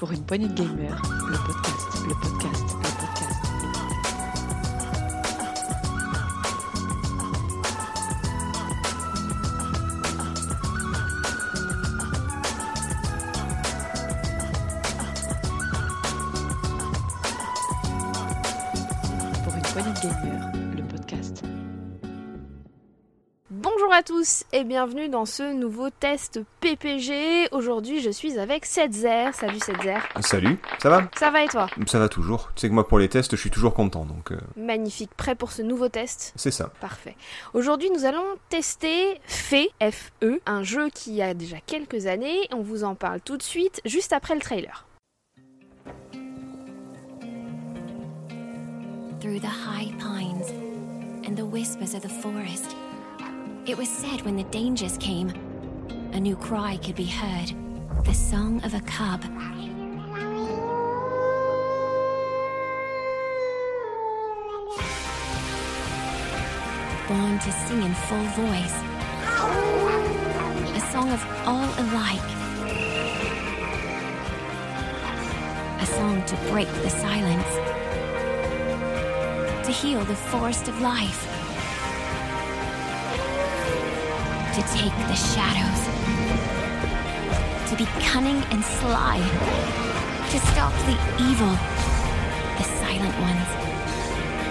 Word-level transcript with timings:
Pour 0.00 0.12
une 0.12 0.24
poignée 0.24 0.48
de 0.48 0.54
gamers, 0.54 1.02
le 1.28 1.36
podcast, 1.36 2.08
le 2.08 2.14
podcast, 2.14 2.64
le 2.72 2.88
podcast. 2.88 3.99
À 24.00 24.02
tous 24.02 24.44
et 24.54 24.64
bienvenue 24.64 25.10
dans 25.10 25.26
ce 25.26 25.52
nouveau 25.52 25.90
test 25.90 26.40
PPG. 26.60 27.48
Aujourd'hui, 27.52 28.00
je 28.00 28.08
suis 28.08 28.38
avec 28.38 28.64
Setzer. 28.64 29.28
Salut 29.34 29.58
Setzer. 29.58 29.98
Salut, 30.22 30.58
ça 30.78 30.88
va? 30.88 31.10
Ça 31.14 31.30
va 31.30 31.44
et 31.44 31.48
toi? 31.48 31.66
Ça 31.86 31.98
va 31.98 32.08
toujours. 32.08 32.50
Tu 32.54 32.62
sais 32.62 32.68
que 32.70 32.72
moi 32.72 32.88
pour 32.88 32.98
les 32.98 33.10
tests, 33.10 33.32
je 33.32 33.40
suis 33.40 33.50
toujours 33.50 33.74
content, 33.74 34.06
donc 34.06 34.32
euh, 34.32 34.38
Magnifique. 34.56 35.10
Prêt 35.18 35.34
pour 35.34 35.52
ce 35.52 35.60
nouveau 35.60 35.90
test? 35.90 36.32
C'est 36.36 36.50
ça. 36.50 36.72
Parfait. 36.80 37.14
Aujourd'hui, 37.52 37.90
nous 37.90 38.06
allons 38.06 38.24
tester 38.48 39.20
FE, 39.26 39.68
F-E, 39.82 40.40
un 40.46 40.62
jeu 40.62 40.88
qui 40.88 41.20
a 41.20 41.34
déjà 41.34 41.58
quelques 41.66 42.06
années. 42.06 42.48
On 42.52 42.62
vous 42.62 42.84
en 42.84 42.94
parle 42.94 43.20
tout 43.20 43.36
de 43.36 43.42
suite, 43.42 43.82
juste 43.84 44.14
après 44.14 44.34
le 44.34 44.40
trailer. 44.40 44.86
through 49.20 49.38
the 49.38 49.46
high 49.46 49.92
pines 49.98 50.48
and 51.26 51.36
the 51.36 51.44
whispers 51.44 51.92
of 51.92 52.00
the 52.00 52.08
forest. 52.08 52.74
It 53.70 53.78
was 53.78 53.88
said 53.88 54.22
when 54.22 54.34
the 54.34 54.42
dangers 54.42 54.98
came, 54.98 55.28
a 56.12 56.18
new 56.18 56.34
cry 56.34 56.76
could 56.78 56.96
be 56.96 57.04
heard 57.04 57.54
the 58.04 58.12
song 58.12 58.60
of 58.64 58.74
a 58.74 58.80
cub. 58.80 59.22
Born 67.06 67.38
to 67.38 67.52
sing 67.52 67.82
in 67.84 67.94
full 67.94 68.24
voice, 68.34 68.76
a 70.74 70.80
song 70.90 71.12
of 71.12 71.24
all 71.46 71.70
alike. 71.78 72.30
A 75.80 75.86
song 75.86 76.24
to 76.24 76.34
break 76.50 76.66
the 76.82 76.90
silence 76.90 77.54
to 79.64 79.70
heal 79.70 80.04
the 80.04 80.16
forest 80.16 80.66
of 80.66 80.80
life, 80.80 81.39
to 84.54 84.62
take 84.74 84.96
the 85.06 85.14
shadows, 85.14 85.80
to 87.70 87.76
be 87.76 87.86
cunning 88.02 88.42
and 88.50 88.64
sly, 88.64 89.18
to 90.30 90.38
stop 90.50 90.72
the 90.90 90.96
evil, 91.22 91.54
the 92.58 92.64
silent 92.82 93.16
ones, 93.20 93.48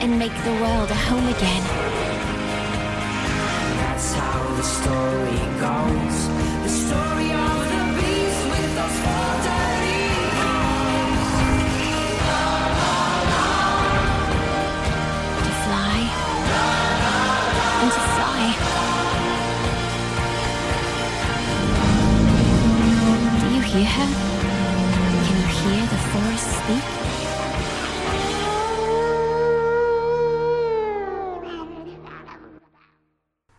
and 0.02 0.18
make 0.18 0.34
the 0.46 0.56
world 0.62 0.90
a 0.90 0.96
home 0.96 1.28
again. 1.28 1.64
That's 3.82 4.14
how 4.14 4.42
the 4.56 4.64
story 4.64 5.42
goes. 5.60 6.18
The 6.64 6.70
story 6.70 7.32
of 7.34 7.59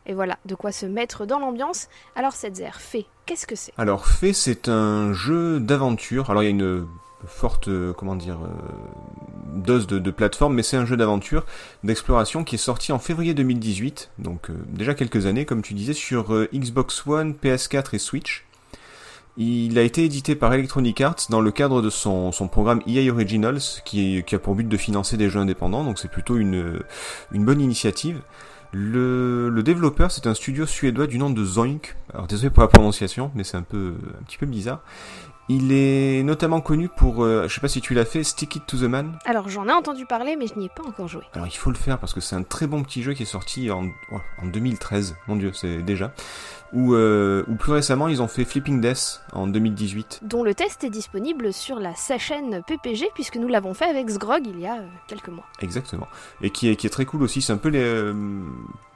Et 0.07 0.13
voilà, 0.13 0.37
de 0.47 0.57
quoi 0.57 0.73
se 0.73 0.87
mettre 0.87 1.27
dans 1.27 1.39
l'ambiance. 1.39 1.89
Alors 2.17 2.33
Setzer, 2.33 2.73
fait, 2.81 3.07
qu'est-ce 3.25 3.47
que 3.47 3.55
c'est? 3.55 3.73
Alors, 3.79 4.09
Fait, 4.09 4.33
c'est 4.33 4.69
un 4.69 5.13
jeu 5.13 5.61
d'aventure. 5.61 6.31
Alors, 6.31 6.43
il 6.43 6.47
y 6.47 6.49
a 6.49 6.51
une 6.51 6.89
forte, 7.27 7.69
euh, 7.69 7.93
comment 7.93 8.17
dire, 8.17 8.39
euh, 8.43 8.49
dose 9.55 9.87
de, 9.87 10.11
plateforme, 10.11 10.55
mais 10.55 10.65
c'est 10.65 10.77
un 10.77 10.87
jeu 10.87 10.97
d'aventure, 10.97 11.47
d'exploration 11.85 12.43
qui 12.43 12.57
est 12.57 12.59
sorti 12.59 12.91
en 12.91 12.99
février 12.99 13.33
2018, 13.35 14.11
donc 14.19 14.51
euh, 14.51 14.55
déjà 14.67 14.95
quelques 14.95 15.27
années, 15.27 15.45
comme 15.45 15.63
tu 15.63 15.75
disais, 15.75 15.93
sur 15.93 16.35
Xbox 16.53 17.07
One, 17.07 17.35
PS4 17.35 17.95
et 17.95 17.99
Switch. 17.99 18.45
Il 19.43 19.79
a 19.79 19.83
été 19.83 20.05
édité 20.05 20.37
par 20.37 20.53
Electronic 20.53 21.01
Arts 21.01 21.17
dans 21.31 21.41
le 21.41 21.51
cadre 21.51 21.81
de 21.81 21.89
son, 21.89 22.31
son 22.31 22.47
programme 22.47 22.83
EA 22.87 23.11
Originals, 23.11 23.63
qui, 23.87 24.23
a 24.31 24.39
pour 24.39 24.55
but 24.55 24.69
de 24.69 24.77
financer 24.77 25.17
des 25.17 25.31
jeux 25.31 25.41
indépendants, 25.41 25.83
donc 25.83 25.99
c'est 25.99 26.11
plutôt 26.11 26.37
une, 26.37 26.83
une 27.33 27.47
bonne 27.47 27.63
initiative. 27.63 28.21
Le, 28.73 29.49
le 29.49 29.63
développeur, 29.63 30.11
c'est 30.11 30.27
un 30.27 30.35
studio 30.35 30.67
suédois 30.67 31.07
du 31.07 31.17
nom 31.17 31.31
de 31.31 31.43
Zoink. 31.43 31.97
Alors 32.13 32.27
désolé 32.27 32.51
pour 32.51 32.63
la 32.63 32.69
prononciation, 32.69 33.31
mais 33.35 33.43
c'est 33.43 33.57
un 33.57 33.63
peu, 33.63 33.95
un 34.21 34.23
petit 34.25 34.37
peu 34.37 34.45
bizarre. 34.45 34.83
Il 35.49 35.73
est 35.73 36.23
notamment 36.23 36.61
connu 36.61 36.89
pour, 36.89 37.25
euh, 37.25 37.49
je 37.49 37.55
sais 37.55 37.61
pas 37.63 37.67
si 37.67 37.81
tu 37.81 37.95
l'as 37.95 38.05
fait, 38.05 38.23
Stick 38.23 38.57
It 38.57 38.67
to 38.67 38.77
the 38.77 38.83
Man. 38.83 39.19
Alors 39.25 39.49
j'en 39.49 39.67
ai 39.67 39.73
entendu 39.73 40.05
parler, 40.05 40.37
mais 40.37 40.47
je 40.47 40.55
n'y 40.55 40.67
ai 40.67 40.69
pas 40.69 40.85
encore 40.87 41.09
joué. 41.09 41.23
Alors 41.33 41.49
il 41.49 41.57
faut 41.57 41.71
le 41.71 41.77
faire 41.77 41.99
parce 41.99 42.13
que 42.13 42.21
c'est 42.21 42.37
un 42.37 42.43
très 42.43 42.67
bon 42.67 42.83
petit 42.83 43.03
jeu 43.03 43.15
qui 43.15 43.23
est 43.23 43.27
sorti 43.27 43.71
en, 43.71 43.87
oh, 44.13 44.19
en 44.43 44.47
2013, 44.47 45.17
mon 45.27 45.37
dieu, 45.37 45.51
c'est 45.53 45.79
déjà. 45.79 46.13
Ou, 46.73 46.95
euh, 46.95 47.43
ou 47.49 47.57
plus 47.57 47.73
récemment, 47.73 48.07
ils 48.07 48.23
ont 48.23 48.29
fait 48.29 48.45
Flipping 48.45 48.81
Death 48.81 49.23
en 49.33 49.49
2018. 49.49 50.21
Dont 50.23 50.45
le 50.45 50.55
test 50.55 50.85
est 50.85 50.91
disponible 50.91 51.53
sur 51.53 51.81
la 51.81 51.95
sa 51.97 52.17
chaîne 52.17 52.63
PPG, 52.67 53.09
puisque 53.15 53.37
nous 53.37 53.49
l'avons 53.49 53.75
fait 53.75 53.87
avec 53.87 54.09
Sgrog 54.09 54.47
il 54.47 54.61
y 54.61 54.67
a 54.67 54.77
euh, 54.77 54.87
quelques 55.09 55.29
mois. 55.29 55.45
Exactement. 55.61 56.07
Et 56.43 56.51
qui 56.51 56.69
est, 56.69 56.77
qui 56.77 56.87
est 56.87 56.91
très 56.91 57.07
cool 57.07 57.23
aussi, 57.23 57.43
c'est 57.43 57.53
un 57.53 57.57
peu 57.59 57.71
les, 57.71 57.83
euh, 57.83 58.13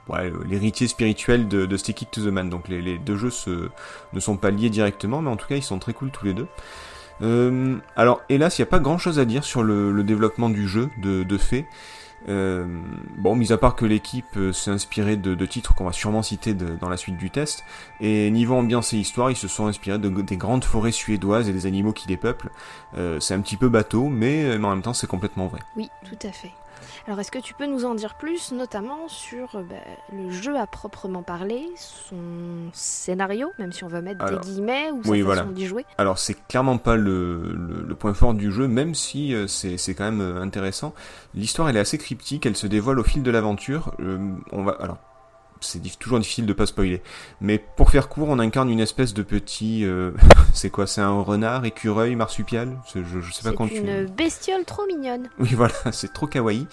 ouais, 0.07 0.31
l'héritier 0.47 0.87
spirituel 0.87 1.47
de, 1.49 1.65
de 1.65 1.77
Stick 1.77 2.01
It 2.03 2.11
to 2.11 2.21
the 2.21 2.31
Man. 2.31 2.49
Donc 2.49 2.69
les, 2.69 2.81
les 2.81 2.97
deux 2.97 3.17
jeux 3.17 3.29
se, 3.29 3.69
ne 4.13 4.19
sont 4.19 4.37
pas 4.37 4.51
liés 4.51 4.69
directement, 4.69 5.21
mais 5.21 5.29
en 5.29 5.35
tout 5.35 5.47
cas 5.47 5.57
ils 5.57 5.63
sont 5.63 5.79
très 5.79 5.93
cool 5.93 6.11
tous 6.11 6.25
les 6.25 6.33
deux. 6.33 6.47
Euh, 7.21 7.77
alors 7.95 8.21
hélas, 8.29 8.57
il 8.57 8.61
n'y 8.61 8.67
a 8.67 8.69
pas 8.69 8.79
grand 8.79 8.97
chose 8.97 9.19
à 9.19 9.25
dire 9.25 9.43
sur 9.43 9.63
le, 9.63 9.91
le 9.91 10.03
développement 10.03 10.49
du 10.49 10.67
jeu 10.67 10.89
de, 11.01 11.23
de 11.23 11.37
fait. 11.37 11.65
Euh, 12.27 12.65
bon, 13.17 13.35
mis 13.35 13.51
à 13.51 13.57
part 13.57 13.75
que 13.75 13.85
l'équipe 13.85 14.37
euh, 14.37 14.51
s'est 14.51 14.71
inspirée 14.71 15.15
de, 15.15 15.45
titres 15.45 15.75
qu'on 15.75 15.85
va 15.85 15.91
sûrement 15.91 16.23
citer 16.23 16.53
dans 16.53 16.89
la 16.89 16.97
suite 16.97 17.17
du 17.17 17.29
test, 17.29 17.63
et 18.01 18.31
niveau 18.31 18.55
ambiance 18.55 18.93
et 18.93 18.97
histoire, 18.97 19.29
ils 19.29 19.35
se 19.35 19.47
sont 19.47 19.67
inspirés 19.67 19.99
de, 19.99 20.09
des 20.09 20.37
grandes 20.37 20.63
forêts 20.63 20.91
suédoises 20.91 21.49
et 21.49 21.53
des 21.53 21.65
animaux 21.65 21.93
qui 21.93 22.07
les 22.07 22.17
peuplent. 22.17 22.49
Euh, 22.97 23.19
c'est 23.19 23.33
un 23.33 23.41
petit 23.41 23.57
peu 23.57 23.69
bateau, 23.69 24.09
mais, 24.09 24.57
mais 24.57 24.65
en 24.65 24.71
même 24.71 24.81
temps 24.81 24.93
c'est 24.93 25.07
complètement 25.07 25.47
vrai. 25.47 25.59
Oui, 25.75 25.89
tout 26.03 26.27
à 26.27 26.31
fait. 26.31 26.51
Alors 27.07 27.19
est-ce 27.19 27.31
que 27.31 27.39
tu 27.39 27.53
peux 27.53 27.65
nous 27.65 27.85
en 27.85 27.95
dire 27.95 28.15
plus, 28.15 28.51
notamment 28.51 29.07
sur 29.07 29.55
euh, 29.55 29.63
bah, 29.63 29.75
le 30.11 30.31
jeu 30.31 30.57
à 30.57 30.67
proprement 30.67 31.23
parler, 31.23 31.67
son 31.75 32.69
scénario, 32.73 33.51
même 33.59 33.71
si 33.71 33.83
on 33.83 33.87
va 33.87 34.01
mettre 34.01 34.23
Alors, 34.23 34.41
des 34.41 34.47
guillemets, 34.47 34.91
ou 34.91 35.03
sa 35.03 35.09
oui, 35.09 35.19
façon 35.21 35.25
voilà. 35.25 35.43
d'y 35.51 35.65
jouer? 35.65 35.85
Alors 35.97 36.19
c'est 36.19 36.35
clairement 36.47 36.77
pas 36.77 36.95
le, 36.95 37.53
le, 37.53 37.83
le 37.87 37.95
point 37.95 38.13
fort 38.13 38.33
du 38.33 38.51
jeu, 38.51 38.67
même 38.67 38.95
si 38.95 39.33
euh, 39.33 39.47
c'est 39.47 39.77
c'est 39.77 39.95
quand 39.95 40.05
même 40.05 40.21
euh, 40.21 40.41
intéressant. 40.41 40.93
L'histoire 41.33 41.69
elle 41.69 41.77
est 41.77 41.81
assez 41.81 41.97
cryptique, 41.97 42.45
elle 42.45 42.55
se 42.55 42.67
dévoile 42.67 42.99
au 42.99 43.03
fil 43.03 43.23
de 43.23 43.31
l'aventure. 43.31 43.93
Euh, 43.99 44.17
on 44.51 44.63
va 44.63 44.73
alors 44.73 44.97
c'est 45.61 45.81
toujours 45.99 46.19
difficile 46.19 46.45
de 46.45 46.53
pas 46.53 46.65
spoiler, 46.65 47.01
mais 47.41 47.57
pour 47.57 47.89
faire 47.91 48.09
court, 48.09 48.27
on 48.29 48.39
incarne 48.39 48.69
une 48.69 48.79
espèce 48.79 49.13
de 49.13 49.23
petit, 49.23 49.83
euh, 49.85 50.11
c'est 50.53 50.69
quoi 50.69 50.85
C'est 50.87 51.01
un 51.01 51.21
renard, 51.21 51.65
écureuil, 51.65 52.15
marsupial 52.15 52.77
je, 52.93 52.99
je 53.21 53.31
sais 53.31 53.43
pas 53.43 53.49
C'est 53.49 53.55
quand 53.55 53.67
tu. 53.67 53.77
une 53.77 54.05
bestiole 54.05 54.65
trop 54.65 54.85
mignonne. 54.87 55.29
Oui 55.39 55.49
voilà, 55.53 55.73
c'est 55.91 56.13
trop 56.13 56.27
kawaii. 56.27 56.67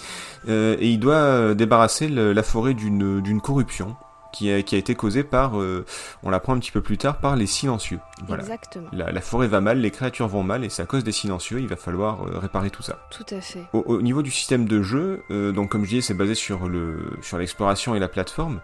Euh, 0.48 0.76
et 0.80 0.88
il 0.90 0.98
doit 0.98 1.14
euh, 1.14 1.54
débarrasser 1.54 2.08
le- 2.08 2.32
la 2.32 2.42
forêt 2.42 2.74
d'une 2.74 3.20
d'une 3.20 3.40
corruption 3.40 3.96
qui 4.32 4.50
a, 4.52 4.62
qui 4.62 4.74
a 4.74 4.78
été 4.78 4.94
causée 4.94 5.24
par, 5.24 5.60
euh, 5.60 5.84
on 6.22 6.30
l'apprend 6.30 6.54
un 6.54 6.58
petit 6.58 6.72
peu 6.72 6.80
plus 6.80 6.98
tard, 6.98 7.18
par 7.18 7.36
les 7.36 7.46
silencieux. 7.46 8.00
Voilà. 8.26 8.42
Exactement. 8.42 8.88
La, 8.92 9.12
la 9.12 9.20
forêt 9.20 9.48
va 9.48 9.60
mal, 9.60 9.78
les 9.78 9.90
créatures 9.90 10.28
vont 10.28 10.42
mal, 10.42 10.64
et 10.64 10.68
c'est 10.68 10.82
à 10.82 10.86
cause 10.86 11.04
des 11.04 11.12
silencieux, 11.12 11.60
il 11.60 11.68
va 11.68 11.76
falloir 11.76 12.26
euh, 12.26 12.38
réparer 12.38 12.70
tout 12.70 12.82
ça. 12.82 12.98
Tout 13.10 13.26
à 13.34 13.40
fait. 13.40 13.64
Au, 13.72 13.80
au 13.80 14.02
niveau 14.02 14.22
du 14.22 14.30
système 14.30 14.66
de 14.66 14.82
jeu, 14.82 15.22
euh, 15.30 15.52
donc 15.52 15.70
comme 15.70 15.84
je 15.84 15.90
disais, 15.90 16.00
c'est 16.00 16.14
basé 16.14 16.34
sur 16.34 16.68
le 16.68 17.12
sur 17.22 17.38
l'exploration 17.38 17.94
et 17.94 17.98
la 17.98 18.08
plateforme. 18.08 18.60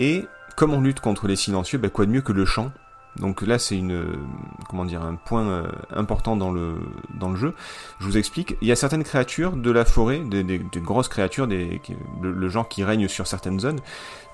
Et 0.00 0.26
comme 0.56 0.72
on 0.72 0.80
lutte 0.80 1.00
contre 1.00 1.26
les 1.26 1.36
silencieux, 1.36 1.78
bah, 1.78 1.88
quoi 1.90 2.06
de 2.06 2.10
mieux 2.10 2.22
que 2.22 2.32
le 2.32 2.44
chant 2.46 2.72
donc 3.16 3.42
là, 3.42 3.58
c'est 3.58 3.76
une, 3.76 4.18
comment 4.68 4.84
dire, 4.84 5.02
un 5.02 5.14
point 5.14 5.46
euh, 5.46 5.68
important 5.94 6.36
dans 6.36 6.50
le 6.50 6.74
dans 7.14 7.30
le 7.30 7.36
jeu. 7.36 7.54
Je 8.00 8.06
vous 8.06 8.16
explique. 8.16 8.56
Il 8.60 8.66
y 8.66 8.72
a 8.72 8.76
certaines 8.76 9.04
créatures 9.04 9.56
de 9.56 9.70
la 9.70 9.84
forêt, 9.84 10.18
des, 10.18 10.60
grosses 10.76 11.08
créatures, 11.08 11.46
des, 11.46 11.80
le, 12.20 12.48
genre 12.48 12.68
qui 12.68 12.82
règne 12.82 13.06
sur 13.06 13.28
certaines 13.28 13.60
zones, 13.60 13.78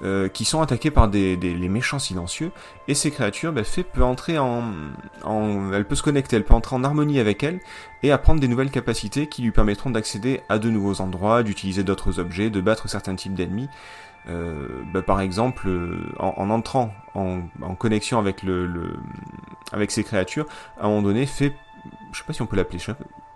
euh, 0.03 0.29
qui 0.29 0.47
sont 0.47 0.63
attaquées 0.63 0.91
par 0.91 1.09
des, 1.09 1.37
les 1.37 1.69
méchants 1.69 1.99
silencieux. 1.99 2.53
Et 2.89 2.95
ces 2.95 3.11
créatures, 3.11 3.53
bah, 3.53 3.65
fait 3.65 3.83
peut 3.83 4.03
entrer 4.03 4.39
en, 4.39 4.73
elle 5.75 5.87
peut 5.87 5.95
se 5.95 6.03
connecter, 6.03 6.37
elle 6.37 6.45
peut 6.45 6.55
entrer 6.55 6.75
en 6.75 6.83
harmonie 6.83 7.21
avec 7.21 7.43
elles 7.43 7.61
et 8.03 8.13
apprendre 8.13 8.41
des 8.41 8.49
nouvelles 8.49 8.71
capacités 8.71 9.27
qui 9.27 9.43
lui 9.43 9.51
permettront 9.51 9.91
d'accéder 9.91 10.41
à 10.49 10.59
de 10.59 10.71
nouveaux 10.71 11.03
endroits, 11.03 11.43
d'utiliser 11.43 11.85
d'autres 11.85 12.19
objets, 12.19 12.49
de 12.49 12.61
battre 12.63 12.89
certains 12.89 13.15
types 13.15 13.35
d'ennemis. 13.35 13.69
Euh, 14.29 14.83
bah, 14.93 15.03
par 15.03 15.21
exemple, 15.21 15.69
euh, 15.69 16.13
en, 16.19 16.35
en 16.37 16.51
entrant 16.51 16.93
en, 17.15 17.41
en 17.63 17.75
connexion 17.75 18.19
avec 18.19 18.43
le, 18.43 18.67
le- 18.67 18.99
avec 19.73 19.91
ces 19.91 20.05
créatures, 20.05 20.47
à 20.79 20.85
un 20.87 20.89
moment 20.89 21.03
donné, 21.03 21.27
fait 21.27 21.55
je 22.13 22.19
sais 22.19 22.25
pas 22.25 22.33
si 22.33 22.43
on 22.43 22.47
peut 22.47 22.57
l'appeler. 22.57 22.79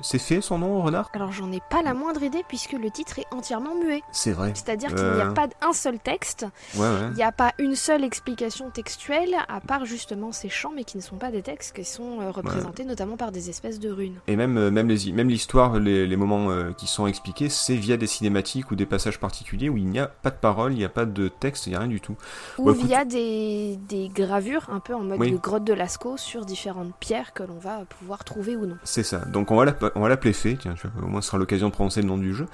C'est 0.01 0.19
fait 0.19 0.41
son 0.41 0.59
nom, 0.59 0.83
renard? 0.83 1.09
Alors 1.15 1.33
j'en 1.33 1.51
ai 1.53 1.61
pas 1.71 1.83
la 1.83 1.95
moindre 1.95 2.23
idée 2.23 2.43
puisque 2.49 2.73
le 2.73 2.91
titre 2.91 3.19
est 3.19 3.27
entièrement 3.33 3.75
muet. 3.75 4.03
C'est 4.13 4.33
vrai. 4.33 4.53
C'est-à-dire 4.55 4.89
qu'il 4.95 5.05
n'y 5.05 5.21
a 5.21 5.29
Euh. 5.29 5.33
pas 5.33 5.49
un 5.63 5.73
seul 5.73 5.99
texte, 5.99 6.47
Ouais, 6.75 6.81
ouais. 6.83 7.09
il 7.11 7.15
n'y 7.17 7.23
a 7.23 7.33
pas 7.33 7.53
une 7.59 7.75
seule 7.75 8.05
explication 8.05 8.71
textuelle, 8.71 9.35
à 9.49 9.61
part 9.61 9.85
justement 9.85 10.33
ces 10.33 10.49
chants, 10.49 10.73
mais 10.75 10.85
qui 10.85 10.97
ne 10.97 11.03
sont 11.03 11.17
pas 11.17 11.31
des 11.31 11.43
textes, 11.43 11.75
qui 11.77 11.85
sont 11.85 12.21
euh, 12.21 12.31
représentés 12.31 12.85
notamment 12.85 13.17
par 13.17 13.33
des 13.33 13.51
espèces 13.51 13.79
de 13.79 13.91
runes. 13.91 14.17
Et 14.27 14.37
même, 14.37 14.59
euh, 14.59 14.71
même 14.71 14.89
les, 14.89 15.13
même 15.13 15.29
l'histoire, 15.29 15.79
les, 15.79 16.07
les 16.07 16.17
moments 16.17 16.49
qui 16.77 16.87
sont 16.87 17.07
expliqués, 17.07 17.49
c'est 17.49 17.77
via 17.77 17.97
des 17.97 18.07
cinématiques 18.07 18.71
ou 18.71 18.77
des 18.77 18.87
passages 18.87 19.19
particuliers 19.21 19.69
où 19.69 19.77
il 19.77 19.87
n'y 19.87 19.99
a 20.01 20.07
pas 20.07 20.31
de 20.31 20.37
parole, 20.37 20.73
il 20.73 20.79
n'y 20.79 20.85
a 20.85 20.89
pas 20.89 21.05
de 21.07 21.29
texte, 21.29 21.67
il 21.67 21.71
n'y 21.71 21.77
a 21.77 21.79
rien 21.79 21.89
du 21.89 22.01
tout. 22.01 22.17
Ou 22.59 22.65
Bah, 22.67 22.73
écoute- 22.73 22.87
via 22.87 23.05
des, 23.05 23.79
des 23.89 24.09
gravures, 24.09 24.67
un 24.71 24.81
peu 24.81 24.95
en 24.95 25.01
mode 25.01 25.21
Oui. 25.21 25.31
de 25.33 25.37
grotte 25.37 25.65
de 25.65 25.73
Lascaux, 25.73 26.17
sur 26.17 26.45
différentes 26.45 26.95
pierres 27.01 27.33
que 27.33 27.43
l'on 27.43 27.59
va 27.59 27.85
pouvoir 28.01 28.25
trouver 28.25 28.57
ou 28.57 28.67
non. 28.67 28.77
C'est 28.85 29.03
ça. 29.03 29.19
Donc 29.27 29.51
on 29.51 29.57
va 29.57 29.65
l'app- 29.67 29.84
on 29.95 30.01
va 30.01 30.09
l'appeler 30.09 30.33
Fée, 30.33 30.57
tiens, 30.61 30.75
au 31.03 31.07
moins 31.07 31.21
ce 31.21 31.29
sera 31.29 31.39
l'occasion 31.39 31.69
de 31.69 31.73
prononcer 31.73 32.03
le 32.03 32.09
nom 32.09 32.19
du 32.19 32.35
jeu. 32.35 32.47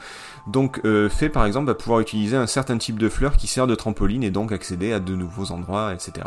Donc 0.47 0.81
euh, 0.85 1.09
Fée 1.09 1.29
par 1.29 1.47
exemple 1.47 1.67
va 1.67 1.75
pouvoir 1.75 2.01
utiliser 2.01 2.37
un 2.37 2.47
certain 2.47 2.79
type 2.79 2.99
de 2.99 3.09
fleur 3.09 3.37
qui 3.37 3.47
sert 3.47 3.67
de 3.67 3.75
trampoline 3.75 4.23
et 4.23 4.31
donc 4.31 4.53
accéder 4.53 4.93
à 4.93 5.01
de 5.01 5.15
nouveaux 5.15 5.53
endroits, 5.53 5.93
etc. 5.95 6.27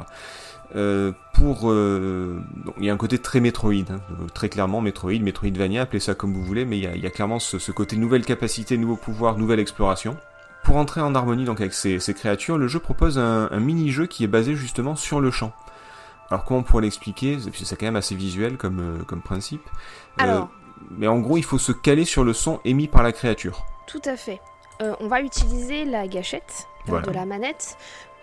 Euh, 0.76 1.12
pour 1.34 1.70
euh, 1.72 2.42
il 2.80 2.86
y 2.86 2.90
a 2.90 2.94
un 2.94 2.98
côté 2.98 3.20
très 3.20 3.40
Metroid, 3.40 3.74
hein, 3.92 4.00
euh, 4.12 4.28
très 4.34 4.50
clairement 4.50 4.82
Metroid, 4.82 5.20
Metroidvania, 5.20 5.84
appelez 5.84 6.00
ça 6.00 6.16
comme 6.16 6.34
vous 6.34 6.44
voulez, 6.44 6.66
mais 6.66 6.80
il 6.80 7.00
y 7.00 7.06
a, 7.06 7.10
clairement 7.12 7.38
ce, 7.38 7.72
côté 7.72 7.96
nouvelle 7.96 8.26
capacité, 8.26 8.78
nouveau 8.78 8.96
pouvoir, 8.96 9.38
nouvelle 9.38 9.60
exploration. 9.60 10.18
Pour 10.64 10.78
entrer 10.78 11.02
en 11.02 11.14
harmonie 11.14 11.46
donc 11.46 11.60
avec 11.60 11.74
ces, 11.74 12.00
ces 12.00 12.14
créatures, 12.14 12.58
le 12.58 12.68
jeu 12.68 12.80
propose 12.80 13.20
un, 13.20 13.50
mini-jeu 13.60 14.08
qui 14.08 14.24
est 14.24 14.28
basé 14.28 14.56
justement 14.56 14.96
sur 14.96 15.20
le 15.20 15.30
chant. 15.30 15.54
Alors 16.32 16.46
comment 16.46 16.62
on 16.62 16.64
pourrait 16.64 16.84
l'expliquer? 16.84 17.38
C'est 17.54 17.76
quand 17.76 17.86
même 17.86 17.98
assez 17.98 18.16
visuel 18.16 18.58
comme, 18.58 19.04
comme 19.06 19.22
principe. 19.22 19.62
Alors, 20.18 20.50
mais 20.92 21.08
en 21.08 21.20
gros, 21.20 21.38
il 21.38 21.44
faut 21.44 21.58
se 21.58 21.72
caler 21.72 22.06
sur 22.06 22.24
le 22.24 22.34
son 22.34 22.60
émis 22.66 22.88
par 22.88 23.04
la 23.04 23.12
créature. 23.12 23.66
Tout 23.88 24.02
à 24.06 24.16
fait. 24.16 24.40
Euh, 24.82 24.96
on 25.00 25.08
va 25.08 25.22
utiliser 25.22 25.86
la 25.86 26.08
gâchette 26.08 26.68
Voilà. 26.88 27.06
de 27.06 27.12
la 27.12 27.26
manette 27.26 27.78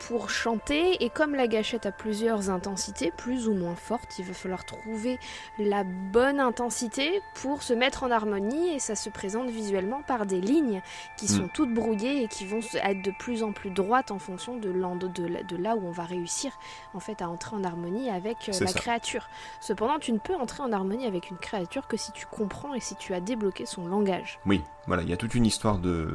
pour 0.09 0.31
chanter 0.31 1.03
et 1.05 1.11
comme 1.11 1.35
la 1.35 1.47
gâchette 1.47 1.85
a 1.87 1.93
plusieurs 1.93 2.51
intensités, 2.51 3.13
plus 3.17 3.49
ou 3.49 3.55
moins 3.55 3.75
fortes, 3.77 4.19
il 4.19 4.25
va 4.25 4.33
falloir 4.33 4.65
trouver 4.65 5.19
la 5.59 5.85
bonne 5.85 6.41
intensité 6.41 7.21
pour 7.35 7.63
se 7.63 7.75
mettre 7.75 8.03
en 8.03 8.11
harmonie 8.11 8.71
et 8.75 8.79
ça 8.79 8.95
se 8.95 9.11
présente 9.11 9.51
visuellement 9.51 10.03
par 10.03 10.27
des 10.27 10.41
lignes 10.41 10.81
qui 11.17 11.29
sont 11.29 11.45
Mm. 11.45 11.49
toutes 11.55 11.75
brouillées 11.75 12.23
et 12.25 12.29
qui 12.29 12.47
vont 12.47 12.61
être 12.83 13.03
de 13.03 13.11
plus 13.19 13.43
en 13.43 13.53
plus 13.53 13.71
droites 13.71 14.11
en 14.11 14.19
fonction 14.19 14.57
de, 14.57 14.71
là 14.71 15.77
où 15.77 15.87
on 15.87 15.91
va 15.91 16.05
réussir 16.05 16.53
en 16.95 17.01
fait 17.01 17.23
à 17.23 17.29
entrer 17.29 17.55
en 17.57 17.65
harmonie 17.65 18.11
avec 18.11 18.49
euh, 18.49 18.53
la 18.61 18.67
ça. 18.69 18.79
créature. 18.79 19.29
Cependant, 19.61 19.99
tu 19.99 20.13
ne 20.13 20.19
peux 20.19 20.35
entrer 20.35 20.63
en 20.63 20.73
harmonie 20.73 21.07
avec 21.07 21.31
une 21.31 21.39
créature 21.39 21.87
que 21.87 21.97
si 21.97 22.13
tu 22.13 22.27
comprends 22.27 22.75
et 22.75 22.81
si 22.81 22.95
tu 22.97 23.13
as 23.15 23.21
débloqué 23.21 23.67
son 23.67 23.87
langage. 23.87 24.39
Oui, 24.47 24.63
voilà, 24.87 25.03
il 25.03 25.09
y 25.09 25.13
a 25.13 25.17
toute 25.17 25.35
une 25.35 25.47
histoire 25.47 25.79
de... 25.79 26.09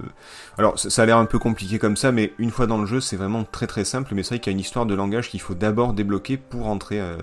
Alors, 0.57 0.77
ça, 0.77 1.01
a 1.01 1.05
l'air 1.05 1.17
un 1.17 1.25
peu 1.25 1.39
compliqué 1.39 1.79
comme 1.79 1.95
ça, 1.95 2.11
mais 2.11 2.33
une 2.37 2.51
fois 2.51 2.67
dans 2.67 2.77
le 2.77 2.85
jeu, 2.85 2.99
c'est 2.99 3.15
vraiment 3.15 3.43
très 3.43 3.67
très 3.67 3.85
simple, 3.85 4.13
mais 4.13 4.23
c'est 4.23 4.29
vrai 4.29 4.39
qu'il 4.39 4.51
y 4.51 4.53
a 4.53 4.57
une 4.57 4.59
histoire 4.59 4.85
de 4.85 4.93
langage 4.93 5.29
qu'il 5.29 5.41
faut 5.41 5.55
d'abord 5.55 5.93
débloquer 5.93 6.37
pour 6.37 6.67
entrer, 6.67 6.99
euh, 6.99 7.17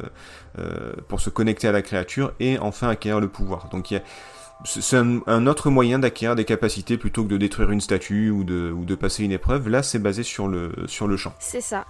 euh, 0.58 0.92
pour 1.08 1.20
se 1.20 1.30
connecter 1.30 1.68
à 1.68 1.72
la 1.72 1.82
créature 1.82 2.32
et 2.40 2.58
enfin 2.58 2.88
acquérir 2.88 3.20
le 3.20 3.28
pouvoir. 3.28 3.68
Donc. 3.70 3.94
C'est 4.64 4.96
un, 4.96 5.46
autre 5.48 5.70
moyen 5.70 5.98
d'acquérir 5.98 6.36
des 6.36 6.44
capacités 6.44 6.96
plutôt 6.96 7.24
que 7.24 7.28
de 7.28 7.36
détruire 7.36 7.72
une 7.72 7.80
statue 7.80 8.30
ou 8.30 8.44
de, 8.44 8.70
ou 8.70 8.84
de 8.84 8.94
passer 8.94 9.24
une 9.24 9.32
épreuve. 9.32 9.68
Là, 9.68 9.82
c'est 9.82 9.98
basé 9.98 10.22
sur 10.22 10.46
le, 10.46 10.72
sur 10.86 11.08
le 11.08 11.16
champ. 11.16 11.34
C'est 11.40 11.60
ça. 11.60 11.84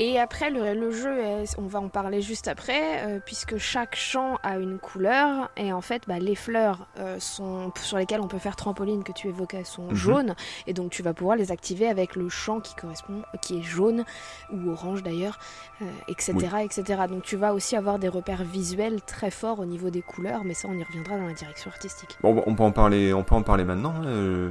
Et 0.00 0.18
après, 0.18 0.50
le, 0.50 0.74
le 0.74 0.90
jeu, 0.90 1.08
euh, 1.08 1.44
on 1.56 1.66
va 1.68 1.78
en 1.78 1.88
parler 1.88 2.20
juste 2.20 2.48
après, 2.48 3.06
euh, 3.06 3.20
puisque 3.24 3.58
chaque 3.58 3.94
champ 3.94 4.38
a 4.42 4.58
une 4.58 4.78
couleur, 4.80 5.50
et 5.56 5.72
en 5.72 5.80
fait, 5.82 6.02
bah, 6.08 6.18
les 6.18 6.34
fleurs 6.34 6.88
euh, 6.98 7.20
sont, 7.20 7.72
sur 7.80 7.98
lesquelles 7.98 8.20
on 8.20 8.26
peut 8.26 8.40
faire 8.40 8.56
trampoline 8.56 9.04
que 9.04 9.12
tu 9.12 9.28
évoquais 9.28 9.62
sont 9.62 9.84
Mhm. 9.90 9.94
jaunes, 9.94 10.34
et 10.66 10.72
donc 10.72 10.90
tu 10.90 11.02
vas 11.04 11.14
pouvoir 11.14 11.36
les 11.36 11.52
activer 11.52 11.86
avec 11.86 12.16
le 12.16 12.28
champ 12.28 12.58
qui 12.58 12.74
correspond, 12.74 13.22
qui 13.40 13.58
est 13.58 13.62
jaune, 13.62 14.04
ou 14.52 14.70
orange 14.70 15.04
d'ailleurs, 15.04 15.38
euh, 15.80 15.84
etc., 16.08 16.32
etc. 16.64 17.02
Donc 17.08 17.22
tu 17.22 17.36
vas 17.36 17.54
aussi 17.54 17.76
avoir 17.76 18.00
des 18.00 18.08
repères 18.08 18.42
visuels 18.42 19.00
très 19.00 19.30
forts 19.30 19.60
au 19.60 19.64
niveau 19.64 19.90
des 19.90 20.02
couleurs, 20.02 20.42
mais 20.44 20.54
ça, 20.54 20.66
on 20.68 20.74
y 20.76 20.82
reviendra 20.82 21.18
dans 21.18 21.26
la 21.28 21.34
direction 21.34 21.70
artistique. 21.70 22.18
Bon, 22.20 22.42
on 22.46 22.54
peut 22.56 22.64
en 22.64 22.72
parler, 22.72 23.14
on 23.14 23.22
peut 23.22 23.36
en 23.36 23.42
parler 23.42 23.62
maintenant. 23.64 23.94
hein, 24.04 24.50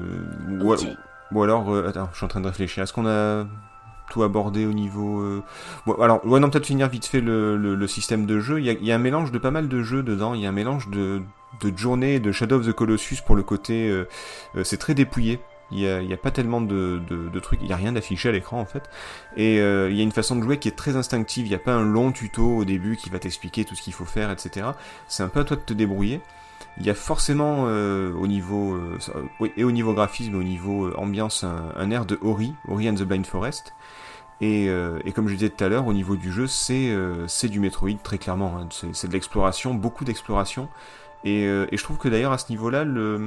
ou, 0.62 0.72
Ok. 0.72 0.86
ou 1.34 1.44
alors, 1.44 1.70
euh, 1.74 1.90
attends, 1.90 2.08
je 2.14 2.16
suis 2.18 2.26
en 2.26 2.30
train 2.30 2.40
de 2.42 2.48
réfléchir. 2.48 2.82
Est-ce 2.84 2.94
qu'on 2.94 3.08
a 3.08 3.46
tout 4.14 4.24
abordé 4.24 4.66
au 4.66 4.74
niveau 4.74 5.22
euh, 5.22 5.44
Bon, 5.86 5.94
alors, 6.02 6.26
ouais, 6.26 6.40
non, 6.40 6.50
peut-être 6.50 6.68
finir 6.68 6.88
vite 6.88 7.06
fait 7.06 7.22
le, 7.22 7.88
système 7.88 8.26
de 8.26 8.40
jeu. 8.40 8.60
Il 8.60 8.66
y, 8.66 8.92
a, 8.92 8.96
un 8.96 9.00
mélange 9.00 9.32
de 9.32 9.40
pas 9.40 9.52
mal 9.52 9.68
de 9.68 9.82
jeux 9.82 10.04
dedans. 10.04 10.34
Il 10.34 10.42
y 10.42 10.46
a 10.46 10.50
un 10.50 10.54
mélange 10.54 10.90
de 10.90 11.22
de 11.62 11.76
Journey 11.78 12.16
et 12.16 12.20
de 12.20 12.32
Shadow 12.32 12.58
of 12.58 12.66
the 12.66 12.74
Colossus 12.74 13.22
pour 13.26 13.36
le 13.36 13.44
côté. 13.44 13.90
euh, 13.90 14.08
euh, 14.56 14.64
c'est 14.64 14.78
très 14.78 14.94
dépouillé. 14.94 15.40
Il 15.72 15.80
y 15.80 15.88
a, 15.88 16.18
pas 16.18 16.30
tellement 16.30 16.62
de, 16.62 17.02
de, 17.10 17.40
trucs. 17.40 17.60
Il 17.64 17.68
y 17.68 17.74
a 17.74 17.76
rien 17.76 17.94
d'affiché 17.94 18.30
à 18.30 18.32
l'écran 18.32 18.60
en 18.60 18.66
fait. 18.66 18.84
Et 19.38 19.60
euh, 19.60 19.90
il 19.90 19.98
y 19.98 20.02
a 20.02 20.04
une 20.04 20.12
façon 20.12 20.36
de 20.36 20.44
jouer 20.44 20.60
qui 20.60 20.68
est 20.68 20.76
très 20.78 20.96
instinctive. 20.96 21.48
Il 21.48 21.50
n'y 21.50 21.56
a 21.56 21.60
pas 21.60 21.74
un 21.74 21.84
long 21.84 22.12
tuto 22.12 22.58
au 22.58 22.64
début 22.64 22.96
qui 22.96 23.10
va 23.10 23.18
t'expliquer 23.18 23.66
tout 23.66 23.74
ce 23.74 23.82
qu'il 23.82 23.94
faut 23.94 24.06
faire, 24.06 24.30
etc. 24.30 24.68
C'est 25.08 25.24
un 25.24 25.30
peu 25.30 25.40
à 25.40 25.44
toi 25.44 25.58
de 25.58 25.64
te 25.64 25.74
débrouiller. 25.74 26.22
Il 26.80 26.86
y 26.86 26.90
a 26.90 26.96
forcément 26.96 27.66
euh, 27.68 28.14
au 28.14 28.26
niveau 28.26 28.74
euh, 28.74 28.98
et 29.56 29.64
au 29.64 29.72
niveau 29.72 29.94
graphisme 29.94 30.36
au 30.36 30.44
niveau 30.44 30.86
euh, 30.86 30.94
ambiance 30.98 31.44
un, 31.44 31.72
un 31.76 31.92
air 31.92 32.06
de 32.06 32.18
Ori, 32.22 32.54
Ori 32.68 32.90
and 32.90 32.96
the 32.96 33.04
Blind 33.04 33.26
Forest. 33.26 33.74
Et, 34.44 34.68
euh, 34.68 35.00
et 35.06 35.14
comme 35.14 35.30
je 35.30 35.36
disais 35.36 35.48
tout 35.48 35.64
à 35.64 35.70
l'heure, 35.70 35.88
au 35.88 35.94
niveau 35.94 36.18
du 36.18 36.30
jeu, 36.30 36.48
c'est 36.48 36.90
euh, 36.90 37.28
du 37.44 37.62
Metroid 37.62 37.98
très 38.04 38.18
clairement. 38.18 38.58
hein. 38.58 38.68
C'est 38.92 39.08
de 39.08 39.14
l'exploration, 39.14 39.74
beaucoup 39.74 40.04
d'exploration. 40.04 40.68
Et, 41.24 41.48
euh, 41.48 41.66
et 41.72 41.78
je 41.78 41.84
trouve 41.84 41.98
que 41.98 42.10
d'ailleurs 42.10 42.34
à 42.34 42.38
ce 42.38 42.50
niveau-là, 42.50 42.84
là 42.84 43.20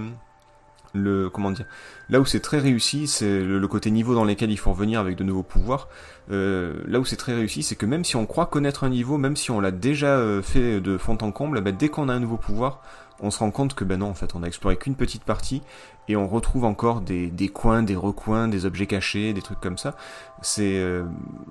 où 2.20 2.26
c'est 2.26 2.40
très 2.40 2.58
réussi, 2.58 3.06
c'est 3.06 3.42
le, 3.42 3.66
côté 3.66 3.90
niveau 3.90 4.14
dans 4.14 4.24
lequel 4.24 4.50
il 4.50 4.58
faut 4.58 4.72
revenir 4.72 5.00
avec 5.00 5.16
de 5.16 5.24
nouveaux 5.24 5.42
pouvoirs. 5.42 5.88
Là 6.28 7.00
où 7.00 7.06
c'est 7.06 7.16
très 7.16 7.34
réussi, 7.34 7.62
c'est 7.62 7.76
que 7.76 7.86
même 7.86 8.04
si 8.04 8.16
on 8.16 8.26
croit 8.26 8.44
connaître 8.44 8.84
un 8.84 8.90
niveau, 8.90 9.16
même 9.16 9.36
si 9.36 9.50
on 9.50 9.58
l'a 9.58 9.70
déjà 9.70 10.42
fait 10.42 10.82
de 10.82 10.98
fond 10.98 11.16
en 11.22 11.32
comble, 11.32 11.62
bah, 11.62 11.72
dès 11.72 11.88
qu'on 11.88 12.10
a 12.10 12.12
un 12.12 12.20
nouveau 12.20 12.36
pouvoir, 12.36 12.82
on 13.20 13.30
se 13.30 13.38
rend 13.38 13.50
compte 13.50 13.74
que 13.74 13.84
ben 13.84 13.98
non, 14.00 14.08
en 14.08 14.14
fait, 14.14 14.34
on 14.34 14.42
a 14.42 14.46
exploré 14.46 14.76
qu'une 14.76 14.94
petite 14.94 15.24
partie 15.24 15.62
et 16.08 16.16
on 16.16 16.28
retrouve 16.28 16.64
encore 16.64 17.00
des, 17.00 17.28
des 17.28 17.48
coins, 17.48 17.82
des 17.82 17.96
recoins, 17.96 18.46
des 18.46 18.64
objets 18.64 18.86
cachés, 18.86 19.32
des 19.32 19.42
trucs 19.42 19.60
comme 19.60 19.78
ça. 19.78 19.96
C'est 20.42 20.78
euh, 20.78 21.04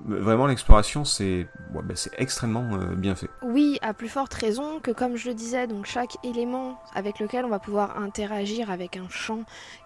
vraiment 0.06 0.48
l'exploration, 0.48 1.04
c'est 1.04 1.48
ouais, 1.74 1.82
ben, 1.84 1.98
c'est 1.98 2.12
extrêmement 2.18 2.70
euh, 2.74 2.96
bien 2.96 3.16
fait. 3.16 3.30
Oui, 3.42 3.78
à 3.82 3.94
plus 3.94 4.08
forte 4.08 4.34
raison 4.34 4.80
que 4.80 4.92
comme 4.92 5.16
je 5.18 5.28
le 5.30 5.34
disais, 5.34 5.68
donc 5.68 5.86
chaque 5.86 6.18
élément 6.24 6.80
avec 6.94 7.20
lequel 7.20 7.46
on 7.46 7.50
va 7.50 7.60
pouvoir 7.60 7.98
interagir 7.98 8.70
avec 8.72 8.96
un 8.96 9.10
champ 9.10 9.42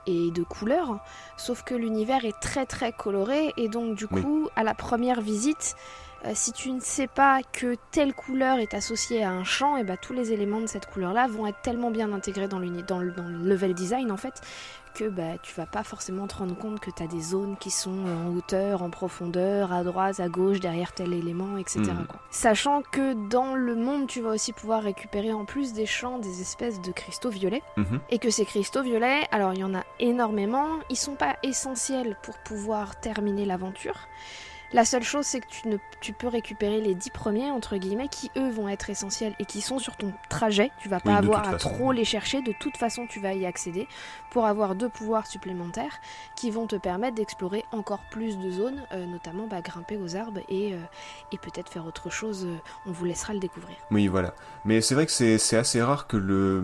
et 0.05 0.31
de 0.31 0.43
couleurs, 0.43 0.99
sauf 1.37 1.63
que 1.63 1.73
l'univers 1.75 2.25
est 2.25 2.39
très 2.41 2.65
très 2.65 2.91
coloré 2.91 3.53
et 3.57 3.69
donc 3.69 3.95
du 3.95 4.05
Oui. 4.11 4.21
coup, 4.21 4.49
à 4.55 4.63
la 4.63 4.73
première 4.73 5.21
visite, 5.21 5.75
euh, 6.25 6.31
si 6.33 6.51
tu 6.51 6.71
ne 6.71 6.79
sais 6.79 7.07
pas 7.07 7.41
que 7.43 7.75
telle 7.91 8.13
couleur 8.13 8.59
est 8.59 8.73
associée 8.73 9.23
à 9.23 9.31
un 9.31 9.43
champ, 9.43 9.77
et 9.77 9.83
bah 9.83 9.97
tous 9.97 10.13
les 10.13 10.33
éléments 10.33 10.61
de 10.61 10.67
cette 10.67 10.87
couleur-là 10.87 11.27
vont 11.27 11.47
être 11.47 11.61
tellement 11.61 11.91
bien 11.91 12.11
intégrés 12.11 12.47
dans, 12.47 12.59
le, 12.59 12.69
dans 12.81 12.99
le 12.99 13.11
level 13.47 13.73
design 13.73 14.11
en 14.11 14.17
fait 14.17 14.41
que 14.93 15.05
bah, 15.05 15.37
tu 15.41 15.53
vas 15.55 15.65
pas 15.65 15.83
forcément 15.83 16.27
te 16.27 16.35
rendre 16.35 16.57
compte 16.57 16.79
que 16.79 16.91
tu 16.91 17.03
as 17.03 17.07
des 17.07 17.21
zones 17.21 17.55
qui 17.57 17.71
sont 17.71 18.05
en 18.05 18.35
hauteur, 18.35 18.81
en 18.81 18.89
profondeur, 18.89 19.71
à 19.71 19.83
droite, 19.83 20.19
à 20.19 20.27
gauche, 20.27 20.59
derrière 20.59 20.91
tel 20.93 21.13
élément, 21.13 21.57
etc. 21.57 21.83
Quoi. 22.07 22.19
Sachant 22.31 22.81
que 22.81 23.13
dans 23.29 23.55
le 23.55 23.75
monde, 23.75 24.07
tu 24.07 24.21
vas 24.21 24.31
aussi 24.31 24.53
pouvoir 24.53 24.83
récupérer 24.83 25.31
en 25.31 25.45
plus 25.45 25.73
des 25.73 25.85
champs 25.85 26.19
des 26.19 26.41
espèces 26.41 26.81
de 26.81 26.91
cristaux 26.91 27.29
violets. 27.29 27.63
Mhm. 27.77 27.99
Et 28.09 28.19
que 28.19 28.29
ces 28.29 28.45
cristaux 28.45 28.81
violets, 28.81 29.25
alors 29.31 29.53
il 29.53 29.59
y 29.59 29.63
en 29.63 29.75
a 29.75 29.83
énormément, 29.99 30.67
ils 30.89 30.97
sont 30.97 31.15
pas 31.15 31.37
essentiels 31.43 32.17
pour 32.23 32.37
pouvoir 32.39 32.99
terminer 32.99 33.45
l'aventure. 33.45 33.95
La 34.71 34.85
seule 34.85 35.03
chose, 35.03 35.25
c'est 35.25 35.39
que 35.39 35.47
tu, 35.47 35.67
ne, 35.67 35.77
tu 35.99 36.13
peux 36.13 36.27
récupérer 36.27 36.79
les 36.79 36.93
10 36.93 37.09
premiers, 37.09 37.49
entre 37.51 37.77
guillemets, 37.77 38.07
qui 38.07 38.29
eux 38.37 38.49
vont 38.49 38.69
être 38.69 38.89
essentiels 38.89 39.33
et 39.39 39.45
qui 39.45 39.61
sont 39.61 39.79
sur 39.79 39.95
ton 39.95 40.13
trajet. 40.29 40.71
Tu 40.79 40.89
vas 40.89 40.99
pas 40.99 41.11
Oui, 41.11 41.17
avoir 41.17 41.47
à 41.47 41.51
façon. 41.53 41.69
trop 41.69 41.91
les 41.91 42.05
chercher, 42.05 42.41
de 42.41 42.53
toute 42.59 42.77
façon, 42.77 43.07
tu 43.07 43.19
vas 43.19 43.33
y 43.33 43.45
accéder 43.45 43.87
pour 44.29 44.45
avoir 44.45 44.75
deux 44.75 44.89
pouvoirs 44.89 45.25
supplémentaires 45.25 45.99
qui 46.35 46.51
vont 46.51 46.67
te 46.67 46.75
permettre 46.75 47.15
d'explorer 47.15 47.65
encore 47.71 48.01
plus 48.11 48.37
de 48.37 48.51
zones, 48.51 48.83
euh, 48.91 49.05
notamment 49.07 49.47
bah, 49.47 49.61
grimper 49.61 49.97
aux 49.97 50.15
arbres 50.15 50.41
et, 50.49 50.73
euh, 50.73 50.77
et 51.31 51.37
peut-être 51.37 51.69
faire 51.71 51.85
autre 51.87 52.09
chose. 52.11 52.47
on 52.85 52.91
vous 52.91 53.05
laissera 53.05 53.33
le 53.33 53.39
découvrir. 53.39 53.75
Oui, 53.91 54.07
voilà. 54.07 54.35
Mais 54.65 54.81
c'est 54.81 54.93
vrai 54.93 55.05
que 55.05 55.11
c'est 55.11 55.57
assez 55.57 55.81
rare 55.81 56.05
que 56.07 56.17
le 56.17 56.63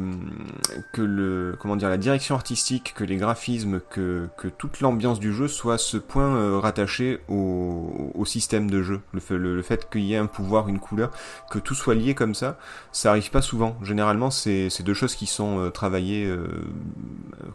que 0.91 1.01
le 1.01 1.55
comment 1.59 1.75
dire 1.75 1.89
la 1.89 1.97
direction 1.97 2.35
artistique, 2.35 2.93
que 2.93 3.03
les 3.03 3.15
graphismes, 3.15 3.79
que 3.79 4.29
que 4.37 4.47
toute 4.47 4.81
l'ambiance 4.81 5.19
du 5.19 5.33
jeu 5.33 5.47
soit 5.47 5.75
à 5.75 5.77
ce 5.77 5.97
point 5.97 6.35
euh, 6.35 6.59
rattaché 6.59 7.19
au, 7.29 7.94
au 8.13 8.25
système 8.25 8.69
de 8.69 8.81
jeu. 8.81 9.01
Le 9.13 9.61
fait, 9.61 9.89
qu'il 9.89 10.01
y 10.01 10.13
ait 10.13 10.17
un 10.17 10.25
pouvoir, 10.25 10.67
une 10.67 10.79
couleur, 10.79 11.11
que 11.49 11.59
tout 11.59 11.75
soit 11.75 11.95
lié 11.95 12.13
comme 12.13 12.35
ça, 12.35 12.57
ça 12.91 13.11
arrive 13.11 13.29
pas 13.31 13.41
souvent. 13.41 13.77
Généralement, 13.81 14.31
c'est 14.31 14.83
deux 14.83 14.93
choses 14.93 15.15
qui 15.15 15.25
sont 15.25 15.59
euh, 15.59 15.69
travaillées 15.69 16.25
euh, 16.25 16.47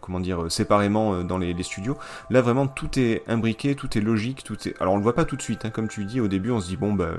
comment 0.01 0.19
dire 0.19 0.43
euh, 0.43 0.49
séparément 0.49 1.23
dans 1.23 1.37
les, 1.37 1.53
les 1.53 1.63
studios. 1.63 1.97
Là, 2.29 2.41
vraiment, 2.41 2.67
tout 2.67 2.99
est 2.99 3.23
imbriqué, 3.27 3.75
tout 3.75 3.97
est 3.97 4.01
logique, 4.01 4.43
tout 4.43 4.57
est. 4.67 4.79
Alors, 4.81 4.93
on 4.93 4.97
le 4.97 5.03
voit 5.03 5.15
pas 5.15 5.25
tout 5.25 5.35
de 5.35 5.41
suite, 5.41 5.65
hein, 5.65 5.69
comme 5.69 5.87
tu 5.87 6.05
dis. 6.05 6.19
Au 6.19 6.27
début, 6.27 6.51
on 6.51 6.59
se 6.59 6.67
dit 6.67 6.77
bon 6.77 6.93
bah 6.93 7.11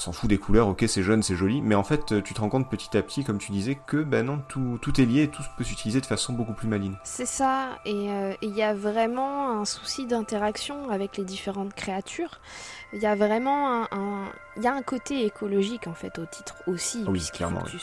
on 0.00 0.02
s'en 0.02 0.12
fout 0.12 0.30
des 0.30 0.38
couleurs, 0.38 0.68
ok 0.68 0.84
c'est 0.88 1.02
jeune, 1.02 1.22
c'est 1.22 1.36
joli, 1.36 1.60
mais 1.60 1.74
en 1.74 1.84
fait 1.84 2.12
euh, 2.12 2.22
tu 2.22 2.32
te 2.32 2.40
rends 2.40 2.48
compte 2.48 2.70
petit 2.70 2.96
à 2.96 3.02
petit, 3.02 3.22
comme 3.22 3.36
tu 3.36 3.52
disais, 3.52 3.78
que 3.86 3.98
ben 3.98 4.24
non, 4.24 4.40
tout, 4.48 4.78
tout 4.80 4.98
est 4.98 5.04
lié, 5.04 5.28
tout 5.28 5.42
peut 5.58 5.64
s'utiliser 5.64 6.00
de 6.00 6.06
façon 6.06 6.32
beaucoup 6.32 6.54
plus 6.54 6.68
maligne. 6.68 6.94
C'est 7.04 7.26
ça, 7.26 7.78
et 7.84 8.10
euh, 8.10 8.32
et 8.40 8.46
il 8.46 8.56
y 8.56 8.62
a 8.62 8.72
vraiment 8.72 9.50
un 9.50 9.66
souci 9.66 10.06
d'interaction 10.06 10.88
avec 10.88 11.18
les 11.18 11.24
différentes 11.24 11.74
créatures. 11.74 12.40
Il 12.92 13.00
y 13.00 13.06
a 13.06 13.14
vraiment 13.14 13.82
un, 13.82 13.88
un- 13.92 14.32
il 14.56 14.62
y 14.64 14.66
a 14.66 14.74
un 14.74 14.82
côté 14.82 15.24
écologique 15.24 15.86
en 15.86 15.94
fait 15.94 16.18
au 16.18 16.26
titre 16.26 16.56
aussi. 16.66 17.04
Oui, 17.06 17.24
clairement, 17.32 17.62
tu 17.62 17.78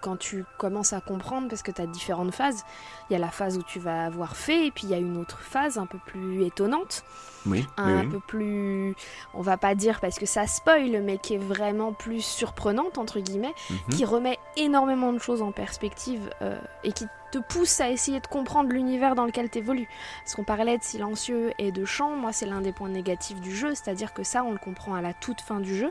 quand 0.00 0.16
tu 0.16 0.44
commences 0.56 0.92
à 0.92 1.00
comprendre, 1.00 1.48
parce 1.48 1.62
que 1.62 1.72
tu 1.72 1.82
as 1.82 1.86
différentes 1.86 2.32
phases, 2.34 2.64
il 3.10 3.14
y 3.14 3.16
a 3.16 3.18
la 3.18 3.30
phase 3.30 3.58
où 3.58 3.62
tu 3.62 3.80
vas 3.80 4.04
avoir 4.04 4.36
fait, 4.36 4.66
et 4.66 4.70
puis 4.70 4.84
il 4.84 4.90
y 4.90 4.94
a 4.94 4.98
une 4.98 5.16
autre 5.16 5.40
phase 5.40 5.78
un 5.78 5.86
peu 5.86 5.98
plus 6.06 6.44
étonnante, 6.44 7.02
Oui, 7.44 7.66
un 7.76 8.02
oui. 8.02 8.08
peu 8.08 8.20
plus, 8.20 8.94
on 9.34 9.42
va 9.42 9.56
pas 9.56 9.74
dire 9.74 10.00
parce 10.00 10.18
que 10.18 10.26
ça 10.26 10.46
spoil, 10.46 11.02
mais 11.02 11.18
qui 11.18 11.34
est 11.34 11.38
vraiment 11.38 11.92
plus 11.92 12.20
surprenante 12.24 12.98
entre 12.98 13.18
guillemets 13.20 13.54
Mhm. 13.70 13.78
qui 13.90 14.04
remet 14.04 14.38
énormément 14.56 15.12
de 15.12 15.18
choses 15.18 15.42
en 15.42 15.50
perspective 15.52 16.30
euh, 16.42 16.56
et 16.84 16.92
qui 16.92 17.06
te 17.30 17.38
pousse 17.38 17.80
à 17.80 17.90
essayer 17.90 18.20
de 18.20 18.26
comprendre 18.26 18.70
l'univers 18.70 19.14
dans 19.14 19.24
lequel 19.24 19.50
tu 19.50 19.58
évolues. 19.58 19.88
Parce 20.22 20.34
qu'on 20.34 20.44
parlait 20.44 20.78
de 20.78 20.82
silencieux 20.82 21.52
et 21.58 21.72
de 21.72 21.84
chant, 21.84 22.16
moi 22.16 22.32
c'est 22.32 22.46
l'un 22.46 22.60
des 22.60 22.72
points 22.72 22.88
négatifs 22.88 23.40
du 23.40 23.54
jeu, 23.54 23.74
c'est-à-dire 23.74 24.12
que 24.12 24.22
ça 24.22 24.42
on 24.44 24.52
le 24.52 24.58
comprend 24.58 24.94
à 24.94 25.02
la 25.02 25.14
toute 25.14 25.40
fin 25.40 25.60
du 25.60 25.74
jeu. 25.74 25.90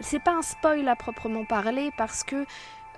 C'est 0.00 0.18
pas 0.18 0.32
un 0.32 0.42
spoil 0.42 0.88
à 0.88 0.96
proprement 0.96 1.44
parler 1.44 1.90
parce 1.96 2.24
que 2.24 2.46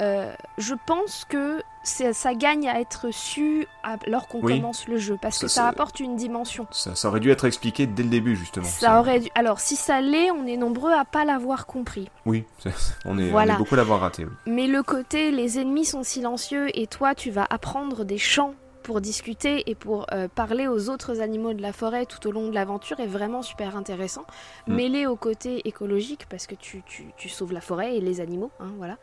euh, 0.00 0.32
je 0.58 0.74
pense 0.86 1.24
que 1.28 1.62
ça 1.84 2.34
gagne 2.34 2.68
à 2.68 2.80
être 2.80 3.12
su 3.12 3.66
alors 3.82 4.28
qu'on 4.28 4.40
Oui. 4.40 4.56
commence 4.60 4.86
le 4.86 4.98
jeu 4.98 5.18
parce 5.20 5.38
que 5.40 5.48
Ça, 5.48 5.66
apporte 5.66 5.98
une 5.98 6.14
dimension. 6.14 6.68
Ça, 6.70 6.94
ça 6.94 7.08
aurait 7.08 7.18
dû 7.18 7.30
être 7.32 7.44
expliqué 7.44 7.86
dès 7.88 8.04
le 8.04 8.08
début 8.08 8.36
justement. 8.36 8.64
Ça 8.66 9.00
aurait 9.00 9.18
dû... 9.20 9.28
Alors 9.34 9.58
si 9.58 9.74
ça 9.74 10.00
l'est, 10.00 10.30
on 10.30 10.46
est 10.46 10.56
nombreux 10.56 10.92
à 10.92 11.04
pas 11.04 11.24
l'avoir 11.24 11.66
compris. 11.66 12.08
Oui, 12.24 12.44
on 13.04 13.18
est, 13.18 13.28
on 13.28 13.32
Voilà. 13.32 13.54
est 13.54 13.58
beaucoup 13.58 13.74
à 13.74 13.78
l'avoir 13.78 14.00
raté. 14.00 14.24
oui. 14.24 14.30
Mais 14.46 14.66
le 14.68 14.84
côté 14.84 15.32
les 15.32 15.58
ennemis 15.58 15.84
sont 15.84 16.04
silencieux 16.04 16.68
et 16.78 16.86
toi 16.86 17.16
tu 17.16 17.30
vas 17.32 17.46
apprendre 17.50 18.04
des 18.04 18.18
chants 18.18 18.54
pour 18.82 19.00
discuter 19.00 19.70
et 19.70 19.74
pour 19.74 20.06
euh, 20.12 20.28
parler 20.28 20.66
aux 20.68 20.90
autres 20.90 21.20
animaux 21.20 21.52
de 21.54 21.62
la 21.62 21.72
forêt 21.72 22.06
tout 22.06 22.26
au 22.28 22.32
long 22.32 22.48
de 22.48 22.54
l'aventure 22.54 23.00
est 23.00 23.06
vraiment 23.06 23.42
super 23.42 23.76
intéressant. 23.76 24.24
Mm. 24.66 24.74
Mêlé 24.74 25.06
au 25.06 25.16
côté 25.16 25.66
écologique 25.66 26.26
parce 26.28 26.46
que 26.46 26.54
tu, 26.54 26.82
tu- 26.86 27.06
tu 27.16 27.28
sauves 27.28 27.52
la 27.52 27.60
forêt 27.60 27.96
et 27.96 28.00
les 28.00 28.20
animaux, 28.20 28.50
hein, 28.60 28.72
voilà, 28.78 28.98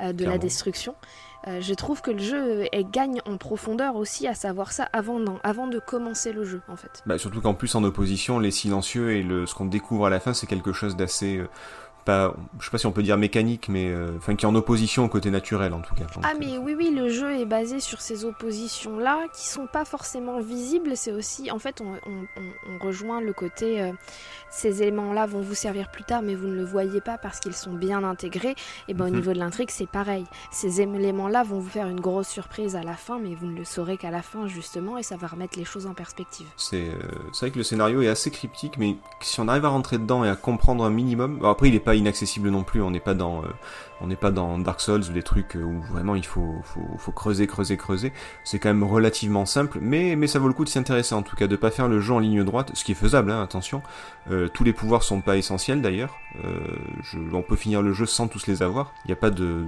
euh, 0.00 0.12
de 0.12 0.24
la 0.24 0.38
destruction. 0.38 0.94
Euh, 1.46 1.60
je 1.60 1.74
trouve 1.74 2.00
que 2.00 2.10
le 2.10 2.20
jeu 2.20 2.64
gagne 2.90 3.20
en 3.26 3.36
profondeur 3.36 3.96
aussi 3.96 4.26
à 4.26 4.34
savoir 4.34 4.72
ça 4.72 4.88
avant, 4.94 5.18
non, 5.18 5.38
avant 5.42 5.66
de 5.66 5.78
commencer 5.78 6.32
le 6.32 6.42
jeu 6.44 6.62
en 6.68 6.76
fait. 6.76 7.02
Bah, 7.04 7.18
surtout 7.18 7.42
qu'en 7.42 7.52
plus 7.52 7.74
en 7.74 7.84
opposition, 7.84 8.38
les 8.38 8.50
silencieux 8.50 9.10
et 9.12 9.22
le, 9.22 9.44
ce 9.44 9.54
qu'on 9.54 9.66
découvre 9.66 10.06
à 10.06 10.10
la 10.10 10.20
fin, 10.20 10.32
c'est 10.32 10.46
quelque 10.46 10.72
chose 10.72 10.96
d'assez, 10.96 11.42
pas, 12.04 12.34
je 12.60 12.64
sais 12.64 12.70
pas 12.70 12.78
si 12.78 12.86
on 12.86 12.92
peut 12.92 13.02
dire 13.02 13.16
mécanique, 13.16 13.68
mais 13.68 13.86
euh, 13.88 14.16
enfin 14.18 14.34
qui 14.36 14.44
est 14.44 14.48
en 14.48 14.54
opposition 14.54 15.04
au 15.04 15.08
côté 15.08 15.30
naturel 15.30 15.72
en 15.74 15.80
tout 15.80 15.94
cas. 15.94 16.04
Donc, 16.04 16.22
Ah 16.24 16.32
euh, 16.34 16.36
mais 16.38 16.58
oui 16.58 16.74
oui 16.76 16.90
le 16.94 17.08
jeu 17.08 17.32
est 17.34 17.46
basé 17.46 17.80
sur 17.80 18.00
ces 18.00 18.24
oppositions 18.24 18.98
là 18.98 19.18
qui 19.32 19.46
sont 19.48 19.66
pas 19.66 19.84
forcément 19.84 20.40
visibles 20.40 20.96
c'est 20.96 21.12
aussi 21.12 21.50
en 21.50 21.58
fait 21.58 21.80
on, 21.80 21.94
on- 22.08 22.26
on- 22.36 22.74
on 22.74 22.84
rejoint 22.86 23.20
le 23.20 23.32
côté 23.32 23.80
euh, 23.82 23.92
ces 24.50 24.82
éléments 24.82 25.12
là 25.12 25.26
vont 25.26 25.40
vous 25.40 25.54
servir 25.54 25.90
plus 25.90 26.04
tard 26.04 26.22
mais 26.22 26.34
vous 26.34 26.46
ne 26.46 26.54
le 26.54 26.64
voyez 26.64 27.00
pas 27.00 27.18
parce 27.18 27.40
qu'ils 27.40 27.54
sont 27.54 27.72
bien 27.72 28.04
intégrés 28.04 28.54
et 28.88 28.94
ben 28.94 29.04
Mhm. 29.06 29.12
au 29.12 29.16
niveau 29.16 29.32
de 29.32 29.38
l'intrigue 29.38 29.70
c'est 29.70 29.88
pareil 29.88 30.24
ces 30.50 30.80
éléments 30.80 31.28
là 31.28 31.42
vont 31.42 31.58
vous 31.58 31.68
faire 31.68 31.86
une 31.88 32.00
grosse 32.00 32.28
surprise 32.28 32.76
à 32.76 32.82
la 32.82 32.94
fin 32.94 33.18
mais 33.18 33.34
vous 33.34 33.46
ne 33.46 33.56
le 33.56 33.64
saurez 33.64 33.96
qu'à 33.96 34.10
la 34.10 34.22
fin 34.22 34.46
justement 34.46 34.98
et 34.98 35.02
ça 35.02 35.16
va 35.16 35.26
remettre 35.26 35.58
les 35.58 35.64
choses 35.64 35.86
en 35.86 35.94
perspective 35.94 36.46
C'est 36.56 36.88
euh, 36.88 36.92
c'est 37.32 37.46
vrai 37.46 37.50
que 37.50 37.58
le 37.58 37.64
scénario 37.64 38.02
est 38.02 38.08
assez 38.08 38.30
cryptique, 38.30 38.78
mais 38.78 38.96
si 39.20 39.40
on 39.40 39.48
arrive 39.48 39.64
à 39.64 39.68
rentrer 39.68 39.98
dedans 39.98 40.24
et 40.24 40.28
à 40.28 40.36
comprendre 40.36 40.84
un 40.84 40.90
minimum, 40.90 41.38
bon, 41.38 41.48
après 41.50 41.68
il 41.68 41.74
est 41.74 41.80
pas 41.80 41.93
inaccessible 41.94 42.48
non 42.50 42.62
plus. 42.62 42.82
On 42.82 42.90
n'est 42.90 43.00
pas 43.00 43.14
dans, 43.14 43.42
euh, 43.42 43.48
on 44.04 44.06
n'est 44.08 44.16
pas 44.16 44.30
dans 44.30 44.58
Dark 44.58 44.80
Souls 44.80 45.02
ou 45.08 45.12
des 45.12 45.22
trucs 45.22 45.56
euh, 45.56 45.62
où 45.62 45.80
vraiment 45.82 46.14
il 46.14 46.24
faut, 46.26 46.54
faut, 46.62 46.86
faut 46.98 47.12
creuser, 47.12 47.46
creuser, 47.46 47.76
creuser. 47.76 48.12
C'est 48.44 48.58
quand 48.58 48.68
même 48.68 48.84
relativement 48.84 49.46
simple, 49.46 49.78
mais 49.80 50.14
mais 50.16 50.26
ça 50.26 50.38
vaut 50.38 50.48
le 50.48 50.54
coup 50.54 50.64
de 50.64 50.68
s'y 50.68 50.78
intéresser 50.78 51.14
en 51.14 51.22
tout 51.22 51.36
cas, 51.36 51.46
de 51.46 51.56
pas 51.56 51.70
faire 51.70 51.88
le 51.88 52.00
jeu 52.00 52.12
en 52.14 52.18
ligne 52.18 52.44
droite, 52.44 52.70
ce 52.74 52.84
qui 52.84 52.92
est 52.92 52.96
faisable, 52.96 53.30
hein, 53.30 53.42
attention. 53.42 53.82
Euh, 54.30 54.48
tous 54.48 54.64
les 54.64 54.72
pouvoirs 54.72 55.02
sont 55.02 55.20
pas 55.20 55.36
essentiels 55.36 55.82
d'ailleurs. 55.82 56.16
Euh, 56.44 56.60
je- 57.02 57.18
on 57.32 57.42
peut 57.42 57.56
finir 57.56 57.82
le 57.82 57.92
jeu 57.92 58.06
sans 58.06 58.28
tous 58.28 58.46
les 58.46 58.62
avoir. 58.62 58.92
Il 59.04 59.08
n'y 59.08 59.12
a 59.12 59.16
pas 59.16 59.30
de 59.30 59.66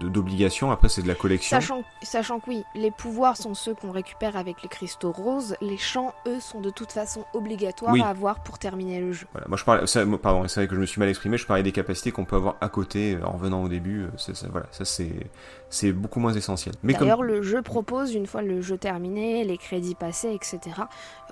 d'obligation. 0.00 0.70
Après 0.70 0.88
c'est 0.88 1.02
de 1.02 1.08
la 1.08 1.14
collection. 1.14 1.56
Sachant, 1.56 1.82
sachant 2.02 2.40
que 2.40 2.50
oui, 2.50 2.64
les 2.74 2.90
pouvoirs 2.90 3.36
sont 3.36 3.54
ceux 3.54 3.74
qu'on 3.74 3.90
récupère 3.90 4.36
avec 4.36 4.62
les 4.62 4.68
cristaux 4.68 5.12
roses, 5.12 5.56
les 5.60 5.76
champs, 5.78 6.14
eux, 6.26 6.40
sont 6.40 6.60
de 6.60 6.70
toute 6.70 6.92
façon 6.92 7.24
obligatoires 7.34 7.92
Oui. 7.92 8.00
à 8.02 8.08
avoir 8.08 8.40
pour 8.42 8.58
terminer 8.58 9.00
le 9.00 9.12
jeu. 9.12 9.26
Voilà, 9.32 9.46
moi 9.48 9.56
je 9.56 9.64
parlais, 9.64 9.86
ça, 9.86 10.04
pardon, 10.22 10.46
c'est 10.48 10.60
vrai 10.60 10.68
que 10.68 10.74
je 10.74 10.80
me 10.80 10.86
suis 10.86 10.98
mal 11.00 11.08
exprimé, 11.08 11.36
je 11.38 11.46
parlais 11.46 11.62
des 11.62 11.72
capacités 11.72 12.12
qu'on 12.12 12.24
peut 12.24 12.36
avoir 12.36 12.56
à 12.60 12.68
côté 12.68 13.18
en 13.24 13.36
revenant 13.40 13.62
au 13.62 13.68
début, 13.68 14.02
euh, 14.02 14.08
ça, 14.16 14.32
voilà, 14.50 14.66
ça 14.70 14.84
c'est, 14.84 15.92
beaucoup 15.92 16.20
moins 16.20 16.32
essentiel. 16.32 16.74
Mais 16.82 16.92
comme, 16.92 17.02
D'ailleurs, 17.02 17.22
le 17.22 17.42
jeu 17.42 17.62
propose, 17.62 18.14
une 18.14 18.26
fois 18.26 18.42
le 18.42 18.60
jeu 18.60 18.76
terminé, 18.76 19.44
les 19.44 19.58
crédits 19.58 19.94
passés, 19.94 20.32
etc., 20.32 20.60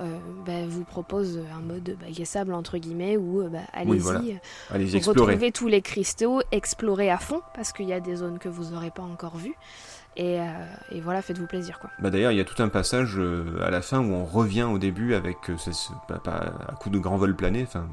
euh, 0.01 0.19
bah, 0.47 0.67
vous 0.67 0.85
propose 0.85 1.41
un 1.57 1.61
mode 1.61 1.97
bac 2.01 2.21
à 2.21 2.25
sable, 2.25 2.55
entre 2.55 2.79
guillemets, 2.79 3.17
où 3.17 3.43
euh, 3.43 3.49
bah, 3.49 3.61
allez-y, 3.73 3.99
voilà. 3.99 4.21
allez 4.71 4.97
explorer. 4.97 5.21
retrouvez 5.33 5.53
tous 5.53 5.69
les 5.69 5.83
cristaux, 5.83 6.41
explorez 6.53 7.11
à 7.11 7.19
fond, 7.19 7.43
parce 7.55 7.73
qu'il 7.73 7.89
y 7.89 7.93
a 7.93 8.01
des 8.01 8.17
zones 8.17 8.39
que 8.39 8.49
vous 8.49 8.73
n'aurez 8.73 8.91
pas 8.91 9.03
encore 9.03 9.37
vues. 9.37 9.57
Et, 10.19 10.41
euh, 10.41 10.45
et 10.91 11.01
voilà, 11.01 11.23
faites-vous 11.23 11.47
plaisir, 11.47 11.79
quoi. 11.79 11.91
Bah 12.01 12.11
d'ailleurs, 12.11 12.33
il 12.33 12.39
y 12.39 12.41
a 12.41 12.45
tout 12.45 12.61
un 12.61 12.69
passage 12.69 13.15
euh, 13.17 13.45
à 13.63 13.71
la 13.71 13.83
fin 13.83 14.01
où 14.01 14.13
on 14.13 14.25
revient 14.25 14.65
au 14.65 14.77
début 14.77 15.15
avec 15.15 15.49
euh, 15.49 15.57
ce, 15.57 15.71
à 16.11 16.73
coup 16.73 16.91
de 16.91 16.99
grand 16.99 17.17
vol 17.17 17.37
plané, 17.37 17.63
enfin, 17.63 17.87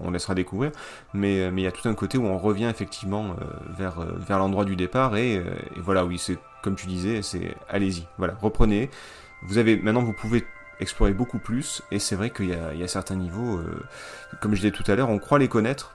on, 0.00 0.10
laissera 0.10 0.34
découvrir, 0.34 0.72
mais 1.14 1.40
euh, 1.40 1.50
mais 1.52 1.62
il 1.62 1.64
y 1.64 1.68
a 1.68 1.72
tout 1.72 1.88
un 1.88 1.94
côté 1.94 2.18
où 2.18 2.26
on 2.26 2.36
revient 2.36 2.64
effectivement 2.64 3.36
vers 3.78 4.38
l'endroit 4.38 4.64
du 4.64 4.74
départ 4.74 5.16
et, 5.16 5.40
voilà, 5.76 6.04
oui, 6.04 6.18
c'est 6.18 6.38
comme 6.62 6.74
tu 6.74 6.88
disais, 6.88 7.22
c'est 7.22 7.54
allez-y, 7.68 8.06
voilà, 8.18 8.34
reprenez. 8.42 8.90
Vous 9.42 9.58
avez 9.58 9.76
maintenant, 9.76 10.02
vous 10.02 10.12
pouvez 10.12 10.44
explorer 10.80 11.12
beaucoup 11.12 11.38
plus 11.38 11.82
et 11.92 12.00
c'est 12.00 12.16
vrai 12.16 12.30
qu'il 12.30 12.46
y 12.46 12.78
y 12.78 12.82
a 12.82 12.88
certains 12.88 13.14
niveaux, 13.14 13.60
comme 14.40 14.52
je 14.54 14.62
disais 14.62 14.72
tout 14.72 14.84
à 14.90 14.96
l'heure, 14.96 15.10
on 15.10 15.18
croit 15.18 15.38
les 15.38 15.48
connaître. 15.48 15.94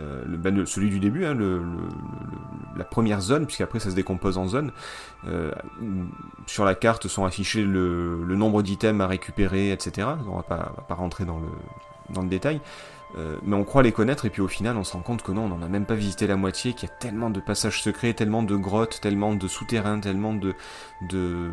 Euh, 0.00 0.24
ben, 0.26 0.64
celui 0.66 0.88
du 0.90 0.98
début, 1.00 1.24
hein, 1.24 1.34
le, 1.34 1.58
le- 1.58 1.64
la 2.76 2.84
première 2.84 3.20
zone, 3.20 3.46
puisqu'après 3.46 3.78
ça 3.80 3.90
se 3.90 3.94
décompose 3.94 4.38
en 4.38 4.46
zones. 4.46 4.72
Euh, 5.26 5.52
sur 6.46 6.64
la 6.64 6.74
carte 6.74 7.08
sont 7.08 7.24
affichés 7.24 7.62
le, 7.62 8.24
nombre 8.28 8.62
d'items 8.62 9.00
à 9.02 9.06
récupérer, 9.06 9.72
etc. 9.72 10.08
On 10.26 10.36
va 10.36 10.42
pas, 10.42 10.72
va 10.76 10.84
pas 10.88 10.94
rentrer 10.94 11.24
dans 11.24 11.38
le, 11.38 11.48
dans 12.14 12.22
le 12.22 12.28
détail. 12.28 12.60
Euh, 13.18 13.38
mais 13.42 13.56
on 13.56 13.64
croit 13.64 13.82
les 13.82 13.92
connaître 13.92 14.24
et 14.24 14.30
puis 14.30 14.40
au 14.40 14.46
final 14.46 14.76
on 14.76 14.84
se 14.84 14.92
rend 14.92 15.00
compte 15.00 15.22
que 15.22 15.32
non, 15.32 15.44
on 15.44 15.48
n'en 15.48 15.62
a 15.62 15.68
même 15.68 15.84
pas 15.84 15.94
visité 15.94 16.26
la 16.26 16.36
moitié, 16.36 16.74
qu'il 16.74 16.88
y 16.88 16.92
a 16.92 16.94
tellement 16.94 17.30
de 17.30 17.40
passages 17.40 17.82
secrets, 17.82 18.14
tellement 18.14 18.42
de 18.42 18.54
grottes, 18.54 19.00
tellement 19.00 19.34
de 19.34 19.48
souterrains, 19.48 19.98
tellement 19.98 20.32
de, 20.32 20.54
de, 21.02 21.50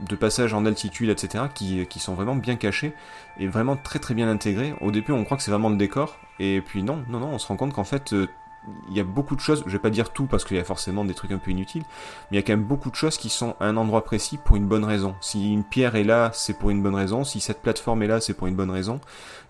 de 0.00 0.16
passages 0.16 0.52
en 0.52 0.66
altitude, 0.66 1.08
etc. 1.08 1.44
Qui, 1.54 1.86
qui 1.86 1.98
sont 1.98 2.14
vraiment 2.14 2.36
bien 2.36 2.56
cachés 2.56 2.92
et 3.38 3.46
vraiment 3.46 3.76
très 3.76 3.98
très 3.98 4.14
bien 4.14 4.28
intégrés. 4.28 4.74
Au 4.80 4.90
début 4.90 5.12
on 5.12 5.24
croit 5.24 5.36
que 5.36 5.42
c'est 5.42 5.50
vraiment 5.50 5.70
le 5.70 5.76
décor 5.76 6.18
et 6.38 6.60
puis 6.60 6.82
non, 6.82 7.04
non, 7.08 7.20
non, 7.20 7.28
on 7.28 7.38
se 7.38 7.46
rend 7.46 7.56
compte 7.56 7.72
qu'en 7.72 7.84
fait 7.84 8.12
euh, 8.12 8.28
il 8.88 8.96
y 8.96 9.00
a 9.00 9.04
beaucoup 9.04 9.36
de 9.36 9.40
choses, 9.40 9.62
je 9.66 9.72
vais 9.72 9.78
pas 9.78 9.90
dire 9.90 10.12
tout 10.12 10.26
parce 10.26 10.44
qu'il 10.44 10.56
y 10.56 10.60
a 10.60 10.64
forcément 10.64 11.04
des 11.04 11.14
trucs 11.14 11.32
un 11.32 11.38
peu 11.38 11.50
inutiles, 11.50 11.82
mais 12.30 12.36
il 12.36 12.40
y 12.40 12.42
a 12.42 12.42
quand 12.42 12.52
même 12.52 12.64
beaucoup 12.64 12.90
de 12.90 12.94
choses 12.94 13.18
qui 13.18 13.28
sont 13.28 13.54
à 13.60 13.66
un 13.66 13.76
endroit 13.76 14.04
précis 14.04 14.38
pour 14.44 14.56
une 14.56 14.66
bonne 14.66 14.84
raison. 14.84 15.14
Si 15.20 15.52
une 15.52 15.64
pierre 15.64 15.96
est 15.96 16.04
là, 16.04 16.30
c'est 16.32 16.54
pour 16.54 16.70
une 16.70 16.82
bonne 16.82 16.94
raison. 16.94 17.24
Si 17.24 17.40
cette 17.40 17.62
plateforme 17.62 18.02
est 18.02 18.06
là, 18.06 18.20
c'est 18.20 18.34
pour 18.34 18.46
une 18.46 18.56
bonne 18.56 18.70
raison. 18.70 19.00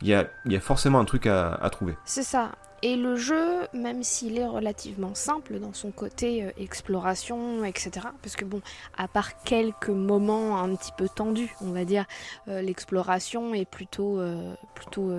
Il 0.02 0.08
y 0.08 0.14
a, 0.14 0.26
il 0.44 0.52
y 0.52 0.56
a 0.56 0.60
forcément 0.60 1.00
un 1.00 1.04
truc 1.04 1.26
à, 1.26 1.68
trouver. 1.70 1.96
C'est 2.04 2.22
ça. 2.22 2.52
Et 2.82 2.96
le 2.96 3.16
jeu, 3.16 3.66
même 3.72 4.02
s'il 4.02 4.38
est 4.38 4.46
relativement 4.46 5.14
simple 5.14 5.58
dans 5.58 5.72
son 5.72 5.90
côté 5.90 6.44
euh, 6.44 6.50
exploration, 6.58 7.64
etc., 7.64 8.08
parce 8.22 8.36
que 8.36 8.44
bon, 8.44 8.60
à 8.98 9.08
part 9.08 9.42
quelques 9.42 9.88
moments 9.88 10.62
un 10.62 10.74
petit 10.76 10.92
peu 10.96 11.08
tendus, 11.08 11.54
on 11.62 11.72
va 11.72 11.86
dire, 11.86 12.04
euh, 12.48 12.60
l'exploration 12.60 13.54
est 13.54 13.64
plutôt, 13.64 14.20
euh, 14.20 14.54
plutôt 14.74 15.10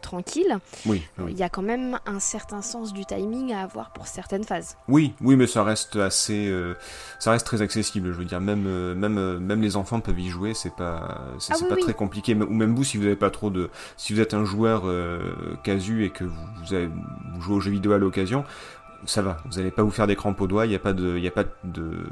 tranquille. 0.00 0.58
Oui, 0.86 1.02
Il 1.18 1.24
oui. 1.24 1.34
y 1.34 1.42
a 1.42 1.48
quand 1.48 1.62
même 1.62 1.98
un 2.06 2.20
certain 2.20 2.62
sens 2.62 2.92
du 2.92 3.04
timing 3.04 3.52
à 3.52 3.62
avoir 3.62 3.90
pour 3.92 4.06
certaines 4.06 4.44
phases. 4.44 4.76
Oui, 4.88 5.14
oui, 5.20 5.36
mais 5.36 5.46
ça 5.46 5.62
reste 5.64 5.96
assez, 5.96 6.46
euh, 6.48 6.74
ça 7.18 7.30
reste 7.32 7.46
très 7.46 7.62
accessible. 7.62 8.08
Je 8.12 8.18
veux 8.18 8.24
dire, 8.24 8.40
même, 8.40 8.64
euh, 8.66 8.94
même, 8.94 9.18
euh, 9.18 9.38
même 9.38 9.60
les 9.62 9.76
enfants 9.76 10.00
peuvent 10.00 10.18
y 10.20 10.28
jouer. 10.28 10.54
C'est 10.54 10.74
pas, 10.74 11.18
c'est 11.38 11.52
Ah 11.54 11.56
oui, 11.62 11.68
pas 11.68 11.76
très 11.76 11.94
compliqué. 11.94 12.34
Ou 12.34 12.52
même 12.52 12.74
vous, 12.74 12.84
si 12.84 12.96
vous 12.96 13.04
n'avez 13.04 13.16
pas 13.16 13.30
trop 13.30 13.50
de, 13.50 13.70
si 13.96 14.12
vous 14.14 14.20
êtes 14.20 14.34
un 14.34 14.44
joueur 14.44 14.82
euh, 14.86 15.56
casu 15.64 16.04
et 16.04 16.10
que 16.10 16.24
vous, 16.24 16.46
vous, 16.64 16.74
avez- 16.74 16.88
vous 17.34 17.40
jouez 17.40 17.54
aux 17.56 17.60
jeux 17.60 17.70
vidéo 17.70 17.92
à 17.92 17.98
l'occasion, 17.98 18.44
ça 19.04 19.22
va. 19.22 19.38
Vous 19.44 19.56
n'allez 19.58 19.70
pas 19.70 19.82
vous 19.82 19.90
faire 19.90 20.06
des 20.06 20.16
crampes 20.16 20.40
aux 20.40 20.46
doigts. 20.46 20.66
Il 20.66 20.70
n'y 20.70 20.74
a 20.74 20.78
pas 20.80 20.92
de, 20.92 21.16
y 21.18 21.26
a 21.28 21.30
pas 21.30 21.44
de, 21.64 22.06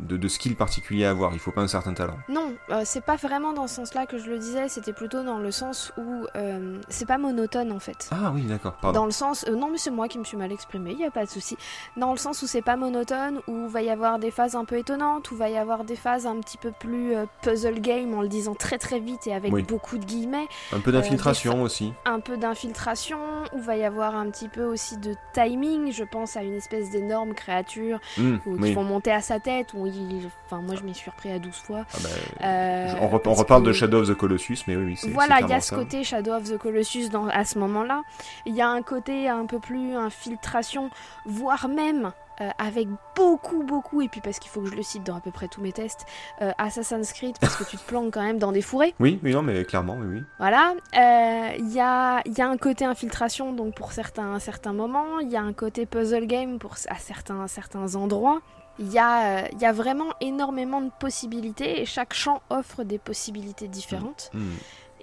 de, 0.00 0.16
de 0.16 0.28
skill 0.28 0.56
particulier 0.56 1.04
à 1.04 1.10
avoir. 1.10 1.32
Il 1.34 1.38
faut 1.38 1.50
pas 1.52 1.60
un 1.62 1.68
certain 1.68 1.94
talent. 1.94 2.16
Non, 2.28 2.52
euh, 2.70 2.82
c'est 2.84 3.04
pas 3.04 3.16
vraiment 3.16 3.52
dans 3.52 3.66
ce 3.66 3.76
sens-là 3.76 4.06
que 4.06 4.18
je 4.18 4.28
le 4.30 4.38
disais, 4.38 4.68
c'était 4.68 4.92
plutôt 4.92 5.22
dans 5.22 5.38
le 5.38 5.50
sens 5.50 5.92
où 5.96 6.26
euh, 6.36 6.80
c'est 6.88 7.06
pas 7.06 7.18
monotone 7.18 7.72
en 7.72 7.78
fait. 7.78 8.08
Ah 8.10 8.32
oui, 8.34 8.42
d'accord. 8.42 8.74
Pardon. 8.80 9.00
Dans 9.00 9.06
le 9.06 9.12
sens, 9.12 9.44
euh, 9.48 9.54
non 9.54 9.68
mais 9.70 9.78
c'est 9.78 9.90
moi 9.90 10.08
qui 10.08 10.18
me 10.18 10.24
suis 10.24 10.36
mal 10.36 10.52
exprimée, 10.52 10.92
il 10.92 10.98
y 11.00 11.04
a 11.04 11.10
pas 11.10 11.24
de 11.24 11.30
souci. 11.30 11.56
Dans 11.96 12.10
le 12.12 12.18
sens 12.18 12.42
où 12.42 12.46
c'est 12.46 12.62
pas 12.62 12.76
monotone, 12.76 13.40
où 13.48 13.68
va 13.68 13.82
y 13.82 13.90
avoir 13.90 14.18
des 14.18 14.30
phases 14.30 14.56
un 14.56 14.64
peu 14.64 14.76
étonnantes, 14.78 15.30
où 15.30 15.36
va 15.36 15.48
y 15.50 15.56
avoir 15.56 15.84
des 15.84 15.96
phases 15.96 16.26
un 16.26 16.36
petit 16.40 16.58
peu 16.58 16.72
plus 16.72 17.14
euh, 17.14 17.26
puzzle 17.42 17.80
game 17.80 18.12
en 18.14 18.22
le 18.22 18.28
disant 18.28 18.54
très 18.54 18.78
très 18.78 18.98
vite 19.00 19.26
et 19.26 19.34
avec 19.34 19.52
Oui. 19.52 19.62
beaucoup 19.62 19.98
de 19.98 20.04
guillemets, 20.04 20.48
Un 20.72 20.80
peu 20.80 20.92
d'infiltration 20.92 21.54
des 21.54 21.60
aussi. 21.60 21.92
un 22.06 22.20
peu 22.20 22.36
d'infiltration, 22.36 23.18
où 23.52 23.60
va 23.60 23.76
y 23.76 23.84
avoir 23.84 24.14
un 24.16 24.30
petit 24.30 24.48
peu 24.48 24.64
aussi 24.64 24.96
de 24.96 25.14
timing. 25.32 25.92
Je 25.92 26.04
pense 26.04 26.23
à 26.36 26.42
une 26.42 26.54
espèce 26.54 26.90
d'énorme 26.90 27.34
créature 27.34 28.00
où, 28.46 28.56
qui 28.56 28.72
vont 28.72 28.84
monter 28.84 29.12
à 29.12 29.20
sa 29.20 29.40
tête. 29.40 29.68
Où 29.74 29.86
il... 29.86 30.28
Enfin 30.46 30.60
moi 30.62 30.74
je 30.76 30.82
m'y 30.82 30.94
suis 30.94 31.10
repris 31.10 31.30
à 31.32 31.38
12 31.38 31.54
fois. 31.54 31.84
Ah 31.94 31.98
bah, 32.02 32.08
Euh, 32.46 32.94
on, 33.00 33.08
rep- 33.08 33.26
on 33.26 33.34
reparle 33.34 33.62
que- 33.62 33.68
de 33.68 33.72
Shadow 33.72 34.00
of 34.00 34.08
the 34.08 34.14
Colossus, 34.14 34.58
mais 34.66 34.76
oui, 34.76 34.84
oui, 34.84 34.96
c'est 34.96 35.10
Voilà, 35.10 35.40
il 35.40 35.48
y 35.48 35.52
a 35.52 35.60
ce 35.60 35.68
ça. 35.70 35.76
côté 35.76 36.04
Shadow 36.04 36.32
of 36.32 36.44
the 36.44 36.58
Colossus 36.58 37.08
dans, 37.08 37.26
à 37.28 37.44
ce 37.44 37.58
moment-là. 37.58 38.02
Il 38.46 38.54
y 38.54 38.60
a 38.62 38.68
un 38.68 38.82
côté 38.82 39.28
un 39.28 39.46
peu 39.46 39.58
plus 39.58 39.94
infiltration, 39.96 40.90
voire 41.26 41.68
même 41.68 42.12
euh, 42.40 42.48
avec 42.58 42.88
beaucoup, 43.16 43.62
beaucoup, 43.62 44.02
et 44.02 44.08
puis 44.08 44.20
parce 44.20 44.38
qu'il 44.38 44.50
faut 44.50 44.60
que 44.60 44.70
je 44.70 44.74
le 44.74 44.82
cite 44.82 45.04
dans 45.04 45.16
à 45.16 45.20
peu 45.20 45.30
près 45.30 45.48
tous 45.48 45.60
mes 45.60 45.72
tests, 45.72 46.04
euh, 46.42 46.52
Assassin's 46.58 47.12
Creed, 47.12 47.36
parce 47.40 47.56
que 47.56 47.64
tu 47.64 47.76
te 47.76 47.82
planques 47.82 48.12
quand 48.14 48.22
même 48.22 48.38
dans 48.38 48.52
des 48.52 48.62
fourrés. 48.62 48.94
Oui, 49.00 49.20
oui, 49.22 49.32
non, 49.32 49.42
mais 49.42 49.64
clairement, 49.64 49.96
oui, 50.00 50.06
oui. 50.18 50.22
Voilà. 50.38 50.74
Euh, 50.96 51.56
Il 51.58 51.72
y, 51.72 51.80
a, 51.80 52.22
y 52.26 52.40
a 52.40 52.48
un 52.48 52.56
côté 52.56 52.84
infiltration 52.84 53.52
donc 53.52 53.74
pour 53.74 53.92
certains, 53.92 54.38
certains 54.38 54.72
moments. 54.72 55.20
Il 55.20 55.30
y 55.30 55.36
a 55.36 55.42
un 55.42 55.52
côté 55.52 55.86
puzzle 55.86 56.26
game 56.26 56.58
pour, 56.58 56.74
à 56.88 56.96
certains, 56.96 57.46
certains 57.46 57.94
endroits. 57.94 58.40
Il 58.80 58.92
y, 58.92 58.98
a, 58.98 59.38
euh, 59.44 59.48
il 59.52 59.60
y 59.60 59.66
a 59.66 59.72
vraiment 59.72 60.12
énormément 60.20 60.80
de 60.80 60.90
possibilités 60.98 61.80
et 61.80 61.86
chaque 61.86 62.12
champ 62.12 62.42
offre 62.50 62.82
des 62.82 62.98
possibilités 62.98 63.68
différentes. 63.68 64.30
Hmm. 64.34 64.50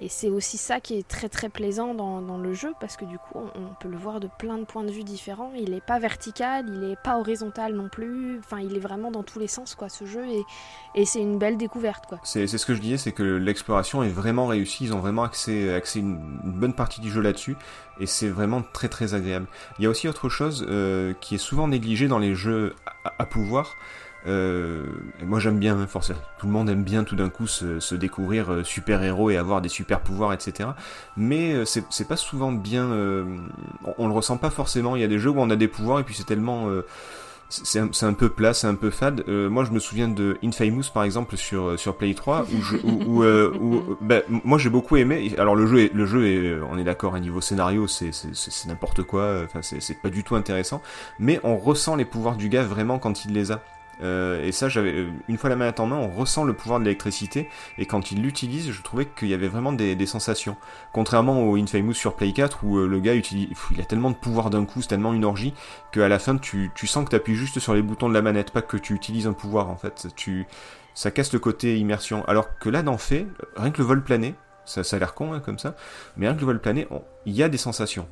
Et 0.02 0.10
c'est 0.10 0.30
aussi 0.30 0.58
ça 0.58 0.80
qui 0.80 0.98
est 0.98 1.08
très 1.08 1.30
très 1.30 1.48
plaisant 1.48 1.94
dans, 1.94 2.22
dans 2.22 2.40
le 2.40 2.54
jeu 2.54 2.74
parce 2.80 2.98
que 2.98 3.06
du 3.06 3.20
coup 3.20 3.40
on, 3.56 3.74
peut 3.80 3.88
le 3.88 3.98
voir 3.98 4.20
de 4.20 4.28
plein 4.40 4.58
de 4.58 4.66
points 4.66 4.84
de 4.84 4.92
vue 4.92 5.04
différents. 5.04 5.52
Il 5.56 5.72
n'est 5.72 5.82
pas 5.82 6.00
vertical, 6.00 6.66
il 6.68 6.80
n'est 6.80 6.96
pas 6.96 7.20
horizontal 7.20 7.76
non 7.76 7.88
plus. 7.88 8.40
Enfin, 8.40 8.60
il 8.60 8.76
est 8.76 8.80
vraiment 8.80 9.12
dans 9.12 9.22
tous 9.22 9.38
les 9.38 9.48
sens 9.48 9.76
quoi 9.76 9.90
ce 9.90 10.06
jeu 10.06 10.26
et, 10.26 10.44
et 10.96 11.06
c'est 11.06 11.22
une 11.22 11.38
belle 11.38 11.58
découverte 11.58 12.08
quoi. 12.08 12.20
C'est 12.24 12.48
ce 12.48 12.66
que 12.66 12.74
je 12.74 12.82
disais, 12.82 12.98
c'est 12.98 13.12
que 13.12 13.22
l'exploration 13.22 14.02
est 14.02 14.10
vraiment 14.10 14.48
réussie. 14.48 14.86
Ils 14.86 14.94
ont 14.94 15.00
vraiment 15.00 15.24
axé, 15.24 15.72
axé 15.72 16.00
une, 16.00 16.20
bonne 16.44 16.74
partie 16.74 17.00
du 17.02 17.12
jeu 17.12 17.22
là-dessus, 17.22 17.56
et 18.00 18.08
c'est 18.08 18.30
vraiment 18.30 18.64
très 18.74 18.90
très 18.90 19.14
agréable. 19.14 19.48
Il 19.78 19.84
y 19.84 19.86
a 19.86 19.90
aussi 19.90 20.08
autre 20.08 20.30
chose 20.30 20.66
euh, 20.68 21.14
qui 21.22 21.36
est 21.36 21.40
souvent 21.40 21.68
négligé 21.68 22.08
dans 22.08 22.20
les 22.20 22.34
jeux 22.34 22.76
à 23.20 23.26
pouvoir. 23.26 23.76
Euh, 24.28 24.86
moi 25.24 25.40
j'aime 25.40 25.58
bien, 25.58 25.80
hein, 25.80 25.88
forcément. 25.88 26.20
Tout 26.40 26.46
le 26.46 26.52
monde 26.54 26.70
aime 26.70 26.84
bien 26.84 27.04
tout 27.04 27.16
d'un 27.16 27.30
coup 27.30 27.48
se, 27.48 27.80
se 27.80 27.96
découvrir 27.96 28.52
euh, 28.52 28.64
super 28.64 29.02
héros 29.04 29.30
et 29.32 29.38
avoir 29.38 29.62
des 29.62 29.70
super 29.70 30.02
pouvoirs, 30.02 30.32
etc. 30.34 30.70
Mais 31.18 31.54
euh, 31.54 31.66
c'est 31.66 32.08
pas 32.08 32.18
souvent 32.18 32.52
bien. 32.52 32.86
euh, 32.92 33.26
on, 33.86 33.94
on 33.98 34.08
le 34.08 34.14
ressent 34.14 34.38
pas 34.38 34.50
forcément. 34.52 34.96
Il 34.96 35.02
y 35.02 35.06
a 35.06 35.08
des 35.08 35.20
jeux 35.20 35.32
où 35.32 35.40
on 35.40 35.50
a 35.50 35.56
des 35.56 35.68
pouvoirs 35.68 36.00
et 36.00 36.04
puis 36.04 36.14
c'est 36.16 36.26
tellement. 36.26 36.70
euh, 36.70 36.86
c'est 37.50 37.80
un, 37.80 37.90
un 38.04 38.14
peu 38.14 38.30
plat, 38.30 38.54
c'est 38.54 38.68
un 38.68 38.76
peu 38.76 38.90
fade. 38.92 39.26
Euh, 39.28 39.50
moi, 39.50 39.66
je 39.66 39.72
me 39.72 39.80
souviens 39.80 40.08
de 40.08 40.38
Infamous, 40.42 40.86
par 40.94 41.04
exemple, 41.04 41.36
sur, 41.36 41.78
sur 41.78 41.98
Play 41.98 42.14
3, 42.14 42.44
où, 42.54 42.62
je, 42.62 42.78
où, 42.78 43.24
où, 43.26 43.98
ben, 44.00 44.22
moi 44.30 44.58
j'ai 44.58 44.70
beaucoup 44.70 44.96
aimé. 44.96 45.34
Alors 45.38 45.58
le 45.58 45.68
jeu, 45.68 45.80
est, 45.82 45.94
le 45.94 46.06
jeu 46.06 46.26
est, 46.28 46.60
on 46.72 46.78
est 46.78 46.86
d'accord, 46.86 47.14
à 47.14 47.20
niveau 47.20 47.42
scénario, 47.42 47.88
c'est 47.88 48.14
c'est- 48.14 48.68
n'importe 48.70 49.04
quoi. 49.04 49.42
Enfin, 49.44 49.60
c'est 49.62 50.02
pas 50.02 50.10
du 50.10 50.24
tout 50.24 50.36
intéressant. 50.38 50.82
Mais 51.20 51.42
on 51.44 51.58
ressent 51.58 51.98
les 51.98 52.06
pouvoirs 52.06 52.38
du 52.38 52.48
gars 52.48 52.64
vraiment 52.64 53.00
quand 53.00 53.26
il 53.26 53.34
les 53.34 53.52
a. 53.52 53.60
Euh, 54.02 54.44
et 54.44 54.52
ça, 54.52 54.70
j'avais 54.70 55.08
une 55.28 55.38
fois 55.38 55.50
la 55.50 55.56
manette 55.56 55.80
en 55.80 55.88
main, 55.88 55.98
on 55.98 56.10
ressent 56.10 56.44
le 56.44 56.54
pouvoir 56.54 56.80
de 56.80 56.86
l'électricité. 56.86 57.50
Et 57.78 57.86
quand 57.86 58.12
il 58.12 58.22
l'utilise, 58.22 58.72
je 58.72 58.82
trouvais 58.82 59.06
qu'il 59.06 59.28
y 59.28 59.34
avait 59.34 59.48
vraiment 59.48 59.72
des, 59.74 60.06
sensations. 60.06 60.58
Contrairement 60.94 61.44
au 61.44 61.56
Infamous 61.56 61.94
sur 61.94 62.16
Play 62.16 62.34
4 62.34 62.64
où 62.64 62.78
euh, 62.78 62.88
le 62.88 63.00
gars 63.00 63.16
utilise, 63.16 63.50
il 63.72 63.80
a 63.80 63.86
tellement 63.86 64.10
de 64.10 64.16
pouvoir 64.16 64.50
d'un 64.50 64.66
coup, 64.66 64.82
c'est 64.82 64.90
tellement 64.90 65.14
une 65.14 65.24
orgie 65.24 65.54
qu'à 65.92 66.10
la 66.10 66.20
fin 66.20 66.38
tu, 66.38 66.72
sens 66.84 67.06
que 67.06 67.12
tu 67.12 67.16
appuies 67.16 67.36
juste 67.36 67.60
sur 67.60 67.74
les 67.74 67.82
boutons 67.82 68.10
de 68.10 68.14
la 68.14 68.22
manette, 68.22 68.52
pas 68.52 68.62
que 68.62 68.78
tu 68.78 68.94
utilises 68.94 69.28
un 69.28 69.34
pouvoir 69.34 69.70
en 69.70 69.78
fait. 69.78 70.08
Ça 70.94 71.12
casse 71.12 71.32
le 71.32 71.40
côté 71.40 71.78
immersion. 71.78 72.26
Alors 72.26 72.58
que 72.58 72.70
là, 72.70 72.82
dans 72.82 72.98
fait, 72.98 73.28
rien 73.56 73.72
que 73.72 73.78
le 73.78 73.86
vol 73.86 74.04
plané, 74.04 74.36
ça, 74.66 74.84
ça 74.84 74.96
a 74.96 75.00
l'air 75.00 75.14
con 75.14 75.34
hein, 75.34 75.40
comme 75.40 75.60
ça, 75.60 75.76
mais 76.18 76.28
rien 76.28 76.36
que 76.36 76.42
le 76.42 76.48
vol 76.48 76.60
plané, 76.60 76.88
il 77.26 77.34
y 77.34 77.44
a 77.44 77.50
des 77.50 77.58
sensations. 77.58 78.08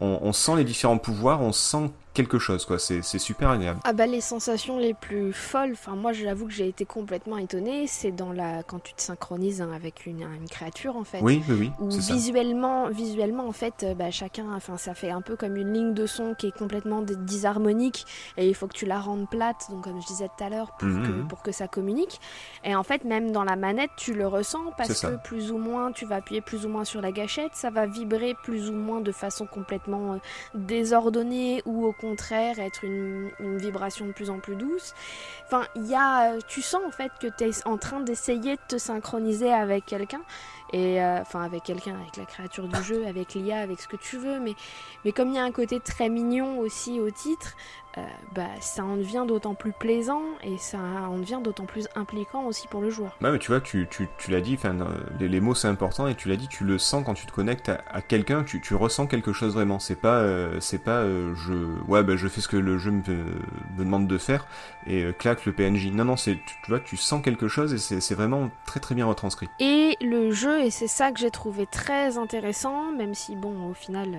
On, 0.00 0.18
on 0.22 0.32
sent 0.32 0.56
les 0.56 0.64
différents 0.64 0.98
pouvoirs, 0.98 1.40
on 1.40 1.52
sent 1.52 1.90
quelque 2.14 2.38
chose, 2.38 2.64
quoi. 2.64 2.78
C'est 2.78 3.02
super 3.18 3.50
agréable. 3.50 3.80
Ah 3.84 3.92
bah 3.92 4.06
les 4.06 4.20
sensations 4.20 4.78
les 4.78 4.94
plus 4.94 5.32
folles, 5.32 5.72
enfin 5.72 5.96
moi 5.96 6.12
j'avoue 6.12 6.46
que 6.46 6.52
j'ai 6.52 6.68
été 6.68 6.84
complètement 6.86 7.36
étonnée, 7.38 7.86
c'est 7.86 8.12
dans 8.12 8.32
la 8.32 8.62
quand 8.62 8.78
tu 8.82 8.94
te 8.94 9.02
synchronises 9.02 9.60
hein, 9.60 9.70
avec 9.74 10.06
une, 10.06 10.22
une 10.22 10.48
créature 10.48 10.96
en 10.96 11.04
fait. 11.04 11.20
Oui, 11.20 11.42
oui, 11.48 11.56
oui, 11.58 11.72
Où 11.80 11.90
c'est 11.90 12.00
ça. 12.02 12.14
visuellement, 12.14 12.88
visuellement 12.88 13.46
en 13.46 13.52
fait, 13.52 13.82
euh, 13.82 13.94
bah, 13.94 14.10
chacun, 14.10 14.46
enfin 14.54 14.76
ça 14.78 14.94
fait 14.94 15.10
un 15.10 15.20
peu 15.22 15.36
comme 15.36 15.56
une 15.56 15.72
ligne 15.74 15.92
de 15.94 16.06
son 16.06 16.34
qui 16.34 16.46
est 16.46 16.56
complètement 16.56 17.02
disharmonique 17.02 18.06
et 18.36 18.48
il 18.48 18.54
faut 18.54 18.68
que 18.68 18.76
tu 18.76 18.86
la 18.86 19.00
rendes 19.00 19.28
plate, 19.28 19.66
donc 19.70 19.84
comme 19.84 20.00
je 20.00 20.06
disais 20.06 20.28
tout 20.38 20.44
à 20.44 20.48
l'heure, 20.48 20.70
pour, 20.78 20.88
Mhm. 20.88 21.02
que, 21.06 21.28
pour 21.28 21.42
que 21.42 21.50
ça 21.52 21.66
communique. 21.68 22.20
Et 22.62 22.74
en 22.76 22.84
fait, 22.84 23.04
même 23.04 23.32
dans 23.32 23.42
la 23.44 23.56
manette, 23.56 23.90
tu 23.96 24.14
le 24.14 24.26
ressens 24.28 24.72
parce 24.76 25.00
que 25.00 25.16
plus 25.16 25.50
ou 25.50 25.58
moins, 25.58 25.90
tu 25.92 26.06
vas 26.06 26.16
appuyer 26.16 26.40
plus 26.40 26.64
ou 26.64 26.68
moins 26.68 26.84
sur 26.84 27.00
la 27.00 27.10
gâchette, 27.10 27.50
ça 27.54 27.70
va 27.70 27.86
vibrer 27.86 28.34
plus 28.44 28.70
ou 28.70 28.74
moins 28.74 29.00
de 29.00 29.10
façon 29.12 29.46
complètement 29.46 30.14
euh, 30.14 30.18
désordonnée 30.54 31.62
ou 31.66 31.84
au 31.86 31.92
contraire 32.04 32.58
être 32.58 32.84
une, 32.84 33.30
vibration 33.40 34.06
de 34.06 34.12
plus 34.12 34.30
en 34.30 34.38
plus 34.38 34.56
douce. 34.56 34.94
Enfin, 35.46 35.66
y 35.76 35.94
a, 35.94 36.38
tu 36.46 36.60
sens 36.60 36.82
en 36.86 36.90
fait 36.90 37.12
que 37.20 37.26
tu 37.26 37.44
es 37.44 37.66
en 37.66 37.78
train 37.78 38.00
d'essayer 38.00 38.56
de 38.56 38.60
te 38.68 38.78
synchroniser 38.78 39.52
avec 39.52 39.86
quelqu'un 39.86 40.20
et 40.72 41.02
euh, 41.02 41.20
enfin 41.20 41.42
avec 41.42 41.62
quelqu'un, 41.62 41.94
avec 42.00 42.16
la 42.16 42.24
créature 42.24 42.68
du 42.68 42.82
jeu, 42.82 43.06
avec 43.06 43.34
l'IA, 43.34 43.58
avec 43.58 43.80
ce 43.80 43.88
que 43.88 43.96
tu 43.96 44.18
veux, 44.18 44.40
mais 44.40 44.54
mais 45.04 45.12
comme 45.12 45.28
il 45.28 45.36
y 45.36 45.38
a 45.38 45.44
un 45.44 45.52
côté 45.52 45.80
très 45.80 46.08
mignon 46.08 46.58
aussi 46.58 47.00
au 47.00 47.10
titre, 47.10 47.54
euh, 47.96 48.02
bah 48.34 48.48
ça 48.60 48.84
en 48.84 48.96
devient 48.96 49.24
d'autant 49.26 49.54
plus 49.54 49.72
plaisant 49.72 50.22
et 50.42 50.58
ça 50.58 50.78
en 50.78 51.18
devient 51.18 51.40
d'autant 51.42 51.64
plus 51.64 51.88
impliquant 51.94 52.44
aussi 52.44 52.66
pour 52.66 52.80
le 52.80 52.90
joueur. 52.90 53.16
Ouais, 53.22 53.30
mais 53.30 53.38
tu 53.38 53.52
vois, 53.52 53.60
tu, 53.60 53.86
tu, 53.90 54.08
tu 54.18 54.30
l'as 54.30 54.40
dit, 54.40 54.58
euh, 54.64 54.84
les, 55.20 55.28
les 55.28 55.40
mots 55.40 55.54
c'est 55.54 55.68
important 55.68 56.08
et 56.08 56.14
tu 56.14 56.28
l'as 56.28 56.36
dit, 56.36 56.48
tu 56.48 56.64
le 56.64 56.78
sens 56.78 57.04
quand 57.04 57.14
tu 57.14 57.26
te 57.26 57.32
connectes 57.32 57.68
à, 57.68 57.80
à 57.90 58.02
quelqu'un, 58.02 58.42
tu, 58.42 58.60
tu 58.60 58.74
ressens 58.74 59.06
quelque 59.06 59.32
chose 59.32 59.54
vraiment. 59.54 59.78
C'est 59.78 60.00
pas, 60.00 60.18
euh, 60.18 60.58
c'est 60.60 60.82
pas, 60.82 61.04
je, 61.04 61.80
ouais, 61.86 62.02
bah, 62.02 62.16
je 62.16 62.26
fais 62.28 62.40
ce 62.40 62.48
que 62.48 62.56
le 62.56 62.78
jeu 62.78 62.90
me, 62.90 63.02
me 63.06 63.78
demande 63.78 64.08
de 64.08 64.18
faire 64.18 64.46
et 64.86 65.12
claque 65.18 65.46
le 65.46 65.52
PNJ. 65.52 65.92
Non, 65.92 66.04
non, 66.04 66.16
c'est, 66.16 66.34
tu, 66.34 66.56
tu 66.62 66.70
vois, 66.70 66.80
tu 66.80 66.96
sens 66.96 67.22
quelque 67.22 67.48
chose 67.48 67.72
et 67.74 67.78
c'est, 67.78 68.00
c'est 68.00 68.14
vraiment 68.14 68.50
très 68.66 68.80
très 68.80 68.94
bien 68.94 69.06
retranscrit. 69.06 69.48
Et 69.60 69.96
le 70.00 70.32
jeu, 70.32 70.60
et 70.60 70.70
c'est 70.70 70.88
ça 70.88 71.12
que 71.12 71.20
j'ai 71.20 71.30
trouvé 71.30 71.66
très 71.66 72.18
intéressant, 72.18 72.92
même 72.92 73.14
si 73.14 73.36
bon, 73.36 73.70
au 73.70 73.74
final, 73.74 74.18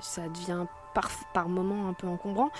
ça 0.00 0.28
devient 0.28 0.66
par, 0.94 1.10
par 1.34 1.48
moments 1.48 1.88
un 1.88 1.92
peu 1.92 2.06
encombrant, 2.06 2.50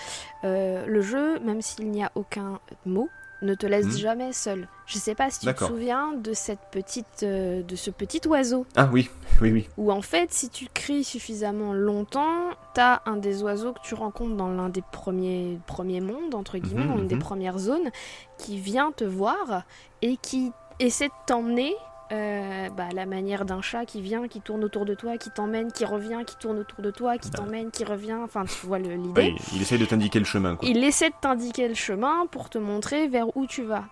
euh, 0.45 0.85
le 0.87 1.01
jeu, 1.03 1.38
même 1.40 1.62
s'il 1.62 1.90
n'y 1.90 2.03
a 2.05 2.11
aucun 2.14 2.59
mot, 2.87 3.09
ne 3.43 3.55
te 3.55 3.64
laisse 3.66 3.87
Mhm. 3.87 3.97
jamais 3.97 4.33
seul. 4.35 4.69
Je 4.85 4.99
sais 4.99 5.14
pas 5.14 5.31
si 5.31 5.40
tu 5.40 5.47
te 5.55 5.64
souviens 5.64 6.12
de 6.12 6.35
cette 6.35 6.61
petite, 6.71 7.23
euh, 7.23 7.62
de 7.62 7.75
ce 7.75 7.90
petit 7.90 8.21
oiseau 8.29 8.66
Ah 8.77 8.88
oui, 8.93 9.09
oui, 9.40 9.51
oui. 9.51 9.69
où 9.79 9.90
en 9.90 10.03
fait, 10.03 10.31
si 10.31 10.51
tu 10.51 10.66
cries 10.75 11.05
suffisamment 11.05 11.73
longtemps, 11.73 12.51
t'as 12.75 13.01
un 13.07 13.16
des 13.16 13.43
oiseaux 13.43 13.73
que 13.73 13.81
tu 13.83 13.95
rencontres 13.95 14.37
dans 14.37 14.49
l'un 14.51 14.69
des 14.69 14.83
premiers, 14.93 15.59
premiers 15.66 16.03
mondes, 16.03 16.35
entre 16.35 16.59
guillemets, 16.59 16.85
Mhm, 16.85 16.88
dans 16.90 16.99
une 16.99 17.07
des 17.07 17.14
mhm. 17.14 17.23
premières 17.23 17.59
zones, 17.59 17.90
qui 18.37 18.59
vient 18.59 18.93
te 18.93 19.05
voir 19.05 19.62
et 20.03 20.19
qui 20.19 20.53
essaie 20.79 21.09
de 21.09 21.12
t'emmener. 21.27 21.75
Euh, 22.12 22.68
bah, 22.70 22.88
la 22.94 23.07
manière 23.07 23.44
d'un 23.44 23.62
chat 23.62 23.85
qui 23.85 24.01
vient, 24.01 24.27
qui 24.29 24.40
tourne 24.40 24.64
autour 24.64 24.85
de 24.85 24.94
toi, 24.94 25.16
qui 25.16 25.31
t'emmène, 25.31 25.70
qui 25.73 25.85
revient, 25.85 26.20
qui 26.27 26.37
tourne 26.37 26.59
autour 26.59 26.83
de 26.83 26.90
toi, 26.90 27.18
qui 27.18 27.31
Bah. 27.31 27.38
t'emmène, 27.38 27.70
qui 27.70 27.85
revient. 27.85 28.18
Enfin, 28.23 28.44
tu 28.44 28.66
vois 28.66 28.79
le- 28.79 28.94
l'idée. 28.94 29.20
Ouais, 29.20 29.35
il, 29.53 29.57
il 29.57 29.62
essaye 29.62 29.79
de 29.79 29.85
t'indiquer 29.87 30.18
le 30.18 30.25
chemin, 30.25 30.57
quoi. 30.57 30.68
Il 30.68 30.83
essaie 30.85 31.11
de 31.11 31.14
t'indiquer 31.20 31.68
le 31.68 31.75
chemin 31.75 32.27
pour 32.31 32.51
te 32.51 32.59
montrer 32.59 33.09
vers 33.09 33.37
où 33.37 33.46
tu 33.46 33.62
vas. 33.62 33.85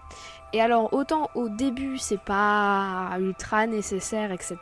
Et 0.55 0.63
alors, 0.63 0.93
autant 0.95 1.31
au 1.35 1.49
début, 1.49 1.99
c'est 1.99 2.21
pas 2.21 3.11
ultra 3.21 3.67
nécessaire, 3.67 4.33
etc. 4.33 4.57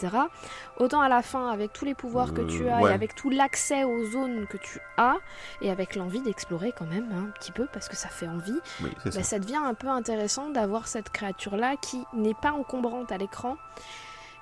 Autant 0.79 1.01
à 1.01 1.09
la 1.09 1.23
fin, 1.23 1.49
avec 1.51 1.73
tous 1.73 1.85
les 1.85 1.95
pouvoirs 1.95 2.35
que 2.35 2.43
tu 2.43 2.69
as 2.69 2.81
ouais. 2.81 2.91
et 2.91 2.95
avec 2.95 3.15
tout 3.15 3.31
l'accès 3.31 3.85
aux 3.85 4.05
zones 4.11 4.47
que 4.49 4.57
tu 4.57 4.81
as, 4.97 5.17
et 5.63 5.71
avec 5.71 5.95
l'envie 5.95 6.21
d'explorer 6.21 6.73
quand 6.77 6.87
même 6.87 7.07
hein, 7.13 7.27
un 7.29 7.31
petit 7.39 7.53
peu, 7.53 7.67
parce 7.73 7.89
que 7.89 7.95
ça 7.97 8.09
fait 8.09 8.27
envie, 8.29 8.59
Oui, 8.83 8.91
c'est 9.05 9.13
ça. 9.13 9.19
bah, 9.21 9.25
ça 9.25 9.39
devient 9.39 9.61
un 9.65 9.75
peu 9.75 9.89
intéressant 9.89 10.51
d'avoir 10.51 10.89
cette 10.89 11.11
créature-là 11.11 11.77
qui 11.81 12.03
n'est 12.15 12.35
pas 12.35 12.53
encombrante 12.53 13.13
à 13.13 13.17
l'écran, 13.19 13.57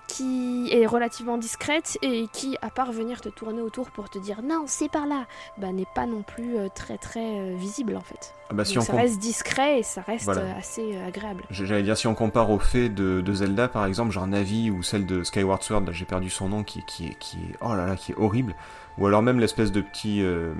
qui 0.07 0.69
est 0.71 0.87
relativement 0.87 1.39
discrète 1.39 1.99
et 2.03 2.29
qui, 2.33 2.57
à 2.63 2.71
part 2.71 2.93
venir 2.93 3.21
te 3.21 3.29
tourner 3.29 3.61
autour 3.63 3.91
pour 3.91 4.09
te 4.11 4.19
dire 4.19 4.43
non, 4.43 4.65
c'est 4.67 4.89
par 4.91 5.07
là, 5.07 5.27
bah, 5.59 5.73
n'est 5.73 5.87
pas 5.95 6.07
non 6.07 6.23
plus 6.23 6.57
euh, 6.57 6.69
très 6.75 6.99
très 6.99 7.41
euh, 7.41 7.55
visible 7.57 7.97
en 7.97 8.01
fait. 8.01 8.35
Ah 8.51 8.55
bah, 8.55 8.65
si 8.65 8.75
Donc 8.75 8.83
on 8.85 8.87
ça 8.87 8.97
reste 8.97 9.19
discret 9.19 9.81
et 9.81 9.83
ça 9.83 10.03
reste 10.03 10.25
Voilà. 10.27 10.43
euh, 10.43 10.59
assez 10.59 10.97
agréable. 10.99 11.45
J'allais 11.51 11.83
dire, 11.83 11.97
si 11.97 12.07
on 12.07 12.15
compare 12.15 12.51
au 12.51 12.59
fait 12.59 12.89
de, 12.91 13.21
de 13.23 13.33
Zelda, 13.33 13.69
par 13.69 13.87
exemple, 13.87 14.13
genre 14.13 14.27
Navi 14.27 14.71
ou 14.71 14.83
celle 14.83 15.07
de 15.07 15.25
Skyward 15.25 15.63
Sword, 15.63 15.85
là 15.87 15.93
j'ai 15.93 16.05
perdu 16.05 16.29
son 16.31 16.49
nom, 16.49 16.63
qui, 16.65 16.81
est- 16.81 16.85
qui, 16.87 17.07
est, 17.07 17.19
qui 17.19 17.37
est, 17.39 17.57
oh 17.63 17.75
là 17.75 17.87
là, 17.87 17.97
qui 17.97 18.13
est 18.13 18.17
horrible. 18.19 18.55
Ou 18.99 19.07
alors 19.07 19.23
même 19.23 19.41
l'espèce 19.41 19.73
de 19.73 19.81
petit, 19.81 20.23
euh, 20.23 20.55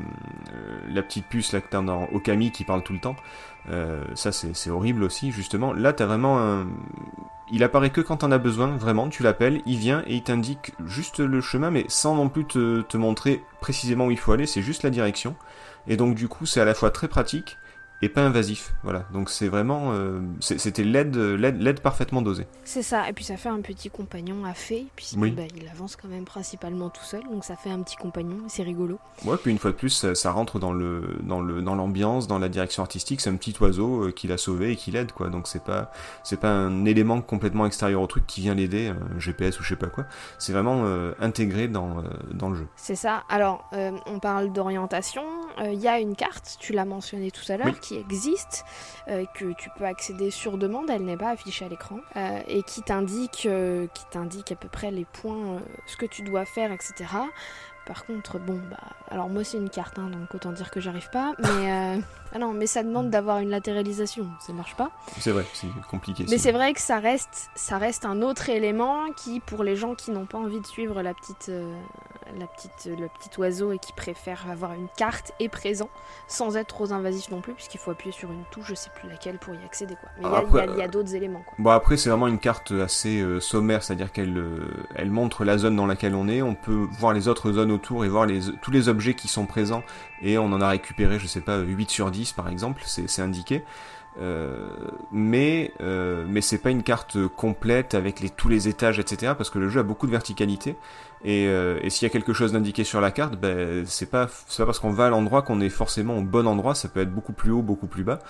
la 0.89 1.03
petite 1.03 1.27
puce 1.27 1.53
là 1.53 1.61
que 1.61 1.69
t'as 1.71 1.83
dans 1.83 2.05
Okami 2.13 2.51
qui 2.51 2.65
parle 2.65 2.83
tout 2.83 2.93
le 2.93 2.99
temps. 2.99 3.15
Euh, 3.71 4.03
ça 4.15 4.33
c'est 4.33 4.71
horrible 4.71 5.05
aussi, 5.05 5.31
justement. 5.31 5.73
Là 5.73 5.93
t'as 5.93 6.07
vraiment 6.07 6.39
un... 6.41 6.67
Il 7.51 7.63
apparaît 7.63 7.91
que 7.91 8.01
quand 8.01 8.19
t'en 8.19 8.31
as 8.33 8.39
besoin, 8.39 8.77
vraiment, 8.77 9.09
tu 9.09 9.23
l'appelles, 9.23 9.61
il 9.67 9.77
vient 9.77 10.03
et 10.07 10.15
il 10.15 10.23
t'indique 10.23 10.73
juste 10.87 11.19
le 11.21 11.41
chemin, 11.41 11.71
mais 11.71 11.85
sans 11.89 12.15
non 12.15 12.29
plus 12.29 12.47
te, 12.47 12.81
te 12.83 12.97
montrer 12.97 13.43
précisément 13.61 14.07
où 14.07 14.11
il 14.11 14.19
faut 14.19 14.33
aller, 14.33 14.47
c'est 14.47 14.63
juste 14.63 14.83
la 14.83 14.91
direction. 14.91 15.37
Et 15.87 15.97
donc 15.97 16.15
du 16.15 16.29
coup 16.29 16.47
c'est 16.47 16.61
à 16.61 16.65
la 16.65 16.75
fois 16.75 16.91
très 16.91 17.09
pratique 17.09 17.59
et 18.05 18.09
pas 18.09 18.23
invasif. 18.23 18.73
Voilà. 18.83 19.05
Donc 19.13 19.31
c'est 19.31 19.49
vraiment, 19.49 19.93
euh, 19.93 20.21
c'était 20.41 20.85
l'aide, 20.85 21.17
l'aide, 21.17 21.81
parfaitement 21.81 22.23
dosée. 22.23 22.47
C'est 22.65 22.83
ça, 22.83 23.09
et 23.09 23.13
puis 23.13 23.25
ça 23.25 23.37
fait 23.37 23.49
un 23.49 23.61
petit 23.61 23.91
compagnon 23.91 24.45
à 24.45 24.55
fée, 24.55 24.87
puisque 24.97 25.17
Oui. 25.19 25.31
bah, 25.31 25.43
il 25.57 25.69
avance 25.69 25.97
quand 25.97 26.09
même 26.09 26.25
principalement 26.25 26.91
tout 26.91 27.03
seul, 27.05 27.23
donc 27.25 27.45
ça 27.45 27.57
fait 27.57 27.71
un 27.71 27.81
petit 27.83 27.97
compagnon, 27.97 28.39
c'est 28.49 28.63
rigolo. 28.63 28.99
Ouais, 29.25 29.37
puis 29.37 29.51
une 29.51 29.59
fois 29.59 29.71
de 29.71 29.77
plus, 29.77 29.91
ça, 29.91 30.15
ça 30.15 30.31
rentre 30.33 30.59
dans 30.59 30.73
le, 30.73 31.19
dans 31.23 31.41
le, 31.41 31.63
dans 31.63 31.75
l'ambiance, 31.75 32.27
dans 32.27 32.39
la 32.39 32.49
direction 32.49 32.83
artistique. 32.83 33.21
C'est 33.21 33.31
un 33.31 33.37
petit 33.37 33.55
oiseau 33.61 34.05
euh, 34.09 34.13
qui 34.13 34.27
l'a 34.29 34.37
sauvé 34.39 34.73
et 34.73 34.77
qui 34.77 34.91
l'aide, 34.91 35.13
quoi. 35.13 35.29
Donc 35.29 35.49
c'est 35.49 35.65
pas, 35.65 35.91
c'est 36.23 36.39
pas 36.41 36.51
un 36.51 36.85
élément 36.85 37.21
complètement 37.21 37.67
extérieur 37.67 38.01
au 38.03 38.07
truc 38.07 38.27
qui 38.27 38.41
vient 38.43 38.55
l'aider, 38.55 38.89
un 38.89 39.19
GPS 39.19 39.59
ou 39.61 39.63
je 39.63 39.71
sais 39.71 39.77
pas 39.77 39.87
quoi. 39.89 40.05
C'est 40.39 40.53
vraiment 40.53 40.83
euh, 40.85 41.13
intégré 41.21 41.69
dans, 41.69 41.99
euh, 41.99 42.03
dans 42.33 42.51
le 42.51 42.57
jeu. 42.57 42.67
C'est 42.77 42.97
ça. 42.97 43.25
Alors, 43.29 43.69
euh, 43.73 43.91
on 44.07 44.19
parle 44.19 44.53
d'orientation. 44.53 45.23
Euh, 45.61 45.73
Il 45.73 45.81
y 45.81 45.89
a 45.89 45.99
une 45.99 46.17
carte, 46.17 46.57
tu 46.61 46.73
l'as 46.73 46.85
mentionné 46.85 47.31
tout 47.31 47.51
à 47.53 47.57
l'heure, 47.57 47.67
Oui. 47.69 47.79
qui 47.81 47.94
existe, 47.97 48.65
euh, 49.09 49.25
que 49.35 49.53
tu 49.53 49.71
peux 49.77 49.85
accéder 49.85 50.31
sur 50.31 50.59
demande. 50.59 50.91
Elle 50.91 51.05
n'est 51.05 51.17
pas 51.17 51.31
affichée 51.31 51.65
à 51.65 51.69
l'écran 51.69 51.99
euh, 52.17 52.41
et 52.47 52.63
qui 52.63 52.83
t'indique, 52.83 53.47
euh, 53.47 53.87
qui 53.95 54.05
t'indique 54.11 54.53
à 54.53 54.57
peu 54.57 54.69
près 54.69 54.91
les 54.91 55.05
points, 55.05 55.61
ce 55.87 55.97
que 55.97 56.07
tu 56.07 56.23
dois 56.23 56.45
faire, 56.45 56.73
etc. 56.73 57.07
Par 57.87 58.07
contre, 58.07 58.39
bon, 58.39 58.59
bah, 58.71 58.79
alors 59.11 59.29
moi 59.29 59.45
c'est 59.45 59.59
une 59.59 59.69
carte, 59.71 59.99
hein, 59.99 60.09
donc 60.11 60.35
autant 60.35 60.53
dire 60.53 60.71
que 60.71 60.81
j'arrive 60.81 61.11
pas. 61.11 61.35
Mais 61.39 61.73
euh, 61.73 62.01
ah 62.35 62.39
non, 62.39 62.53
mais 62.53 62.67
ça 62.67 62.83
demande 62.83 63.11
d'avoir 63.11 63.39
une 63.41 63.51
latéralisation, 63.51 64.27
ça 64.41 64.53
marche 64.53 64.75
pas. 64.75 64.91
C'est 65.21 65.31
vrai, 65.33 65.45
c'est 65.53 65.69
compliqué. 65.91 66.25
Mais 66.31 66.39
c'est 66.39 66.53
vrai 66.53 66.73
que 66.73 66.81
ça 66.81 66.99
reste, 66.99 67.51
ça 67.55 67.77
reste 67.79 68.07
un 68.07 68.23
autre 68.23 68.49
élément 68.49 69.11
qui, 69.17 69.41
pour 69.41 69.65
les 69.65 69.77
gens 69.77 69.95
qui 69.95 70.11
n'ont 70.13 70.25
pas 70.27 70.39
envie 70.39 70.61
de 70.61 70.67
suivre 70.67 71.03
la 71.03 71.13
petite, 71.13 71.51
euh, 71.51 71.75
la 72.39 72.47
petite, 72.47 72.87
le 72.99 73.09
petit 73.09 73.39
oiseau 73.39 73.73
et 73.73 73.79
qui 73.79 73.93
préfèrent 73.93 74.47
avoir 74.51 74.73
une 74.73 74.89
carte 74.97 75.33
est 75.39 75.51
présent, 75.51 75.91
sans 76.27 76.57
être 76.57 76.69
trop 76.69 76.93
invasif 76.93 77.31
non 77.31 77.43
plus, 77.43 77.53
puisqu'il 77.53 77.79
faut 77.79 77.91
appuyer 77.91 78.13
sur 78.13 78.33
une 78.33 78.45
touche, 78.51 78.69
je 78.69 78.75
sais 78.75 78.91
plus 78.99 79.09
laquelle 79.11 79.39
pour 79.39 79.55
y 79.55 79.63
accéder 79.65 79.95
quoi. 79.97 80.09
Mais 80.19 80.25
il 80.27 80.57
y 80.57 80.61
a- 80.61 80.65
il 80.67 80.79
y 80.79 80.83
a, 80.83 80.89
d'autres 80.89 81.15
éléments 81.15 81.43
quoi. 81.43 81.55
Bon 81.59 81.71
après 81.71 81.97
c'est 81.99 82.09
vraiment 82.09 82.29
une 82.29 82.39
carte 82.39 82.73
assez 82.73 83.21
euh, 83.21 83.41
sommaire, 83.41 83.83
c'est-à-dire 83.83 84.11
qu'elle 84.11 84.43
elle 84.95 85.11
montre 85.11 85.45
la 85.45 85.59
zone 85.59 85.77
dans 85.77 85.87
laquelle 85.87 86.15
on 86.15 86.29
est, 86.29 86.41
on 86.41 86.55
peut 86.55 86.87
voir 86.99 87.13
les 87.13 87.29
autres 87.29 87.53
zones 87.53 87.71
et 87.79 88.09
voir 88.09 88.27
tous 88.63 88.71
les 88.71 88.89
objets 88.89 89.15
qui 89.15 89.29
sont 89.29 89.47
présents 89.47 89.83
et 90.23 90.39
on 90.39 90.47
en 90.47 90.61
a 90.61 90.69
récupéré 90.69 91.19
je 91.19 91.27
sais 91.27 91.41
pas 91.41 91.59
8 91.59 91.91
sur 91.91 92.11
10 92.11 92.33
par 92.33 92.49
exemple, 92.49 92.83
c'est 92.87 93.23
indiqué. 93.23 93.63
Euh, 94.21 94.69
mais 95.11 95.73
euh, 95.81 96.25
mais 96.29 96.41
c'est 96.41 96.59
pas 96.59 96.71
une 96.71 96.85
carte 96.85 97.19
complète 97.27 97.95
avec 97.95 98.23
tous 98.37 98.49
les 98.49 98.69
étages 98.69 99.01
etc 99.01 99.33
parce 99.37 99.51
que 99.51 99.59
le 99.59 99.69
jeu 99.69 99.81
a 99.81 99.83
beaucoup 99.83 100.07
de 100.07 100.13
verticalité 100.13 100.77
et, 101.25 101.49
euh, 101.49 101.81
et 101.83 101.91
s'il 101.91 102.07
y 102.07 102.09
a 102.09 102.13
quelque 102.13 102.33
chose 102.33 102.53
d'indiqué 102.53 102.85
sur 102.85 103.01
la 103.01 103.11
carte 103.11 103.35
ben 103.35 103.85
c'est 103.87 104.09
pas 104.09 104.29
parce 104.57 104.79
qu'on 104.79 104.93
va 104.93 105.07
à 105.07 105.11
l'endroit 105.11 105.43
qu'on 105.43 105.61
est 105.61 105.69
forcément 105.69 106.17
au 106.17 106.23
bon 106.23 106.47
endroit 106.47 106.77
ça 106.77 106.87
peut 106.87 107.01
être 107.01 107.13
beaucoup 107.13 107.33
plus 107.33 107.51
haut 107.51 107.63
beaucoup 107.63 107.89
plus 107.89 108.05
bas 108.05 108.21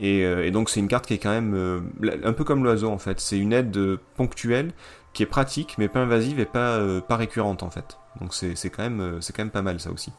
et, 0.00 0.50
donc 0.50 0.70
c'est 0.70 0.80
une 0.80 0.88
carte 0.88 1.06
qui 1.06 1.14
est 1.14 1.18
quand 1.18 1.30
même 1.30 1.90
un 2.24 2.32
peu 2.32 2.44
comme 2.44 2.62
l'oiseau 2.62 2.88
en 2.88 2.98
fait. 2.98 3.18
C'est 3.18 3.36
une 3.36 3.52
aide 3.52 3.76
ponctuelle 4.16 4.70
qui 5.12 5.22
est 5.22 5.26
pratique 5.26 5.76
mais 5.78 5.88
pas 5.88 6.00
invasive 6.00 6.40
et 6.40 6.44
pas 6.44 6.76
euh, 6.76 7.00
pas 7.00 7.16
récurrente 7.16 7.62
en 7.62 7.70
fait. 7.70 7.98
Donc 8.20 8.34
c'est 8.34 8.70
quand 8.70 8.82
même 8.82 9.00
euh, 9.00 9.20
quand 9.28 9.38
même 9.38 9.50
pas 9.50 9.62
mal 9.62 9.80
ça 9.80 9.90
aussi. 9.90 10.12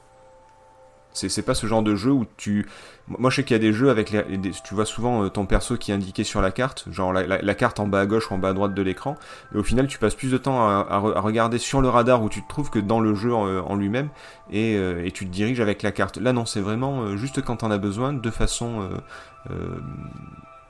C'est 1.11 1.41
pas 1.41 1.55
ce 1.55 1.65
genre 1.65 1.81
de 1.81 1.95
jeu 1.95 2.11
où 2.11 2.25
tu 2.37 2.69
moi 3.07 3.29
je 3.29 3.37
sais 3.37 3.43
qu'il 3.43 3.55
y 3.55 3.59
a 3.59 3.61
des 3.61 3.73
jeux 3.73 3.89
avec 3.89 4.15
tu 4.63 4.73
vois 4.75 4.85
souvent 4.85 5.23
euh, 5.23 5.29
ton 5.29 5.45
perso 5.47 5.75
qui 5.75 5.91
est 5.91 5.93
indiqué 5.93 6.23
sur 6.23 6.39
la 6.39 6.51
carte, 6.51 6.85
genre 6.91 7.11
la, 7.11 7.55
carte 7.55 7.79
en 7.79 7.87
bas 7.87 8.01
à 8.01 8.05
gauche 8.05 8.29
ou 8.29 8.35
en 8.35 8.37
bas 8.37 8.49
à 8.49 8.53
droite 8.53 8.73
de 8.73 8.81
l'écran 8.81 9.17
et 9.53 9.57
au 9.57 9.63
final 9.63 9.87
tu 9.87 9.97
passes 9.97 10.15
plus 10.15 10.31
de 10.31 10.37
temps 10.37 10.61
à, 10.61 10.85
à 10.87 10.99
re- 10.99 11.17
à 11.17 11.19
regarder 11.19 11.57
sur 11.57 11.81
le 11.81 11.89
radar 11.89 12.21
où 12.21 12.29
tu 12.29 12.43
te 12.43 12.47
trouves 12.47 12.69
que 12.69 12.79
dans 12.79 12.99
le 12.99 13.15
jeu 13.15 13.33
en, 13.33 13.75
lui-même 13.75 14.09
et, 14.51 14.75
et 14.75 15.11
tu 15.11 15.25
te 15.25 15.31
diriges 15.31 15.59
avec 15.59 15.81
la 15.81 15.91
carte. 15.91 16.17
Là 16.17 16.31
non, 16.31 16.45
c'est 16.45 16.61
vraiment 16.61 17.17
juste 17.17 17.41
quand 17.41 17.57
t'en 17.57 17.71
as 17.71 17.79
besoin 17.79 18.13
de 18.13 18.29
façon 18.29 18.87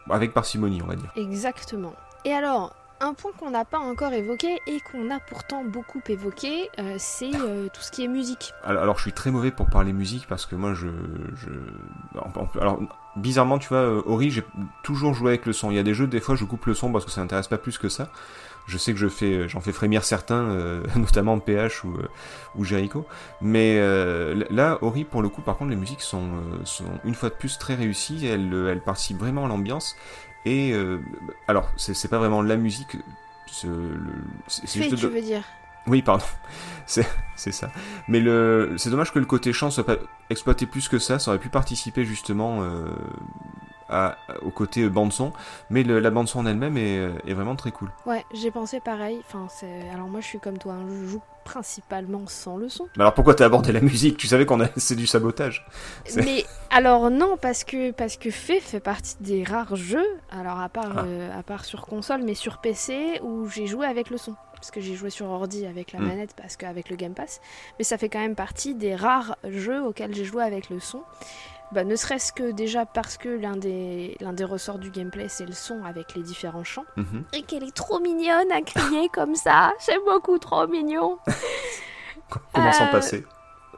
avec 0.10 0.34
parcimonie, 0.34 0.82
on 0.82 0.88
va 0.88 0.95
dire. 0.95 1.12
Exactement. 1.15 1.93
Et 2.25 2.34
alors, 2.34 2.73
un 3.01 3.13
point 3.13 3.31
qu'on 3.38 3.51
n'a 3.51 3.65
pas 3.65 3.79
encore 3.79 4.13
évoqué 4.13 4.59
et 4.67 4.79
qu'on 4.81 5.09
a 5.09 5.19
pourtant 5.19 5.63
beaucoup 5.63 6.01
évoqué, 6.07 6.69
euh, 6.79 6.95
c'est 6.97 7.33
euh, 7.35 7.67
tout 7.73 7.81
ce 7.81 7.91
qui 7.91 8.03
est 8.03 8.07
musique. 8.07 8.53
Alors, 8.63 8.97
je 8.97 9.03
suis 9.03 9.13
très 9.13 9.31
mauvais 9.31 9.51
pour 9.51 9.67
parler 9.67 9.93
musique 9.93 10.27
parce 10.27 10.45
que 10.45 10.55
moi 10.55 10.73
je, 10.73 10.88
alors 12.59 12.79
bizarrement 13.15 13.57
tu 13.57 13.69
vois 13.69 13.79
euh, 13.79 14.01
Ori 14.05 14.29
j'ai 14.29 14.43
toujours 14.83 15.13
joué 15.13 15.29
avec 15.29 15.45
le 15.45 15.53
son. 15.53 15.71
Il 15.71 15.75
y 15.75 15.79
a 15.79 15.83
des 15.83 15.93
jeux 15.93 16.07
des 16.07 16.19
fois 16.19 16.35
je 16.35 16.45
coupe 16.45 16.65
le 16.65 16.73
son 16.73 16.91
parce 16.91 17.05
que 17.05 17.12
ça 17.12 17.21
n'intéresse 17.21 17.47
pas 17.47 17.57
plus 17.57 17.77
que 17.77 17.89
ça. 17.89 18.09
Je 18.67 18.77
sais 18.77 18.93
que 18.93 18.99
je 18.99 19.07
fais 19.07 19.47
j'en 19.49 19.62
fais 19.62 19.71
frémir 19.71 20.03
certains 20.03 20.81
notamment 20.95 21.39
PH 21.39 21.83
ou 21.85 21.97
ou 22.55 22.63
Jericho. 22.63 23.05
Mais 23.41 23.79
là 24.49 24.77
Ori 24.81 25.05
pour 25.05 25.21
le 25.21 25.29
coup 25.29 25.41
par 25.41 25.57
contre 25.57 25.71
les 25.71 25.75
musiques 25.75 26.01
sont 26.01 26.29
sont 26.65 26.85
une 27.03 27.15
fois 27.15 27.29
de 27.29 27.35
plus 27.35 27.57
très 27.57 27.75
réussies. 27.75 28.27
Elles 28.27 28.53
elles 28.69 28.81
participent 28.81 29.19
vraiment 29.19 29.45
à 29.45 29.47
l'ambiance 29.47 29.95
et 30.45 30.71
euh, 30.73 30.99
alors 31.47 31.69
c'est 31.78 32.08
pas 32.08 32.17
vraiment 32.17 32.41
la 32.41 32.58
musique. 32.58 32.97
c'est 33.47 33.67
juste 34.67 34.95
tu 34.95 35.08
veux 35.08 35.21
dire 35.21 35.43
oui, 35.88 36.02
pardon. 36.02 36.25
C'est, 36.86 37.08
c'est 37.36 37.52
ça. 37.52 37.71
Mais 38.08 38.19
le, 38.19 38.73
c'est 38.78 38.89
dommage 38.89 39.13
que 39.13 39.19
le 39.19 39.25
côté 39.25 39.54
chant 39.54 39.69
soit 39.69 39.86
pas 39.86 39.97
exploité 40.32 40.65
plus 40.65 40.88
que 40.88 40.97
ça. 40.97 41.19
Ça 41.19 41.30
aurait 41.30 41.39
pu 41.39 41.49
participer 41.49 42.04
justement 42.04 42.63
euh, 42.63 42.89
à, 43.89 44.17
au 44.41 44.49
côté 44.52 44.88
bande 44.89 45.12
son. 45.13 45.32
Mais 45.69 45.84
le- 45.84 45.99
la 45.99 46.10
bande 46.12 46.28
son 46.28 46.39
en 46.39 46.45
elle-même 46.45 46.78
est, 46.78 47.10
est 47.28 47.34
vraiment 47.34 47.56
très 47.56 47.71
cool. 47.71 47.89
Ouais, 48.06 48.25
j'ai 48.34 48.52
pensé 48.52 48.80
pareil. 48.80 49.19
Enfin. 49.28 49.47
Alors 49.93 50.08
moi, 50.08 50.21
je 50.21 50.25
suis 50.25 50.39
comme 50.39 50.58
toi, 50.58 50.73
hein, 50.73 50.86
je 50.89 51.08
joue 51.08 51.21
principalement 51.43 52.21
sans 52.28 52.58
le 52.58 52.69
son. 52.69 52.86
Mais 52.95 53.02
alors 53.02 53.15
pourquoi 53.15 53.34
t'as 53.34 53.45
abordé 53.45 53.71
la 53.71 53.82
musique? 53.82 54.17
Tu 54.17 54.28
savais 54.28 54.45
qu'on 54.45 54.62
a, 54.62 54.67
c'est 54.78 54.95
du 54.95 55.08
sabotage. 55.08 55.65
Mais 56.15 56.45
alors 56.69 57.10
non, 57.10 57.38
parce 57.41 57.63
que 57.63 57.89
parce 57.91 58.17
que 58.17 58.30
Fé 58.30 58.60
fait 58.60 58.80
partie 58.80 59.15
des 59.19 59.43
rares 59.43 59.75
jeux, 59.75 60.06
alors 60.32 60.60
à 60.60 60.69
part 60.69 60.93
Ah. 60.97 61.04
euh, 61.06 61.38
à 61.39 61.41
part 61.41 61.65
sur 61.65 61.88
console, 61.88 62.21
mais 62.23 62.36
sur 62.36 62.60
PC 62.60 63.19
où 63.23 63.47
j'ai 63.49 63.65
joué 63.65 63.88
avec 63.88 64.10
le 64.12 64.17
son. 64.17 64.36
Parce 64.54 64.71
que 64.71 64.82
j'ai 64.82 64.93
joué 64.93 65.10
sur 65.10 65.25
ordi 65.28 65.65
avec 65.65 65.93
la 65.93 65.99
Hmm. 65.99 66.08
manette, 66.08 66.34
parce 66.36 66.56
qu'avec 66.58 66.89
le 66.89 66.97
Game 66.97 67.13
Pass. 67.13 67.39
Mais 67.80 67.86
ça 67.86 67.97
fait 67.97 68.10
quand 68.10 68.19
même 68.19 68.36
partie 68.36 68.75
des 68.75 68.93
rares 68.95 69.36
jeux 69.47 69.82
auxquels 69.82 70.13
j'ai 70.13 70.25
joué 70.25 70.43
avec 70.43 70.69
le 70.69 70.80
son. 70.80 71.02
Bah, 71.71 71.84
ne 71.84 71.95
serait-ce 71.95 72.34
que 72.34 72.51
déjà 72.51 72.86
parce 72.86 73.17
que 73.17 73.29
l'un 73.29 73.55
des, 73.55 74.17
l'un 74.21 74.34
des 74.34 74.43
ressorts 74.43 74.79
du 74.79 74.89
gameplay, 74.89 75.27
c'est 75.29 75.45
le 75.45 75.53
son 75.53 75.84
avec 75.84 76.15
les 76.15 76.23
différents 76.23 76.63
chants. 76.63 76.86
Mhm. 76.97 77.23
Et 77.34 77.43
qu'elle 77.43 77.63
est 77.63 77.75
trop 77.75 77.99
mignonne 77.99 78.51
à 78.51 78.62
crier 78.62 79.08
comme 79.13 79.36
ça. 79.36 79.71
C'est 79.79 79.99
beaucoup 80.05 80.39
trop 80.39 80.65
mignon. 80.67 81.19
Comment 82.53 82.71
s'en 82.71 82.86
Euh, 82.88 82.91
passer? 82.91 83.25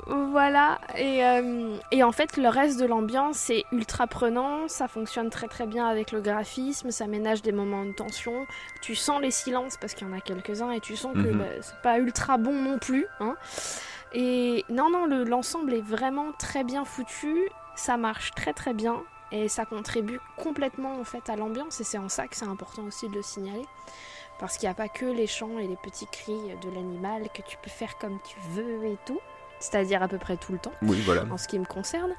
Voilà, 0.07 0.79
et, 0.97 1.23
euh, 1.23 1.77
et 1.91 2.01
en 2.03 2.11
fait 2.11 2.35
le 2.35 2.47
reste 2.49 2.79
de 2.79 2.85
l'ambiance 2.85 3.49
est 3.51 3.65
ultra 3.71 4.07
prenant, 4.07 4.67
ça 4.67 4.87
fonctionne 4.87 5.29
très 5.29 5.47
très 5.47 5.67
bien 5.67 5.85
avec 5.85 6.11
le 6.11 6.21
graphisme, 6.21 6.89
ça 6.89 7.05
ménage 7.05 7.43
des 7.43 7.51
moments 7.51 7.85
de 7.85 7.91
tension, 7.91 8.47
tu 8.81 8.95
sens 8.95 9.21
les 9.21 9.29
silences 9.29 9.77
parce 9.79 9.93
qu'il 9.93 10.07
y 10.07 10.09
en 10.09 10.13
a 10.17 10.19
quelques-uns 10.19 10.71
et 10.71 10.79
tu 10.79 10.95
sens 10.95 11.13
que 11.13 11.19
Mhm. 11.19 11.37
bah, 11.37 11.45
c'est 11.61 11.77
pas 11.83 11.99
ultra 11.99 12.37
bon 12.37 12.53
non 12.53 12.79
plus. 12.79 13.05
hein. 13.19 13.35
Et 14.13 14.65
non, 14.69 14.89
non, 14.89 15.05
le- 15.05 15.23
l'ensemble 15.23 15.73
est 15.73 15.85
vraiment 15.85 16.31
très 16.37 16.63
bien 16.63 16.83
foutu, 16.83 17.37
ça 17.75 17.97
marche 17.97 18.31
très 18.31 18.53
très 18.53 18.73
bien 18.73 19.03
et 19.31 19.47
ça 19.47 19.65
contribue 19.65 20.19
complètement 20.37 20.99
en 20.99 21.03
fait 21.03 21.29
à 21.29 21.35
l'ambiance 21.35 21.79
et 21.79 21.83
c'est 21.83 21.97
en 21.97 22.09
ça 22.09 22.27
que 22.27 22.35
c'est 22.35 22.45
important 22.45 22.83
aussi 22.83 23.07
de 23.09 23.15
le 23.15 23.21
signaler. 23.21 23.65
Parce 24.39 24.57
qu'il 24.57 24.67
n'y 24.67 24.71
a 24.71 24.75
pas 24.75 24.89
que 24.89 25.05
les 25.05 25.27
chants 25.27 25.59
et 25.59 25.67
les 25.67 25.75
petits 25.75 26.07
cris 26.07 26.55
de 26.61 26.69
l'animal 26.69 27.29
que 27.33 27.43
tu 27.43 27.57
peux 27.57 27.69
faire 27.69 27.97
comme 27.97 28.19
tu 28.23 28.35
veux 28.51 28.85
et 28.85 28.97
tout 29.05 29.19
c'est-à-dire 29.61 30.03
à 30.03 30.07
peu 30.07 30.17
près 30.17 30.37
tout 30.37 30.51
le 30.51 30.57
temps 30.57 30.71
Oui, 30.81 31.01
voilà. 31.05 31.23
en 31.31 31.37
ce 31.37 31.47
qui 31.47 31.57
me 31.59 31.65
concerne. 31.65 32.11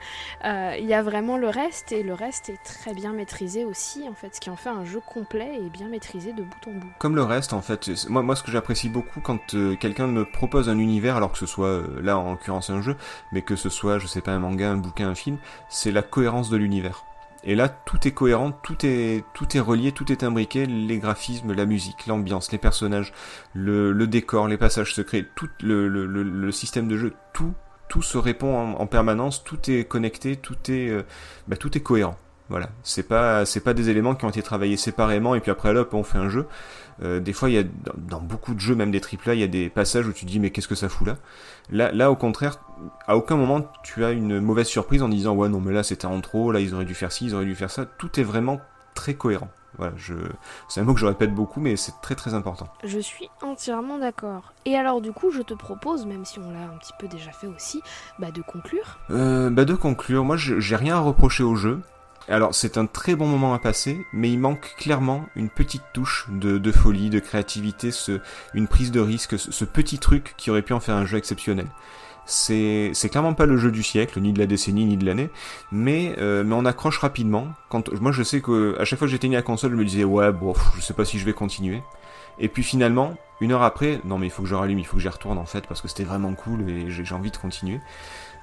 Euh, 0.44 0.76
Il 0.78 0.86
y 0.86 0.94
a 0.94 1.02
vraiment 1.02 1.36
le 1.36 1.48
reste 1.48 1.92
et 1.92 2.02
le 2.02 2.14
reste 2.14 2.48
est 2.48 2.62
très 2.64 2.94
bien 2.94 3.12
maîtrisé 3.12 3.64
aussi 3.64 4.08
en 4.08 4.14
fait, 4.14 4.34
ce 4.34 4.40
qui 4.40 4.50
en 4.50 4.56
fait 4.56 4.70
un 4.70 4.84
jeu 4.84 5.00
complet 5.04 5.56
et 5.56 5.68
bien 5.68 5.88
maîtrisé 5.88 6.32
de 6.32 6.42
bout 6.42 6.68
en 6.68 6.72
bout. 6.72 6.88
Comme 6.98 7.16
le 7.16 7.22
reste, 7.24 7.52
en 7.52 7.60
fait, 7.62 7.90
moi, 8.08 8.22
moi 8.22 8.36
ce 8.36 8.42
que 8.42 8.50
j'apprécie 8.50 8.88
beaucoup 8.88 9.20
quand 9.20 9.54
euh, 9.54 9.76
quelqu'un 9.76 10.06
me 10.06 10.24
propose 10.24 10.68
un 10.68 10.78
univers, 10.78 11.16
alors 11.16 11.32
que 11.32 11.38
ce 11.38 11.46
soit 11.46 11.66
euh, 11.66 12.00
là 12.02 12.16
en 12.18 12.30
l'occurrence 12.32 12.70
un 12.70 12.80
jeu, 12.80 12.96
mais 13.32 13.42
que 13.42 13.56
ce 13.56 13.68
soit, 13.68 13.98
je 13.98 14.06
sais 14.06 14.20
pas, 14.20 14.32
un 14.32 14.38
manga, 14.38 14.70
un 14.70 14.76
bouquin, 14.76 15.08
un 15.08 15.14
film, 15.14 15.38
c'est 15.68 15.90
la 15.92 16.02
cohérence 16.02 16.48
de 16.50 16.56
l'univers. 16.56 17.04
Et 17.44 17.56
là, 17.56 17.68
tout 17.68 18.06
est 18.06 18.12
cohérent, 18.12 18.52
tout 18.52 18.86
est, 18.86 19.24
tout 19.34 19.56
est 19.56 19.60
relié, 19.60 19.90
tout 19.90 20.12
est 20.12 20.22
imbriqué, 20.22 20.66
les 20.66 20.98
graphismes, 20.98 21.52
la 21.52 21.66
musique, 21.66 22.06
l'ambiance, 22.06 22.52
les 22.52 22.58
personnages, 22.58 23.12
le, 23.52 24.06
décor, 24.06 24.46
les 24.46 24.56
passages 24.56 24.94
secrets, 24.94 25.26
tout 25.34 25.48
le, 25.60 26.50
système 26.52 26.86
de 26.86 26.96
jeu, 26.96 27.14
tout, 27.32 27.52
tout 27.88 28.02
se 28.02 28.16
répond 28.16 28.56
en, 28.56 28.80
en 28.80 28.86
permanence, 28.86 29.42
tout 29.42 29.58
est 29.70 29.84
connecté, 29.84 30.36
tout 30.36 30.70
est, 30.70 30.88
euh, 30.88 31.02
bah, 31.48 31.56
tout 31.56 31.76
est 31.76 31.80
cohérent. 31.80 32.16
Voilà, 32.48 32.68
c'est 32.82 33.04
pas 33.08 33.46
c'est 33.46 33.60
pas 33.60 33.72
des 33.72 33.88
éléments 33.88 34.14
qui 34.14 34.24
ont 34.26 34.28
été 34.28 34.42
travaillés 34.42 34.76
séparément 34.76 35.34
et 35.34 35.40
puis 35.40 35.50
après 35.50 35.72
là 35.72 35.84
on 35.92 36.02
fait 36.02 36.18
un 36.18 36.28
jeu. 36.28 36.46
Euh, 37.02 37.18
des 37.18 37.32
fois 37.32 37.48
il 37.48 37.54
y 37.54 37.58
a 37.58 37.62
dans 37.96 38.20
beaucoup 38.20 38.52
de 38.54 38.60
jeux 38.60 38.74
même 38.74 38.90
des 38.90 39.00
AAA, 39.00 39.34
il 39.34 39.40
y 39.40 39.42
a 39.42 39.46
des 39.48 39.70
passages 39.70 40.06
où 40.06 40.12
tu 40.12 40.26
te 40.26 40.30
dis 40.30 40.38
mais 40.38 40.50
qu'est-ce 40.50 40.68
que 40.68 40.74
ça 40.74 40.90
fout 40.90 41.06
là? 41.06 41.16
Là 41.70 41.92
là 41.92 42.10
au 42.10 42.16
contraire, 42.16 42.58
à 43.06 43.16
aucun 43.16 43.36
moment 43.36 43.66
tu 43.84 44.04
as 44.04 44.10
une 44.10 44.40
mauvaise 44.40 44.66
surprise 44.66 45.02
en 45.02 45.08
disant 45.08 45.34
ouais 45.34 45.48
non 45.48 45.60
mais 45.60 45.72
là 45.72 45.82
c'était 45.82 46.06
en 46.06 46.20
trop, 46.20 46.52
là 46.52 46.60
ils 46.60 46.74
auraient 46.74 46.84
dû 46.84 46.94
faire 46.94 47.10
ci, 47.12 47.26
ils 47.26 47.34
auraient 47.34 47.46
dû 47.46 47.54
faire 47.54 47.70
ça. 47.70 47.86
Tout 47.86 48.20
est 48.20 48.24
vraiment 48.24 48.60
très 48.94 49.14
cohérent. 49.14 49.48
Voilà, 49.78 49.94
je... 49.96 50.12
c'est 50.68 50.80
un 50.80 50.84
mot 50.84 50.92
que 50.92 51.00
je 51.00 51.06
répète 51.06 51.34
beaucoup, 51.34 51.58
mais 51.58 51.76
c'est 51.76 51.94
très 52.02 52.14
très 52.14 52.34
important. 52.34 52.68
Je 52.84 52.98
suis 52.98 53.30
entièrement 53.40 53.96
d'accord. 53.98 54.52
Et 54.66 54.76
alors 54.76 55.00
du 55.00 55.12
coup, 55.12 55.30
je 55.30 55.40
te 55.40 55.54
propose, 55.54 56.04
même 56.04 56.26
si 56.26 56.38
on 56.38 56.50
l'a 56.50 56.60
un 56.64 56.76
petit 56.78 56.92
peu 56.98 57.08
déjà 57.08 57.32
fait 57.32 57.46
aussi, 57.46 57.80
bah, 58.18 58.30
de 58.30 58.42
conclure. 58.42 58.98
Euh, 59.10 59.48
bah 59.48 59.64
de 59.64 59.74
conclure, 59.74 60.24
moi 60.24 60.36
je- 60.36 60.60
j'ai 60.60 60.76
rien 60.76 60.96
à 60.96 61.00
reprocher 61.00 61.42
au 61.42 61.54
jeu. 61.54 61.80
Alors 62.28 62.54
c'est 62.54 62.78
un 62.78 62.86
très 62.86 63.14
bon 63.14 63.26
moment 63.26 63.52
à 63.54 63.58
passer, 63.58 64.06
mais 64.12 64.30
il 64.30 64.38
manque 64.38 64.74
clairement 64.76 65.26
une 65.34 65.50
petite 65.50 65.82
touche 65.92 66.26
de, 66.30 66.72
folie, 66.72 67.10
de 67.10 67.18
créativité, 67.18 67.90
une 68.54 68.68
prise 68.68 68.92
de 68.92 69.00
risque, 69.00 69.38
ce 69.38 69.64
petit 69.64 69.98
truc 69.98 70.34
qui 70.36 70.50
aurait 70.50 70.62
pu 70.62 70.72
en 70.72 70.80
faire 70.80 70.96
un 70.96 71.06
jeu 71.06 71.18
exceptionnel. 71.18 71.66
C'est 72.24 72.92
clairement 73.10 73.34
pas 73.34 73.46
le 73.46 73.56
jeu 73.56 73.70
du 73.70 73.82
siècle, 73.82 74.20
ni 74.20 74.32
de 74.32 74.38
la 74.38 74.46
décennie, 74.46 74.84
ni 74.84 74.96
de 74.96 75.04
l'année, 75.04 75.28
mais 75.70 76.14
euh, 76.18 76.44
mais 76.44 76.54
on 76.54 76.64
accroche 76.64 76.98
rapidement. 76.98 77.48
Quand 77.68 77.92
moi 78.00 78.12
je 78.12 78.22
sais 78.22 78.40
que 78.40 78.78
à 78.78 78.84
chaque 78.84 78.98
fois 78.98 79.06
que 79.06 79.12
j'éteignais 79.12 79.36
la 79.36 79.42
console, 79.42 79.72
je 79.72 79.76
me 79.76 79.84
disais 79.84 80.04
ouais 80.04 80.32
bon, 80.32 80.54
je 80.76 80.80
sais 80.80 80.94
pas 80.94 81.04
si 81.04 81.18
je 81.18 81.24
vais 81.24 81.32
continuer. 81.32 81.82
Et 82.38 82.48
puis 82.48 82.62
finalement, 82.62 83.14
une 83.40 83.52
heure 83.52 83.62
après, 83.62 84.00
non 84.04 84.18
mais 84.18 84.26
il 84.28 84.30
faut 84.30 84.42
que 84.42 84.48
je 84.48 84.54
rallume, 84.54 84.78
il 84.78 84.86
faut 84.86 84.96
que 84.96 85.02
j'y 85.02 85.08
retourne 85.08 85.36
en 85.36 85.44
fait 85.44 85.66
parce 85.66 85.82
que 85.82 85.88
c'était 85.88 86.04
vraiment 86.04 86.32
cool 86.34 86.68
et 86.70 86.90
j'ai 86.90 87.14
envie 87.14 87.30
de 87.30 87.36
continuer. 87.36 87.80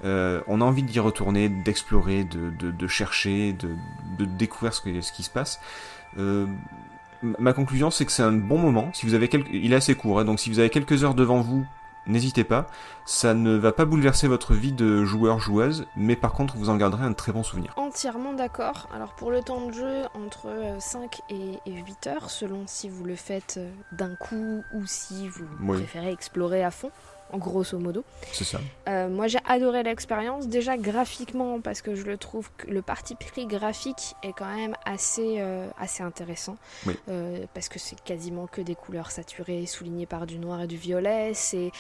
Euh, 0.05 0.41
on 0.47 0.61
a 0.61 0.63
envie 0.63 0.83
d'y 0.83 0.99
retourner, 0.99 1.49
d'explorer, 1.49 2.23
de, 2.23 2.51
de, 2.51 2.71
de 2.71 2.87
chercher, 2.87 3.53
de, 3.53 3.69
de 4.17 4.25
découvrir 4.25 4.73
ce, 4.73 4.81
ce 5.01 5.11
qui 5.11 5.23
se 5.23 5.29
passe. 5.29 5.59
Euh, 6.17 6.45
ma 7.21 7.53
conclusion, 7.53 7.91
c'est 7.91 8.05
que 8.05 8.11
c'est 8.11 8.23
un 8.23 8.31
bon 8.31 8.57
moment. 8.57 8.91
Si 8.93 9.05
vous 9.05 9.13
avez 9.13 9.27
quelques... 9.27 9.49
Il 9.51 9.73
est 9.73 9.75
assez 9.75 9.95
court, 9.95 10.19
hein, 10.19 10.25
donc 10.25 10.39
si 10.39 10.49
vous 10.49 10.59
avez 10.59 10.69
quelques 10.69 11.03
heures 11.03 11.15
devant 11.15 11.41
vous, 11.41 11.65
n'hésitez 12.07 12.43
pas. 12.43 12.67
Ça 13.05 13.33
ne 13.33 13.55
va 13.55 13.71
pas 13.71 13.85
bouleverser 13.85 14.27
votre 14.27 14.53
vie 14.53 14.71
de 14.71 15.03
joueur-joueuse, 15.03 15.85
mais 15.95 16.15
par 16.15 16.33
contre, 16.33 16.55
vous 16.57 16.69
en 16.69 16.75
garderez 16.77 17.05
un 17.05 17.13
très 17.13 17.31
bon 17.31 17.43
souvenir. 17.43 17.73
Entièrement 17.77 18.33
d'accord. 18.33 18.87
Alors 18.93 19.13
pour 19.15 19.31
le 19.31 19.41
temps 19.41 19.65
de 19.67 19.73
jeu, 19.73 20.03
entre 20.13 20.47
euh, 20.47 20.79
5 20.79 21.21
et, 21.29 21.59
et 21.65 21.71
8 21.73 22.07
heures, 22.07 22.29
selon 22.29 22.63
si 22.67 22.89
vous 22.89 23.03
le 23.03 23.15
faites 23.15 23.55
euh, 23.57 23.69
d'un 23.91 24.15
coup 24.15 24.63
ou 24.73 24.85
si 24.85 25.27
vous 25.29 25.45
Oui. 25.61 25.77
préférez 25.77 26.11
explorer 26.11 26.63
à 26.63 26.71
fond, 26.71 26.91
en 27.31 27.37
grosso 27.37 27.77
modo. 27.77 28.03
C'est 28.31 28.43
ça. 28.43 28.59
Euh, 28.87 29.09
moi 29.09 29.27
j'ai 29.27 29.39
adoré 29.45 29.83
l'expérience, 29.83 30.47
déjà 30.47 30.77
graphiquement 30.77 31.61
parce 31.61 31.81
que 31.81 31.95
je 31.95 32.03
le 32.03 32.17
trouve 32.17 32.49
que 32.57 32.67
le 32.67 32.81
parti 32.81 33.15
pris 33.15 33.45
graphique 33.45 34.15
est 34.23 34.33
quand 34.33 34.53
même 34.53 34.75
assez, 34.85 35.35
euh, 35.39 35.67
assez 35.79 36.03
intéressant. 36.03 36.57
Oui. 36.85 36.97
Euh, 37.09 37.45
parce 37.53 37.69
que 37.69 37.79
c'est 37.79 38.01
quasiment 38.01 38.47
que 38.47 38.61
des 38.61 38.75
couleurs 38.75 39.11
saturées 39.11 39.65
soulignées 39.65 40.05
par 40.05 40.25
du 40.25 40.39
noir 40.39 40.61
et 40.61 40.67
du 40.67 40.77
violet. 40.77 41.33
C'est 41.33 41.71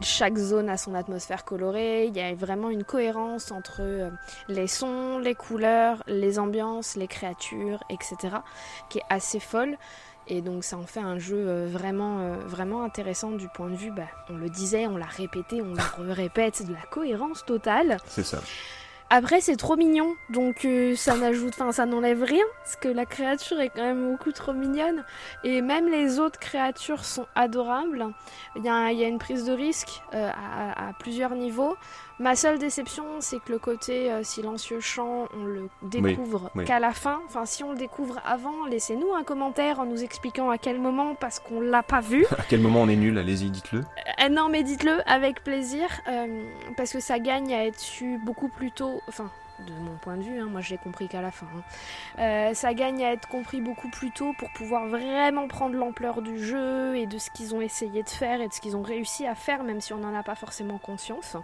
chaque 0.00 0.36
zone 0.36 0.68
a 0.68 0.76
son 0.76 0.94
atmosphère 0.94 1.44
colorée. 1.44 2.06
Il 2.06 2.16
y 2.16 2.20
a 2.20 2.34
vraiment 2.34 2.70
une 2.70 2.84
cohérence 2.84 3.52
entre 3.52 4.10
les 4.48 4.66
sons, 4.66 5.18
les 5.18 5.34
couleurs, 5.34 6.02
les 6.06 6.38
ambiances, 6.38 6.96
les 6.96 7.06
créatures, 7.06 7.82
etc. 7.88 8.36
qui 8.88 8.98
est 8.98 9.04
assez 9.10 9.38
folle. 9.38 9.76
Et 10.28 10.40
donc 10.40 10.64
ça 10.64 10.76
en 10.76 10.86
fait 10.86 11.00
un 11.00 11.18
jeu 11.18 11.36
euh, 11.36 11.66
vraiment, 11.70 12.20
euh, 12.20 12.36
vraiment 12.46 12.84
intéressant 12.84 13.32
du 13.32 13.48
point 13.48 13.68
de 13.68 13.76
vue, 13.76 13.90
bah, 13.90 14.02
on 14.30 14.36
le 14.36 14.48
disait, 14.48 14.86
on 14.86 14.96
l'a 14.96 15.06
répété, 15.06 15.62
on 15.62 15.74
le 16.02 16.12
répète, 16.12 16.66
de 16.66 16.72
la 16.72 16.82
cohérence 16.90 17.44
totale. 17.44 17.98
C'est 18.06 18.24
ça. 18.24 18.40
Après 19.14 19.42
c'est 19.42 19.56
trop 19.56 19.76
mignon, 19.76 20.14
donc 20.30 20.64
euh, 20.64 20.96
ça 20.96 21.14
n'ajoute, 21.14 21.52
enfin 21.52 21.70
ça 21.70 21.84
n'enlève 21.84 22.22
rien, 22.22 22.46
parce 22.62 22.76
que 22.76 22.88
la 22.88 23.04
créature 23.04 23.60
est 23.60 23.68
quand 23.68 23.82
même 23.82 24.10
beaucoup 24.10 24.32
trop 24.32 24.54
mignonne. 24.54 25.04
Et 25.44 25.60
même 25.60 25.90
les 25.90 26.18
autres 26.18 26.38
créatures 26.38 27.04
sont 27.04 27.26
adorables. 27.34 28.06
Il 28.56 28.64
y 28.64 28.70
a, 28.70 28.90
il 28.90 28.98
y 28.98 29.04
a 29.04 29.08
une 29.08 29.18
prise 29.18 29.44
de 29.44 29.52
risque 29.52 30.00
euh, 30.14 30.30
à, 30.30 30.88
à 30.88 30.92
plusieurs 30.94 31.34
niveaux. 31.34 31.76
Ma 32.18 32.36
seule 32.36 32.58
déception, 32.58 33.04
c'est 33.20 33.38
que 33.38 33.52
le 33.52 33.58
côté 33.58 34.10
euh, 34.10 34.22
silencieux 34.22 34.80
chant, 34.80 35.28
on 35.34 35.44
le 35.44 35.68
découvre 35.82 36.50
oui. 36.54 36.64
qu'à 36.64 36.78
la 36.78 36.92
fin. 36.92 37.20
Enfin, 37.26 37.46
si 37.46 37.64
on 37.64 37.72
le 37.72 37.78
découvre 37.78 38.20
avant, 38.24 38.66
laissez-nous 38.66 39.14
un 39.14 39.24
commentaire 39.24 39.80
en 39.80 39.86
nous 39.86 40.02
expliquant 40.02 40.50
à 40.50 40.58
quel 40.58 40.78
moment, 40.78 41.14
parce 41.14 41.38
qu'on 41.38 41.60
l'a 41.60 41.82
pas 41.82 42.00
vu. 42.00 42.26
À 42.42 42.44
quel 42.48 42.60
moment 42.60 42.82
on 42.82 42.88
est 42.88 42.96
nul 42.96 43.18
Allez-y, 43.18 43.50
dites-le. 43.50 43.80
Euh, 43.80 44.28
non, 44.28 44.48
mais 44.48 44.62
dites-le 44.62 45.00
avec 45.08 45.44
plaisir, 45.44 45.88
euh, 46.08 46.42
parce 46.76 46.92
que 46.92 47.00
ça 47.00 47.18
gagne 47.18 47.54
à 47.54 47.66
être 47.66 47.78
su 47.78 48.18
beaucoup 48.24 48.48
plus 48.48 48.72
tôt. 48.72 49.00
Enfin, 49.08 49.30
de 49.60 49.72
mon 49.74 49.96
point 49.96 50.16
de 50.16 50.22
vue, 50.22 50.38
hein, 50.40 50.46
moi 50.50 50.60
je 50.60 50.70
l'ai 50.70 50.78
compris 50.78 51.08
qu'à 51.08 51.22
la 51.22 51.30
fin. 51.30 51.46
hein. 51.56 51.62
Euh, 52.18 52.54
ça 52.54 52.74
gagne 52.74 53.04
à 53.04 53.12
être 53.12 53.28
compris 53.28 53.60
beaucoup 53.60 53.88
plus 53.90 54.10
tôt 54.10 54.32
pour 54.38 54.50
pouvoir 54.52 54.86
vraiment 54.88 55.46
prendre 55.48 55.76
l'ampleur 55.76 56.22
du 56.22 56.42
jeu 56.44 56.96
et 56.96 57.06
de 57.06 57.18
ce 57.18 57.30
qu'ils 57.30 57.54
ont 57.54 57.60
essayé 57.60 58.02
de 58.02 58.08
faire 58.08 58.40
et 58.40 58.48
de 58.48 58.52
ce 58.52 58.60
qu'ils 58.60 58.76
ont 58.76 58.82
réussi 58.82 59.26
à 59.26 59.34
faire, 59.34 59.62
même 59.64 59.80
si 59.80 59.92
on 59.92 59.98
n'en 59.98 60.14
a 60.18 60.22
pas 60.22 60.34
forcément 60.34 60.78
conscience. 60.78 61.36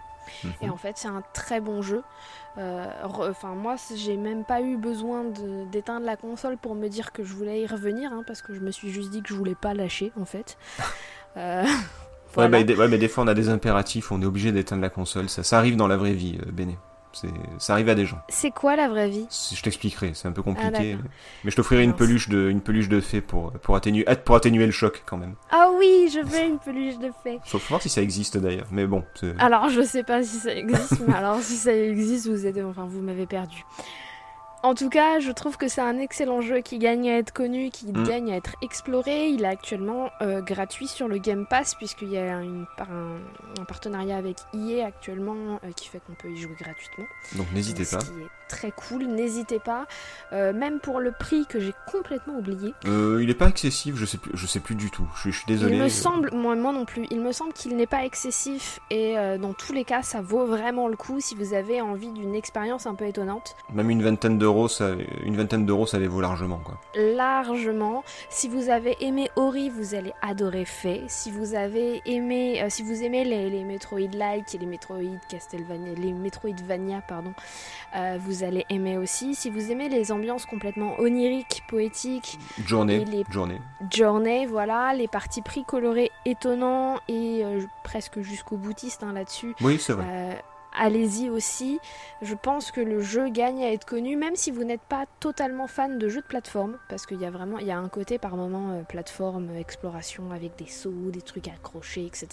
Mhm. 0.43 0.53
Et 0.61 0.69
en 0.69 0.77
fait, 0.77 0.97
c'est 0.97 1.07
un 1.07 1.23
très 1.33 1.59
bon 1.61 1.81
jeu. 1.81 2.03
Euh, 2.57 2.85
Enfin, 3.03 3.55
moi, 3.55 3.77
c- 3.77 3.95
j'ai 3.97 4.17
même 4.17 4.43
pas 4.43 4.61
eu 4.61 4.75
besoin 4.77 5.23
d'éteindre 5.71 6.05
la 6.05 6.17
console 6.17 6.57
pour 6.57 6.75
me 6.75 6.87
dire 6.87 7.11
que 7.11 7.23
je 7.23 7.33
voulais 7.33 7.61
y 7.61 7.67
revenir, 7.67 8.11
hein, 8.13 8.23
parce 8.27 8.41
que 8.41 8.53
je 8.53 8.59
me 8.59 8.71
suis 8.71 8.89
juste 8.89 9.09
dit 9.11 9.21
que 9.23 9.29
je 9.29 9.33
voulais 9.35 9.55
pas 9.55 9.73
lâcher, 9.73 10.11
en 10.19 10.25
fait. 10.25 10.57
Euh, 11.37 11.63
bah, 12.35 12.49
ouais, 12.49 12.87
mais 12.87 12.97
des 12.97 13.07
fois 13.07 13.23
on 13.23 13.27
a 13.27 13.35
des 13.35 13.49
impératifs, 13.49 14.11
on 14.11 14.19
est 14.21 14.25
obligé 14.25 14.51
d'éteindre 14.51 14.81
la 14.81 14.89
console. 14.89 15.29
Ça, 15.29 15.43
ça 15.43 15.59
arrive 15.59 15.75
dans 15.75 15.87
la 15.87 15.95
vraie 15.95 16.13
vie, 16.13 16.39
euh, 16.45 16.51
Béné. 16.51 16.75
Ça 17.57 17.73
arrive 17.73 17.89
à 17.89 17.95
des 17.95 18.05
gens. 18.05 18.19
C'est 18.29 18.51
quoi 18.51 18.75
la 18.75 18.87
vraie 18.87 19.09
vie? 19.09 19.27
Je 19.53 19.61
t'expliquerai, 19.61 20.11
c'est 20.13 20.27
un 20.27 20.31
peu 20.31 20.41
Ah, 20.41 20.43
compliqué. 20.43 20.97
mais... 21.43 21.51
je 21.51 21.55
t'offrirai 21.55 21.83
une 21.83 21.95
peluche 21.95 22.29
de, 22.29 22.49
une 22.49 22.61
peluche 22.61 22.87
de 22.89 23.01
fée 23.01 23.21
pour, 23.21 23.51
pour 23.51 23.75
atténuer, 23.75 24.05
pour 24.25 24.35
atténuer 24.35 24.65
le 24.65 24.71
choc 24.71 25.03
quand 25.05 25.17
même. 25.17 25.35
Ah 25.51 25.69
oui, 25.77 26.09
je 26.13 26.19
veux 26.19 26.45
une 26.45 26.59
peluche 26.59 26.99
de 26.99 27.11
fée. 27.23 27.39
Faut, 27.45 27.57
voir 27.69 27.81
si 27.81 27.89
ça 27.89 28.01
existe 28.01 28.37
d'ailleurs. 28.37 28.67
Mais 28.71 28.85
bon, 28.85 29.03
Alors, 29.37 29.69
je 29.69 29.81
sais 29.81 30.03
pas 30.03 30.23
si 30.23 30.37
ça 30.37 30.53
existe, 30.53 30.99
mais 31.07 31.15
alors 31.15 31.39
si 31.41 31.55
ça 31.55 31.75
existe, 31.75 32.27
vous 32.27 32.45
êtes, 32.45 32.57
enfin, 32.63 32.85
vous 32.85 33.01
m'avez 33.01 33.25
perdu. 33.25 33.65
En 34.61 34.75
tout 34.75 34.89
cas, 34.89 35.19
je 35.21 35.31
trouve 35.31 35.55
que 35.55 35.69
c'est 35.69 35.79
un 35.81 35.97
excellent 35.99 36.41
jeu 36.41 36.59
qui 36.59 36.79
gagne 36.79 37.09
à 37.09 37.17
être 37.17 37.31
connu, 37.31 37.69
qui 37.69 37.85
Mm. 37.87 38.03
gagne 38.03 38.31
à 38.33 38.35
être 38.35 38.55
exploré. 38.61 39.29
Il 39.29 39.43
est 39.43 39.47
actuellement 39.47 40.09
euh, 40.21 40.41
gratuit 40.41 40.87
sur 40.87 41.07
le 41.07 41.17
Game 41.17 41.45
Pass 41.49 41.75
puisqu'il 41.75 42.09
y 42.09 42.17
a 42.17 42.41
une, 42.41 42.65
un, 42.77 43.15
un 43.61 43.65
partenariat 43.65 44.17
avec 44.17 44.35
EA 44.53 44.85
actuellement 44.85 45.59
euh, 45.63 45.71
qui 45.77 45.87
fait 45.87 46.01
qu'on 46.05 46.13
peut 46.13 46.29
y 46.29 46.35
jouer 46.37 46.55
gratuitement. 46.59 47.05
donc 47.35 47.47
n'hésitez 47.53 47.85
Ce 47.85 47.95
pas. 47.95 48.01
qui 48.03 48.09
est 48.09 48.27
très 48.49 48.71
cool. 48.71 49.03
N'hésitez 49.05 49.59
pas, 49.59 49.85
Euh, 50.33 50.53
même 50.53 50.79
pour 50.79 50.99
le 50.99 51.11
prix 51.11 51.45
que 51.47 51.59
j'ai 51.59 51.73
complètement 51.91 52.35
oublié. 52.37 52.73
Euh, 52.85 53.19
il 53.23 53.29
est 53.29 53.33
pas 53.35 53.47
excessif, 53.47 53.95
je 53.95 54.05
sais 54.05 54.17
plus, 54.17 54.31
je 54.35 54.45
sais 54.45 54.59
plus 54.59 54.75
du 54.75 54.91
tout. 54.91 55.07
Je, 55.15 55.21
suis- 55.21 55.31
je 55.31 55.37
suis 55.37 55.47
désolé. 55.47 55.75
Il 55.77 55.81
me 55.81 55.89
semble, 55.89 56.29
moi, 56.33 56.55
moi 56.55 56.71
non 56.73 56.85
plus, 56.85 57.07
il 57.09 57.19
me 57.21 57.31
semble 57.31 57.53
qu'il 57.53 57.75
n'est 57.75 57.87
pas 57.87 58.03
excessif 58.05 58.79
et 58.91 59.17
euh, 59.17 59.37
dans 59.37 59.53
tous 59.53 59.73
les 59.73 59.85
cas, 59.85 60.01
ça 60.03 60.21
vaut 60.21 60.45
vraiment 60.45 60.87
le 60.87 60.95
coup 60.97 61.19
si 61.19 61.33
vous 61.35 61.53
avez 61.53 61.81
envie 61.81 62.11
d'une 62.11 62.35
expérience 62.35 62.85
un 62.85 62.93
peu 62.95 63.05
étonnante. 63.05 63.55
Même 63.73 63.89
une 63.89 64.03
vingtaine 64.03 64.37
d'euros, 64.37 64.67
ça, 64.67 64.89
une 65.23 65.35
vingtaine 65.37 65.65
d'euros, 65.65 65.87
ça 65.87 65.97
les 65.97 66.07
vaut 66.07 66.21
largement, 66.21 66.59
quoi. 66.63 66.77
Largement. 66.95 68.03
Si 68.29 68.47
vous 68.47 68.69
avez 68.69 68.95
aimé 69.01 69.29
Ori, 69.35 69.69
vous 69.69 69.93
allez 69.95 70.13
adorer 70.21 70.65
Faye. 70.65 71.05
Si 71.07 71.31
vous 71.31 71.53
avez 71.55 72.01
aimé, 72.05 72.63
si 72.69 72.81
vous 72.83 73.03
aimez 73.03 73.23
les, 73.23 73.49
les 73.49 73.63
Metroid-like 73.63 74.53
et 74.55 74.57
les 74.57 74.65
Metroid 74.65 74.99
Castlevania, 75.29 75.93
les 75.95 76.11
Metroidvania, 76.13 77.01
pardon, 77.07 77.33
euh, 77.95 78.17
vous 78.19 78.43
allez 78.43 78.65
aimer 78.69 78.97
aussi. 78.97 79.35
Si 79.35 79.49
vous 79.49 79.71
aimez 79.71 79.89
les 79.89 80.11
ambiances 80.11 80.45
complètement 80.45 80.99
oniriques, 80.99 81.63
poétiques, 81.67 82.39
Journée, 82.65 83.05
les- 83.05 83.23
journée. 83.29 83.59
Journey, 83.91 84.45
voilà, 84.45 84.93
les 84.93 85.07
parties 85.07 85.41
pris 85.41 85.63
colorés 85.63 86.11
étonnants 86.25 86.99
et 87.07 87.43
euh, 87.43 87.61
presque 87.83 88.21
jusqu'au 88.21 88.57
boutiste 88.57 89.03
hein, 89.03 89.13
là-dessus. 89.13 89.55
Oui, 89.61 89.77
c'est 89.79 89.93
vrai. 89.93 90.41
Allez-y 90.81 91.29
aussi. 91.29 91.77
Je 92.21 92.33
pense 92.35 92.71
que 92.71 92.79
le 92.79 93.01
jeu 93.01 93.27
gagne 93.29 93.61
à 93.63 93.73
être 93.73 93.85
connu, 93.85 94.15
même 94.15 94.37
si 94.37 94.49
vous 94.49 94.63
n'êtes 94.63 94.81
pas 94.81 95.05
totalement 95.19 95.67
fan 95.67 95.99
de 95.99 96.07
jeux 96.07 96.21
de 96.21 96.25
plateforme, 96.25 96.77
parce 96.87 97.05
qu'il 97.05 97.19
y 97.19 97.25
a 97.25 97.29
vraiment, 97.31 97.59
il 97.59 97.67
y 97.67 97.71
a 97.71 97.77
un 97.77 97.89
côté 97.89 98.17
par 98.17 98.37
moment 98.37 98.71
euh, 98.71 98.83
plateforme, 98.83 99.49
euh, 99.51 99.59
exploration 99.59 100.31
avec 100.31 100.57
des 100.57 100.67
sauts, 100.67 101.11
des 101.11 101.21
trucs 101.21 101.49
accrochés, 101.49 102.05
etc. 102.05 102.29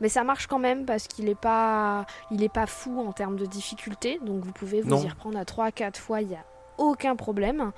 Mais 0.00 0.08
ça 0.08 0.24
marche 0.24 0.46
quand 0.46 0.58
même 0.58 0.86
parce 0.86 1.08
qu'il 1.08 1.28
est 1.28 1.38
pas, 1.38 2.06
il 2.30 2.42
est 2.42 2.52
pas 2.52 2.66
fou 2.66 3.00
en 3.06 3.12
termes 3.12 3.36
de 3.36 3.44
difficulté, 3.44 4.18
donc 4.24 4.44
vous 4.44 4.52
pouvez 4.52 4.80
vous 4.80 4.88
Non. 4.88 5.02
y 5.02 5.08
reprendre 5.08 5.38
à 5.38 5.44
3-4 5.44 5.96
fois, 5.98 6.22
il 6.22 6.30
y 6.30 6.34
a 6.36 6.44
aucun 6.78 7.16
problème. 7.16 7.72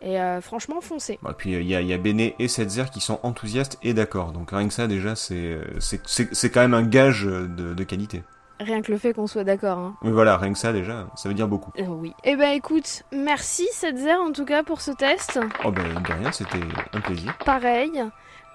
Et 0.00 0.20
euh, 0.20 0.40
franchement, 0.40 0.80
foncez. 0.80 1.18
Et 1.28 1.32
puis 1.36 1.52
il 1.52 1.66
y 1.68 1.76
a, 1.76 1.80
il 1.80 1.86
y 1.86 1.92
a 1.92 1.98
Béné 1.98 2.34
et 2.40 2.48
Setzer 2.48 2.84
qui 2.92 3.00
sont 3.00 3.20
enthousiastes 3.22 3.78
et 3.84 3.94
d'accord. 3.94 4.32
Donc 4.32 4.50
rien 4.50 4.66
que 4.66 4.74
ça 4.74 4.88
déjà, 4.88 5.14
c'est, 5.14 5.58
c'est, 5.78 6.00
c'est, 6.06 6.34
c'est 6.34 6.50
quand 6.50 6.60
même 6.60 6.74
un 6.74 6.84
gage 6.84 7.24
de, 7.24 7.46
de 7.46 7.84
qualité. 7.84 8.22
Rien 8.60 8.82
que 8.82 8.90
le 8.90 8.98
fait 8.98 9.14
qu'on 9.14 9.26
soit 9.26 9.44
d'accord. 9.44 9.78
Hein. 9.78 9.96
Mais 10.02 10.10
voilà, 10.10 10.36
rien 10.36 10.52
que 10.52 10.58
ça 10.58 10.72
déjà, 10.72 11.06
ça 11.14 11.28
veut 11.28 11.34
dire 11.34 11.48
beaucoup. 11.48 11.72
Euh, 11.78 11.86
oui. 11.86 12.12
Eh 12.24 12.36
ben 12.36 12.50
écoute, 12.50 13.04
merci 13.12 13.66
Setzer 13.72 14.14
en 14.14 14.32
tout 14.32 14.44
cas 14.44 14.62
pour 14.62 14.80
ce 14.80 14.90
test. 14.90 15.38
Oh 15.64 15.70
ben 15.70 15.82
de 15.82 16.12
rien, 16.12 16.32
c'était 16.32 16.60
un 16.92 17.00
plaisir. 17.00 17.36
Pareil, 17.44 18.02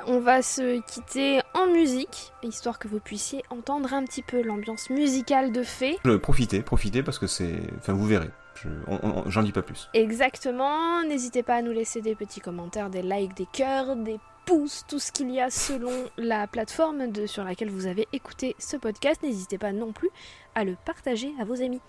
on 0.06 0.20
va 0.20 0.42
se 0.42 0.82
quitter 0.82 1.40
en 1.54 1.68
musique, 1.68 2.34
histoire 2.44 2.80
que 2.80 2.88
vous 2.88 3.00
puissiez 3.00 3.44
entendre 3.50 3.94
un 3.94 4.04
petit 4.04 4.22
peu 4.22 4.42
l'ambiance 4.42 4.90
musicale 4.90 5.52
de 5.52 5.64
Fée. 5.64 5.98
Profitez, 6.22 6.62
profitez 6.62 7.04
parce 7.04 7.20
que 7.20 7.28
c'est... 7.28 7.62
Enfin 7.78 7.94
vous 7.94 8.06
verrez, 8.06 8.30
Je- 8.64 9.30
j'en 9.30 9.44
dis 9.44 9.52
pas 9.52 9.62
plus. 9.62 9.90
Exactement, 9.94 11.04
n'hésitez 11.04 11.44
pas 11.44 11.56
à 11.56 11.62
nous 11.62 11.72
laisser 11.72 12.02
des 12.02 12.16
petits 12.16 12.40
commentaires, 12.42 12.90
des 12.90 13.02
likes, 13.02 13.36
des 13.36 13.48
cœurs, 13.52 13.96
des 13.96 14.20
pouces, 14.46 14.84
tout 14.90 15.00
ce 15.00 15.12
qu'il 15.14 15.32
y 15.32 15.40
a 15.40 15.50
selon 15.50 15.92
la 16.18 16.48
plateforme 16.48 17.08
de, 17.12 17.26
sur 17.28 17.44
laquelle 17.46 17.70
vous 17.70 17.88
avez 17.88 18.08
écouté 18.12 18.56
ce 18.60 18.76
podcast. 18.76 19.24
N'hésitez 19.24 19.58
pas 19.58 19.72
non 19.72 19.94
plus 19.94 20.10
à 20.54 20.66
le 20.66 20.76
partager 20.86 21.32
à 21.40 21.46
vos 21.46 21.62
amis. 21.62 21.80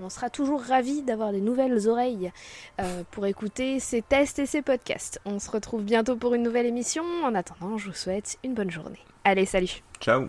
On 0.00 0.08
sera 0.08 0.30
toujours 0.30 0.62
ravis 0.62 1.02
d'avoir 1.02 1.30
des 1.32 1.42
nouvelles 1.42 1.88
oreilles 1.88 2.32
euh, 2.80 3.02
pour 3.10 3.26
écouter 3.26 3.80
ces 3.80 4.00
tests 4.00 4.38
et 4.38 4.46
ces 4.46 4.62
podcasts. 4.62 5.20
On 5.26 5.38
se 5.38 5.50
retrouve 5.50 5.82
bientôt 5.82 6.16
pour 6.16 6.34
une 6.34 6.42
nouvelle 6.42 6.66
émission. 6.66 7.04
En 7.22 7.34
attendant, 7.34 7.76
je 7.76 7.88
vous 7.88 7.94
souhaite 7.94 8.38
une 8.44 8.54
bonne 8.54 8.70
journée. 8.70 9.00
Allez, 9.24 9.44
salut 9.44 9.82
Ciao 10.00 10.28